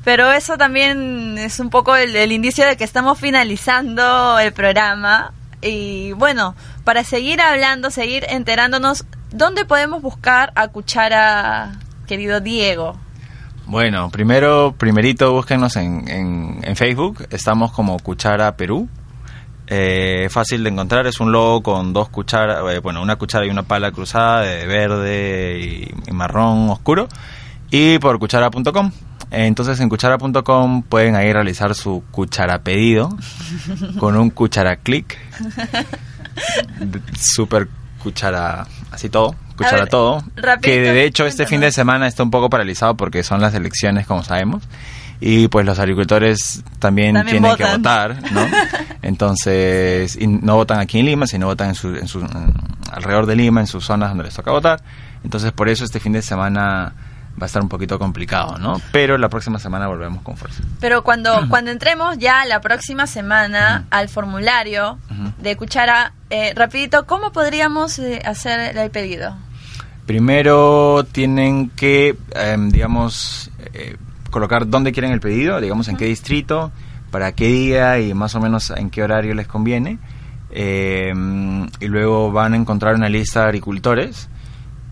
Pero 0.04 0.30
eso 0.32 0.58
también 0.58 1.38
es 1.38 1.60
un 1.60 1.70
poco 1.70 1.96
el, 1.96 2.14
el 2.14 2.32
indicio 2.32 2.66
de 2.66 2.76
que 2.76 2.84
estamos 2.84 3.18
finalizando 3.18 4.38
el 4.38 4.52
programa. 4.52 5.32
Y 5.62 6.12
bueno, 6.12 6.54
para 6.84 7.04
seguir 7.04 7.40
hablando, 7.40 7.90
seguir 7.90 8.24
enterándonos, 8.28 9.04
¿dónde 9.30 9.64
podemos 9.64 10.02
buscar 10.02 10.52
a 10.56 10.68
Cuchara, 10.68 11.78
querido 12.06 12.40
Diego? 12.40 12.96
Bueno, 13.66 14.10
primero, 14.10 14.74
primerito, 14.76 15.32
búsquenos 15.32 15.76
en, 15.76 16.60
en, 16.62 16.76
Facebook. 16.76 17.26
Estamos 17.30 17.70
como 17.70 17.96
Cuchara 18.00 18.56
Perú. 18.56 18.88
Eh, 19.68 20.28
fácil 20.30 20.64
de 20.64 20.70
encontrar, 20.70 21.06
es 21.06 21.20
un 21.20 21.30
logo 21.30 21.62
con 21.62 21.92
dos 21.92 22.08
cucharas, 22.08 22.58
eh, 22.74 22.80
bueno, 22.80 23.00
una 23.00 23.16
cuchara 23.16 23.46
y 23.46 23.50
una 23.50 23.62
pala 23.62 23.92
cruzada 23.92 24.42
de 24.42 24.66
verde 24.66 25.60
y, 25.60 26.10
y 26.10 26.12
marrón 26.12 26.68
oscuro. 26.70 27.08
Y 27.70 27.98
por 27.98 28.18
cuchara.com. 28.18 28.90
Entonces 29.32 29.80
en 29.80 29.88
cuchara.com 29.88 30.82
pueden 30.82 31.16
ahí 31.16 31.32
realizar 31.32 31.74
su 31.74 32.04
cuchara 32.10 32.60
pedido 32.60 33.16
con 33.98 34.16
un 34.16 34.28
cuchara 34.28 34.76
click. 34.76 35.18
Super 37.18 37.66
cuchara, 38.02 38.66
así 38.90 39.08
todo, 39.08 39.34
cuchara 39.56 39.78
ver, 39.78 39.88
todo. 39.88 40.24
que 40.60 40.80
de 40.80 41.04
hecho 41.04 41.24
este 41.24 41.46
fin 41.46 41.60
de 41.60 41.72
semana 41.72 42.06
está 42.06 42.22
un 42.22 42.30
poco 42.30 42.50
paralizado 42.50 42.94
porque 42.96 43.22
son 43.22 43.40
las 43.40 43.54
elecciones, 43.54 44.06
como 44.06 44.22
sabemos. 44.22 44.64
Y 45.24 45.46
pues 45.48 45.64
los 45.64 45.78
agricultores 45.78 46.64
también, 46.80 47.14
También 47.14 47.40
tienen 47.42 47.56
que 47.56 47.64
votar, 47.64 48.32
¿no? 48.32 48.44
Entonces, 49.02 50.16
y 50.20 50.26
no 50.26 50.56
votan 50.56 50.80
aquí 50.80 50.98
en 50.98 51.06
Lima, 51.06 51.28
sino 51.28 51.46
votan 51.46 51.68
en 51.68 51.74
su, 51.76 51.94
en 51.94 52.08
su, 52.08 52.26
alrededor 52.90 53.26
de 53.26 53.36
Lima, 53.36 53.60
en 53.60 53.68
sus 53.68 53.84
zonas 53.84 54.08
donde 54.10 54.24
les 54.24 54.34
toca 54.34 54.50
votar. 54.50 54.82
Entonces, 55.22 55.52
por 55.52 55.68
eso 55.68 55.84
este 55.84 56.00
fin 56.00 56.12
de 56.12 56.22
semana 56.22 56.92
va 57.40 57.44
a 57.44 57.46
estar 57.46 57.62
un 57.62 57.68
poquito 57.68 57.98
complicado, 57.98 58.58
¿no? 58.58 58.80
Pero 58.92 59.18
la 59.18 59.28
próxima 59.28 59.58
semana 59.58 59.86
volvemos 59.88 60.22
con 60.22 60.36
fuerza. 60.36 60.62
Pero 60.80 61.02
cuando, 61.02 61.32
cuando 61.48 61.70
entremos 61.70 62.18
ya 62.18 62.44
la 62.44 62.60
próxima 62.60 63.06
semana 63.06 63.86
al 63.90 64.08
formulario 64.08 64.98
de 65.38 65.56
Cuchara, 65.56 66.12
eh, 66.30 66.52
rapidito, 66.54 67.06
¿cómo 67.06 67.32
podríamos 67.32 67.98
eh, 67.98 68.22
hacer 68.24 68.76
el 68.76 68.90
pedido? 68.90 69.36
Primero 70.06 71.04
tienen 71.10 71.70
que, 71.70 72.16
em, 72.34 72.70
digamos, 72.70 73.50
eh, 73.72 73.96
colocar 74.30 74.68
dónde 74.68 74.92
quieren 74.92 75.12
el 75.12 75.20
pedido, 75.20 75.60
digamos 75.60 75.88
en 75.88 75.96
qué 75.96 76.06
distrito, 76.06 76.72
para 77.10 77.32
qué 77.32 77.46
día 77.46 78.00
y 78.00 78.14
más 78.14 78.34
o 78.34 78.40
menos 78.40 78.70
en 78.70 78.90
qué 78.90 79.02
horario 79.02 79.34
les 79.34 79.46
conviene. 79.46 79.98
Em, 80.50 81.66
y 81.80 81.86
luego 81.86 82.30
van 82.30 82.52
a 82.52 82.56
encontrar 82.56 82.94
una 82.94 83.08
lista 83.08 83.40
de 83.40 83.46
agricultores 83.46 84.28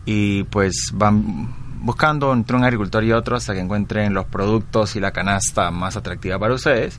y 0.06 0.44
pues 0.44 0.90
van 0.94 1.59
buscando 1.80 2.32
entre 2.32 2.56
un 2.56 2.64
agricultor 2.64 3.02
y 3.04 3.12
otro 3.12 3.36
hasta 3.36 3.54
que 3.54 3.60
encuentren 3.60 4.14
los 4.14 4.26
productos 4.26 4.96
y 4.96 5.00
la 5.00 5.10
canasta 5.10 5.70
más 5.70 5.96
atractiva 5.96 6.38
para 6.38 6.54
ustedes. 6.54 6.98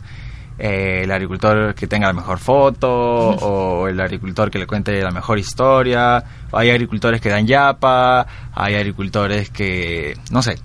Eh, 0.57 1.01
el 1.03 1.11
agricultor 1.11 1.73
que 1.73 1.87
tenga 1.87 2.07
la 2.07 2.13
mejor 2.13 2.37
foto 2.37 2.87
o 2.87 3.87
el 3.87 3.99
agricultor 3.99 4.51
que 4.51 4.59
le 4.59 4.67
cuente 4.67 5.01
la 5.01 5.11
mejor 5.11 5.39
historia. 5.39 6.23
Hay 6.51 6.69
agricultores 6.69 7.21
que 7.21 7.29
dan 7.29 7.47
yapa, 7.47 8.27
hay 8.53 8.75
agricultores 8.75 9.49
que, 9.49 10.15
no 10.29 10.41
sé, 10.41 10.59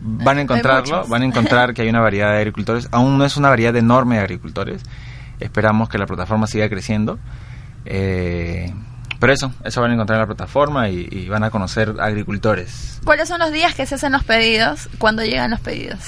van 0.00 0.38
a 0.38 0.42
encontrarlo, 0.42 1.06
van 1.08 1.22
a 1.22 1.24
encontrar 1.24 1.74
que 1.74 1.82
hay 1.82 1.88
una 1.88 2.00
variedad 2.00 2.32
de 2.32 2.38
agricultores. 2.38 2.88
Aún 2.92 3.18
no 3.18 3.24
es 3.24 3.36
una 3.36 3.48
variedad 3.48 3.74
enorme 3.74 4.16
de 4.16 4.22
agricultores. 4.22 4.82
Esperamos 5.40 5.88
que 5.88 5.98
la 5.98 6.06
plataforma 6.06 6.46
siga 6.46 6.68
creciendo. 6.68 7.18
Eh, 7.86 8.72
pero 9.18 9.32
eso, 9.32 9.52
eso 9.64 9.80
van 9.80 9.90
a 9.90 9.94
encontrar 9.94 10.16
en 10.18 10.20
la 10.22 10.26
plataforma 10.26 10.88
y, 10.88 11.08
y 11.10 11.28
van 11.28 11.44
a 11.44 11.50
conocer 11.50 11.94
agricultores. 12.00 13.00
¿Cuáles 13.04 13.28
son 13.28 13.38
los 13.40 13.52
días 13.52 13.74
que 13.74 13.86
se 13.86 13.94
hacen 13.96 14.12
los 14.12 14.24
pedidos? 14.24 14.88
¿Cuándo 14.98 15.22
llegan 15.24 15.50
los 15.50 15.60
pedidos? 15.60 15.98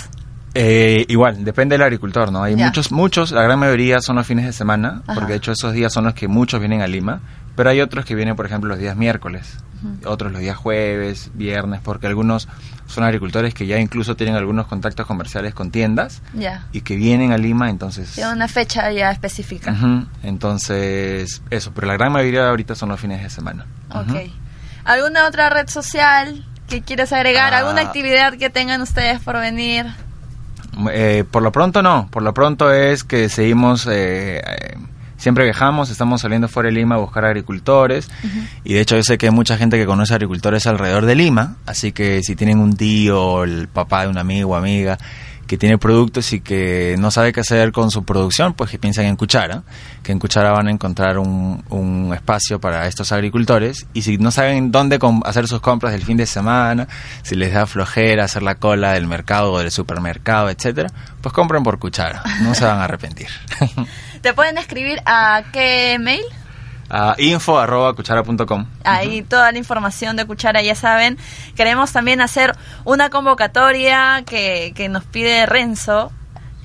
Eh, 0.54 1.04
igual, 1.08 1.44
depende 1.44 1.74
del 1.74 1.82
agricultor, 1.82 2.32
¿no? 2.32 2.42
Hay 2.42 2.56
Ya. 2.56 2.66
muchos, 2.66 2.90
muchos, 2.90 3.30
la 3.30 3.42
gran 3.42 3.58
mayoría 3.58 4.00
son 4.00 4.16
los 4.16 4.26
fines 4.26 4.46
de 4.46 4.52
semana, 4.54 5.02
Ajá. 5.06 5.14
porque 5.14 5.32
de 5.32 5.38
hecho 5.38 5.52
esos 5.52 5.74
días 5.74 5.92
son 5.92 6.04
los 6.04 6.14
que 6.14 6.28
muchos 6.28 6.60
vienen 6.60 6.80
a 6.80 6.86
Lima, 6.86 7.20
pero 7.54 7.68
hay 7.68 7.80
otros 7.82 8.06
que 8.06 8.14
vienen, 8.14 8.36
por 8.36 8.46
ejemplo, 8.46 8.68
los 8.70 8.78
días 8.78 8.96
miércoles, 8.96 9.58
otros 10.06 10.32
los 10.32 10.40
días 10.40 10.56
jueves, 10.56 11.30
viernes, 11.34 11.80
porque 11.84 12.06
algunos 12.06 12.48
son 12.86 13.04
agricultores 13.04 13.54
que 13.54 13.66
ya 13.66 13.78
incluso 13.78 14.16
tienen 14.16 14.36
algunos 14.36 14.66
contactos 14.66 15.06
comerciales 15.06 15.54
con 15.54 15.70
tiendas 15.70 16.22
y 16.72 16.80
que 16.82 16.96
vienen 16.96 17.32
a 17.32 17.38
Lima, 17.38 17.68
entonces... 17.70 18.12
Tiene 18.12 18.32
una 18.32 18.48
fecha 18.48 18.90
ya 18.92 19.10
específica. 19.10 19.74
Entonces, 20.22 21.42
eso, 21.50 21.72
pero 21.74 21.86
la 21.86 21.94
gran 21.94 22.12
mayoría 22.12 22.48
ahorita 22.48 22.74
son 22.74 22.90
los 22.90 23.00
fines 23.00 23.22
de 23.22 23.30
semana. 23.30 23.66
Ok. 23.90 24.30
¿Alguna 24.84 25.26
otra 25.26 25.50
red 25.50 25.68
social 25.68 26.44
que 26.68 26.82
quieres 26.82 27.12
agregar? 27.12 27.52
Ah. 27.54 27.58
¿Alguna 27.58 27.82
actividad 27.82 28.34
que 28.34 28.50
tengan 28.50 28.80
ustedes 28.82 29.20
por 29.20 29.38
venir? 29.38 29.86
Eh, 30.92 31.24
por 31.30 31.42
lo 31.42 31.52
pronto 31.52 31.82
no, 31.82 32.08
por 32.10 32.22
lo 32.22 32.34
pronto 32.34 32.70
es 32.70 33.02
que 33.02 33.28
seguimos, 33.28 33.86
eh, 33.86 34.38
eh, 34.38 34.76
siempre 35.26 35.42
viajamos, 35.42 35.90
estamos 35.90 36.20
saliendo 36.20 36.46
fuera 36.46 36.68
de 36.68 36.76
Lima 36.76 36.94
a 36.94 36.98
buscar 36.98 37.24
agricultores. 37.24 38.08
Y 38.62 38.74
de 38.74 38.80
hecho 38.80 38.94
yo 38.94 39.02
sé 39.02 39.18
que 39.18 39.26
hay 39.26 39.32
mucha 39.32 39.58
gente 39.58 39.76
que 39.76 39.84
conoce 39.84 40.14
agricultores 40.14 40.68
alrededor 40.68 41.04
de 41.04 41.16
Lima, 41.16 41.56
así 41.66 41.90
que 41.90 42.20
si 42.22 42.36
tienen 42.36 42.60
un 42.60 42.76
tío 42.76 43.20
o 43.20 43.42
el 43.42 43.66
papá 43.66 44.02
de 44.02 44.08
un 44.08 44.18
amigo 44.18 44.50
o 44.50 44.54
amiga 44.54 44.98
que 45.46 45.56
tiene 45.56 45.78
productos 45.78 46.32
y 46.32 46.40
que 46.40 46.96
no 46.98 47.10
sabe 47.10 47.32
qué 47.32 47.40
hacer 47.40 47.72
con 47.72 47.90
su 47.90 48.04
producción, 48.04 48.54
pues 48.54 48.70
que 48.70 48.78
piensen 48.78 49.06
en 49.06 49.16
Cuchara, 49.16 49.62
que 50.02 50.12
en 50.12 50.18
Cuchara 50.18 50.50
van 50.52 50.68
a 50.68 50.70
encontrar 50.70 51.18
un, 51.18 51.64
un 51.68 52.12
espacio 52.14 52.60
para 52.60 52.86
estos 52.86 53.12
agricultores 53.12 53.86
y 53.92 54.02
si 54.02 54.18
no 54.18 54.30
saben 54.30 54.72
dónde 54.72 54.98
hacer 55.24 55.46
sus 55.46 55.60
compras 55.60 55.92
del 55.92 56.04
fin 56.04 56.16
de 56.16 56.26
semana, 56.26 56.88
si 57.22 57.34
les 57.34 57.52
da 57.52 57.66
flojera 57.66 58.24
hacer 58.24 58.42
la 58.42 58.56
cola 58.56 58.92
del 58.92 59.06
mercado 59.06 59.52
o 59.52 59.58
del 59.58 59.70
supermercado, 59.70 60.50
etcétera, 60.50 60.90
pues 61.20 61.32
compren 61.32 61.62
por 61.62 61.78
Cuchara, 61.78 62.22
no 62.42 62.54
se 62.54 62.64
van 62.64 62.78
a 62.78 62.84
arrepentir. 62.84 63.28
¿Te 64.20 64.34
pueden 64.34 64.58
escribir 64.58 65.00
a 65.06 65.44
qué 65.52 65.98
mail? 66.00 66.24
A 66.90 67.14
info 67.18 67.58
arroba 67.58 67.94
cuchara.com. 67.94 68.66
Ahí 68.84 69.22
toda 69.22 69.50
la 69.52 69.58
información 69.58 70.16
de 70.16 70.24
Cuchara, 70.26 70.62
ya 70.62 70.74
saben. 70.74 71.18
Queremos 71.54 71.92
también 71.92 72.20
hacer 72.20 72.56
una 72.84 73.10
convocatoria 73.10 74.22
que, 74.26 74.72
que 74.74 74.88
nos 74.88 75.04
pide 75.04 75.46
Renzo, 75.46 76.12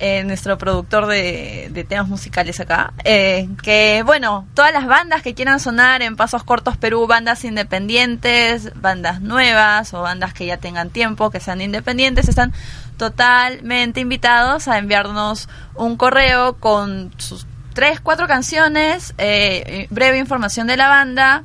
eh, 0.03 0.23
nuestro 0.23 0.57
productor 0.57 1.05
de, 1.05 1.69
de 1.71 1.83
temas 1.83 2.07
musicales 2.07 2.59
acá. 2.59 2.91
eh, 3.03 3.47
que, 3.61 4.01
bueno, 4.03 4.47
todas 4.55 4.73
las 4.73 4.87
bandas 4.87 5.21
que 5.21 5.35
quieran 5.35 5.59
sonar 5.59 6.01
en 6.01 6.15
Pasos 6.15 6.43
Cortos 6.43 6.75
Perú, 6.75 7.05
bandas 7.05 7.45
independientes, 7.45 8.71
bandas 8.81 9.21
nuevas 9.21 9.93
o 9.93 10.01
bandas 10.01 10.33
que 10.33 10.47
ya 10.47 10.57
tengan 10.57 10.89
tiempo, 10.89 11.29
que 11.29 11.39
sean 11.39 11.61
independientes, 11.61 12.27
están 12.27 12.51
totalmente 12.97 13.99
invitados 13.99 14.67
a 14.67 14.79
enviarnos 14.79 15.49
un 15.75 15.97
correo 15.97 16.57
con 16.57 17.11
sus 17.17 17.45
tres, 17.73 17.99
cuatro 17.99 18.27
canciones, 18.27 19.13
eh, 19.17 19.87
breve 19.89 20.17
información 20.17 20.67
de 20.67 20.77
la 20.77 20.87
banda, 20.87 21.43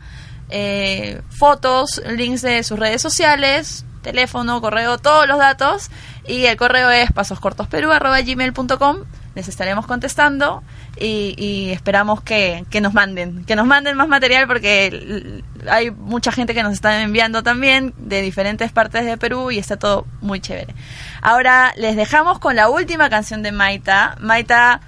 eh, 0.48 1.20
fotos, 1.30 2.02
links 2.06 2.42
de 2.42 2.62
sus 2.62 2.78
redes 2.78 3.02
sociales, 3.02 3.84
teléfono, 4.02 4.60
correo, 4.60 4.98
todos 4.98 5.26
los 5.26 5.38
datos. 5.38 5.90
Y 6.26 6.46
el 6.46 6.56
correo 6.56 6.90
es 6.90 7.12
pasoscortosperú.gmail.com. 7.12 8.98
Les 9.34 9.48
estaremos 9.48 9.86
contestando 9.86 10.62
y, 10.98 11.34
y 11.36 11.70
esperamos 11.70 12.22
que, 12.22 12.64
que 12.70 12.80
nos 12.80 12.94
manden, 12.94 13.44
que 13.44 13.54
nos 13.54 13.66
manden 13.66 13.94
más 13.96 14.08
material 14.08 14.46
porque 14.46 15.42
hay 15.68 15.90
mucha 15.90 16.32
gente 16.32 16.54
que 16.54 16.62
nos 16.62 16.72
está 16.72 17.02
enviando 17.02 17.42
también 17.42 17.92
de 17.98 18.22
diferentes 18.22 18.72
partes 18.72 19.04
de 19.04 19.18
Perú 19.18 19.50
y 19.50 19.58
está 19.58 19.76
todo 19.76 20.06
muy 20.22 20.40
chévere. 20.40 20.74
Ahora 21.20 21.74
les 21.76 21.96
dejamos 21.96 22.38
con 22.38 22.56
la 22.56 22.70
última 22.70 23.10
canción 23.10 23.42
de 23.42 23.52
Maita. 23.52 24.16
Maita, 24.20 24.80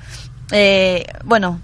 eh, 0.50 1.06
bueno, 1.24 1.60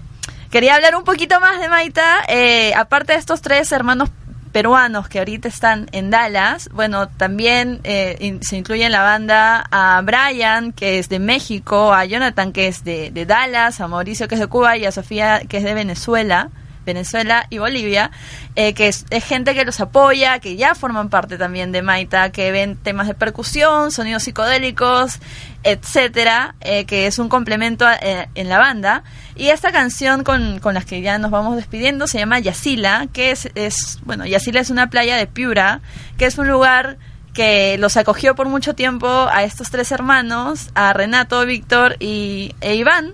quería 0.51 0.75
hablar 0.75 0.95
un 0.95 1.03
poquito 1.03 1.39
más 1.39 1.59
de 1.59 1.69
Maita. 1.69 2.23
Eh, 2.27 2.73
aparte 2.75 3.13
de 3.13 3.19
estos 3.19 3.41
tres 3.41 3.71
hermanos 3.71 4.09
peruanos 4.51 5.09
que 5.09 5.19
ahorita 5.19 5.49
están 5.49 5.89
en 5.91 6.09
Dallas, 6.09 6.69
bueno, 6.71 7.09
también 7.09 7.81
eh, 7.83 8.39
se 8.41 8.55
incluye 8.55 8.85
en 8.85 8.91
la 8.93 9.01
banda 9.01 9.65
a 9.69 10.01
Brian, 10.01 10.71
que 10.71 10.97
es 10.97 11.09
de 11.09 11.19
México, 11.19 11.93
a 11.93 12.05
Jonathan, 12.05 12.53
que 12.53 12.67
es 12.67 12.85
de, 12.85 13.11
de 13.11 13.25
Dallas, 13.25 13.81
a 13.81 13.87
Mauricio, 13.89 14.29
que 14.29 14.35
es 14.35 14.41
de 14.41 14.47
Cuba, 14.47 14.77
y 14.77 14.85
a 14.85 14.93
Sofía, 14.93 15.41
que 15.41 15.57
es 15.57 15.63
de 15.63 15.73
Venezuela. 15.73 16.51
Venezuela 16.85 17.47
y 17.49 17.57
Bolivia, 17.57 18.11
eh, 18.55 18.73
que 18.73 18.87
es, 18.87 19.05
gente 19.23 19.53
que 19.53 19.65
los 19.65 19.79
apoya, 19.79 20.39
que 20.39 20.55
ya 20.55 20.75
forman 20.75 21.09
parte 21.09 21.37
también 21.37 21.71
de 21.71 21.81
Maita, 21.81 22.31
que 22.31 22.51
ven 22.51 22.77
temas 22.77 23.07
de 23.07 23.13
percusión, 23.13 23.91
sonidos 23.91 24.23
psicodélicos, 24.23 25.19
etcétera, 25.63 26.55
eh, 26.61 26.85
que 26.85 27.07
es 27.07 27.19
un 27.19 27.27
complemento 27.27 27.85
eh, 28.01 28.29
en 28.35 28.49
la 28.49 28.59
banda. 28.59 29.03
Y 29.35 29.47
esta 29.47 29.71
canción 29.71 30.23
con, 30.23 30.59
con 30.59 30.73
las 30.73 30.85
que 30.85 31.01
ya 31.01 31.17
nos 31.17 31.31
vamos 31.31 31.55
despidiendo 31.55 32.07
se 32.07 32.19
llama 32.19 32.39
Yasila, 32.39 33.07
que 33.11 33.31
es, 33.31 33.49
es, 33.55 33.99
bueno, 34.03 34.25
Yasila 34.25 34.59
es 34.59 34.69
una 34.69 34.89
playa 34.89 35.17
de 35.17 35.27
Piura, 35.27 35.81
que 36.17 36.25
es 36.25 36.37
un 36.37 36.47
lugar 36.47 36.97
que 37.35 37.77
los 37.77 37.97
acogió 37.97 38.33
por 38.33 38.47
mucho 38.47 38.73
tiempo 38.73 39.07
a 39.07 39.43
estos 39.43 39.69
tres 39.69 39.91
hermanos, 39.91 40.69
a 40.73 40.93
Renato, 40.93 41.45
Víctor 41.45 41.97
y, 41.99 42.55
e 42.61 42.75
Iván. 42.75 43.13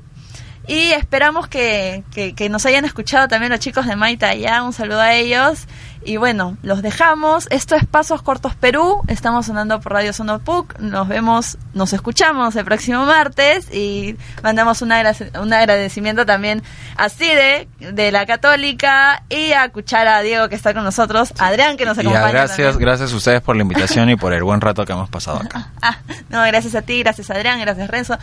Y 0.68 0.92
esperamos 0.92 1.48
que, 1.48 2.04
que, 2.14 2.34
que 2.36 2.50
nos 2.50 2.66
hayan 2.66 2.86
escuchado 2.86 3.28
también 3.28 3.52
los 3.52 3.60
chicos 3.60 3.88
de 3.88 3.96
Maita 3.96 4.30
allá. 4.30 4.64
Un 4.64 4.74
saludo 4.74 5.02
a 5.02 5.14
ellos. 5.14 5.68
Y 6.04 6.18
bueno, 6.18 6.58
los 6.64 6.82
dejamos. 6.82 7.48
Esto 7.52 7.76
es 7.76 7.86
Pasos 7.86 8.22
Cortos 8.22 8.56
Perú. 8.56 9.02
Estamos 9.08 9.46
sonando 9.46 9.80
por 9.80 9.94
Radio 9.94 10.14
Sonopuc. 10.14 10.80
Nos 10.80 11.08
vemos, 11.08 11.58
nos 11.74 11.94
escuchamos 11.94 12.56
el 12.56 12.66
próximo 12.66 13.06
martes 13.06 13.74
y 13.74 14.18
mandamos 14.42 14.82
un, 14.82 14.92
agradecimiento 14.92 16.26
también 16.26 16.64
a 16.98 17.10
Cide 17.10 17.68
de 17.80 18.12
la 18.12 18.26
Católica 18.26 19.24
y 19.30 19.54
a 19.54 19.70
Cuchara 19.70 20.22
Diego 20.22 20.50
que 20.50 20.56
está 20.56 20.74
con 20.74 20.84
nosotros, 20.84 21.34
Adrián 21.38 21.78
que 21.78 21.86
nos 21.86 21.98
acompaña. 21.98 22.32
gracias, 22.32 22.58
también. 22.58 22.80
gracias 22.80 23.14
a 23.14 23.16
ustedes 23.16 23.42
por 23.42 23.56
la 23.56 23.62
invitación 23.62 24.10
y 24.10 24.16
por 24.16 24.34
el 24.34 24.44
buen 24.44 24.62
rato 24.62 24.86
que 24.86 24.94
hemos 24.94 25.10
pasado 25.10 25.38
acá. 25.38 25.70
Ah, 25.84 25.98
no, 26.30 26.44
gracias 26.44 26.76
a 26.76 26.84
ti, 26.84 27.02
gracias 27.02 27.32
Adrián, 27.32 27.60
gracias 27.60 27.90
Renzo. 27.90 28.18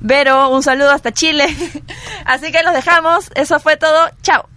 Vero, 0.00 0.48
un 0.48 0.62
saludo 0.62 0.90
hasta 0.90 1.12
Chile. 1.12 1.44
Así 2.24 2.50
que 2.50 2.62
los 2.62 2.72
dejamos. 2.72 3.30
Eso 3.34 3.60
fue 3.60 3.76
todo. 3.76 4.10
Chao. 4.22 4.48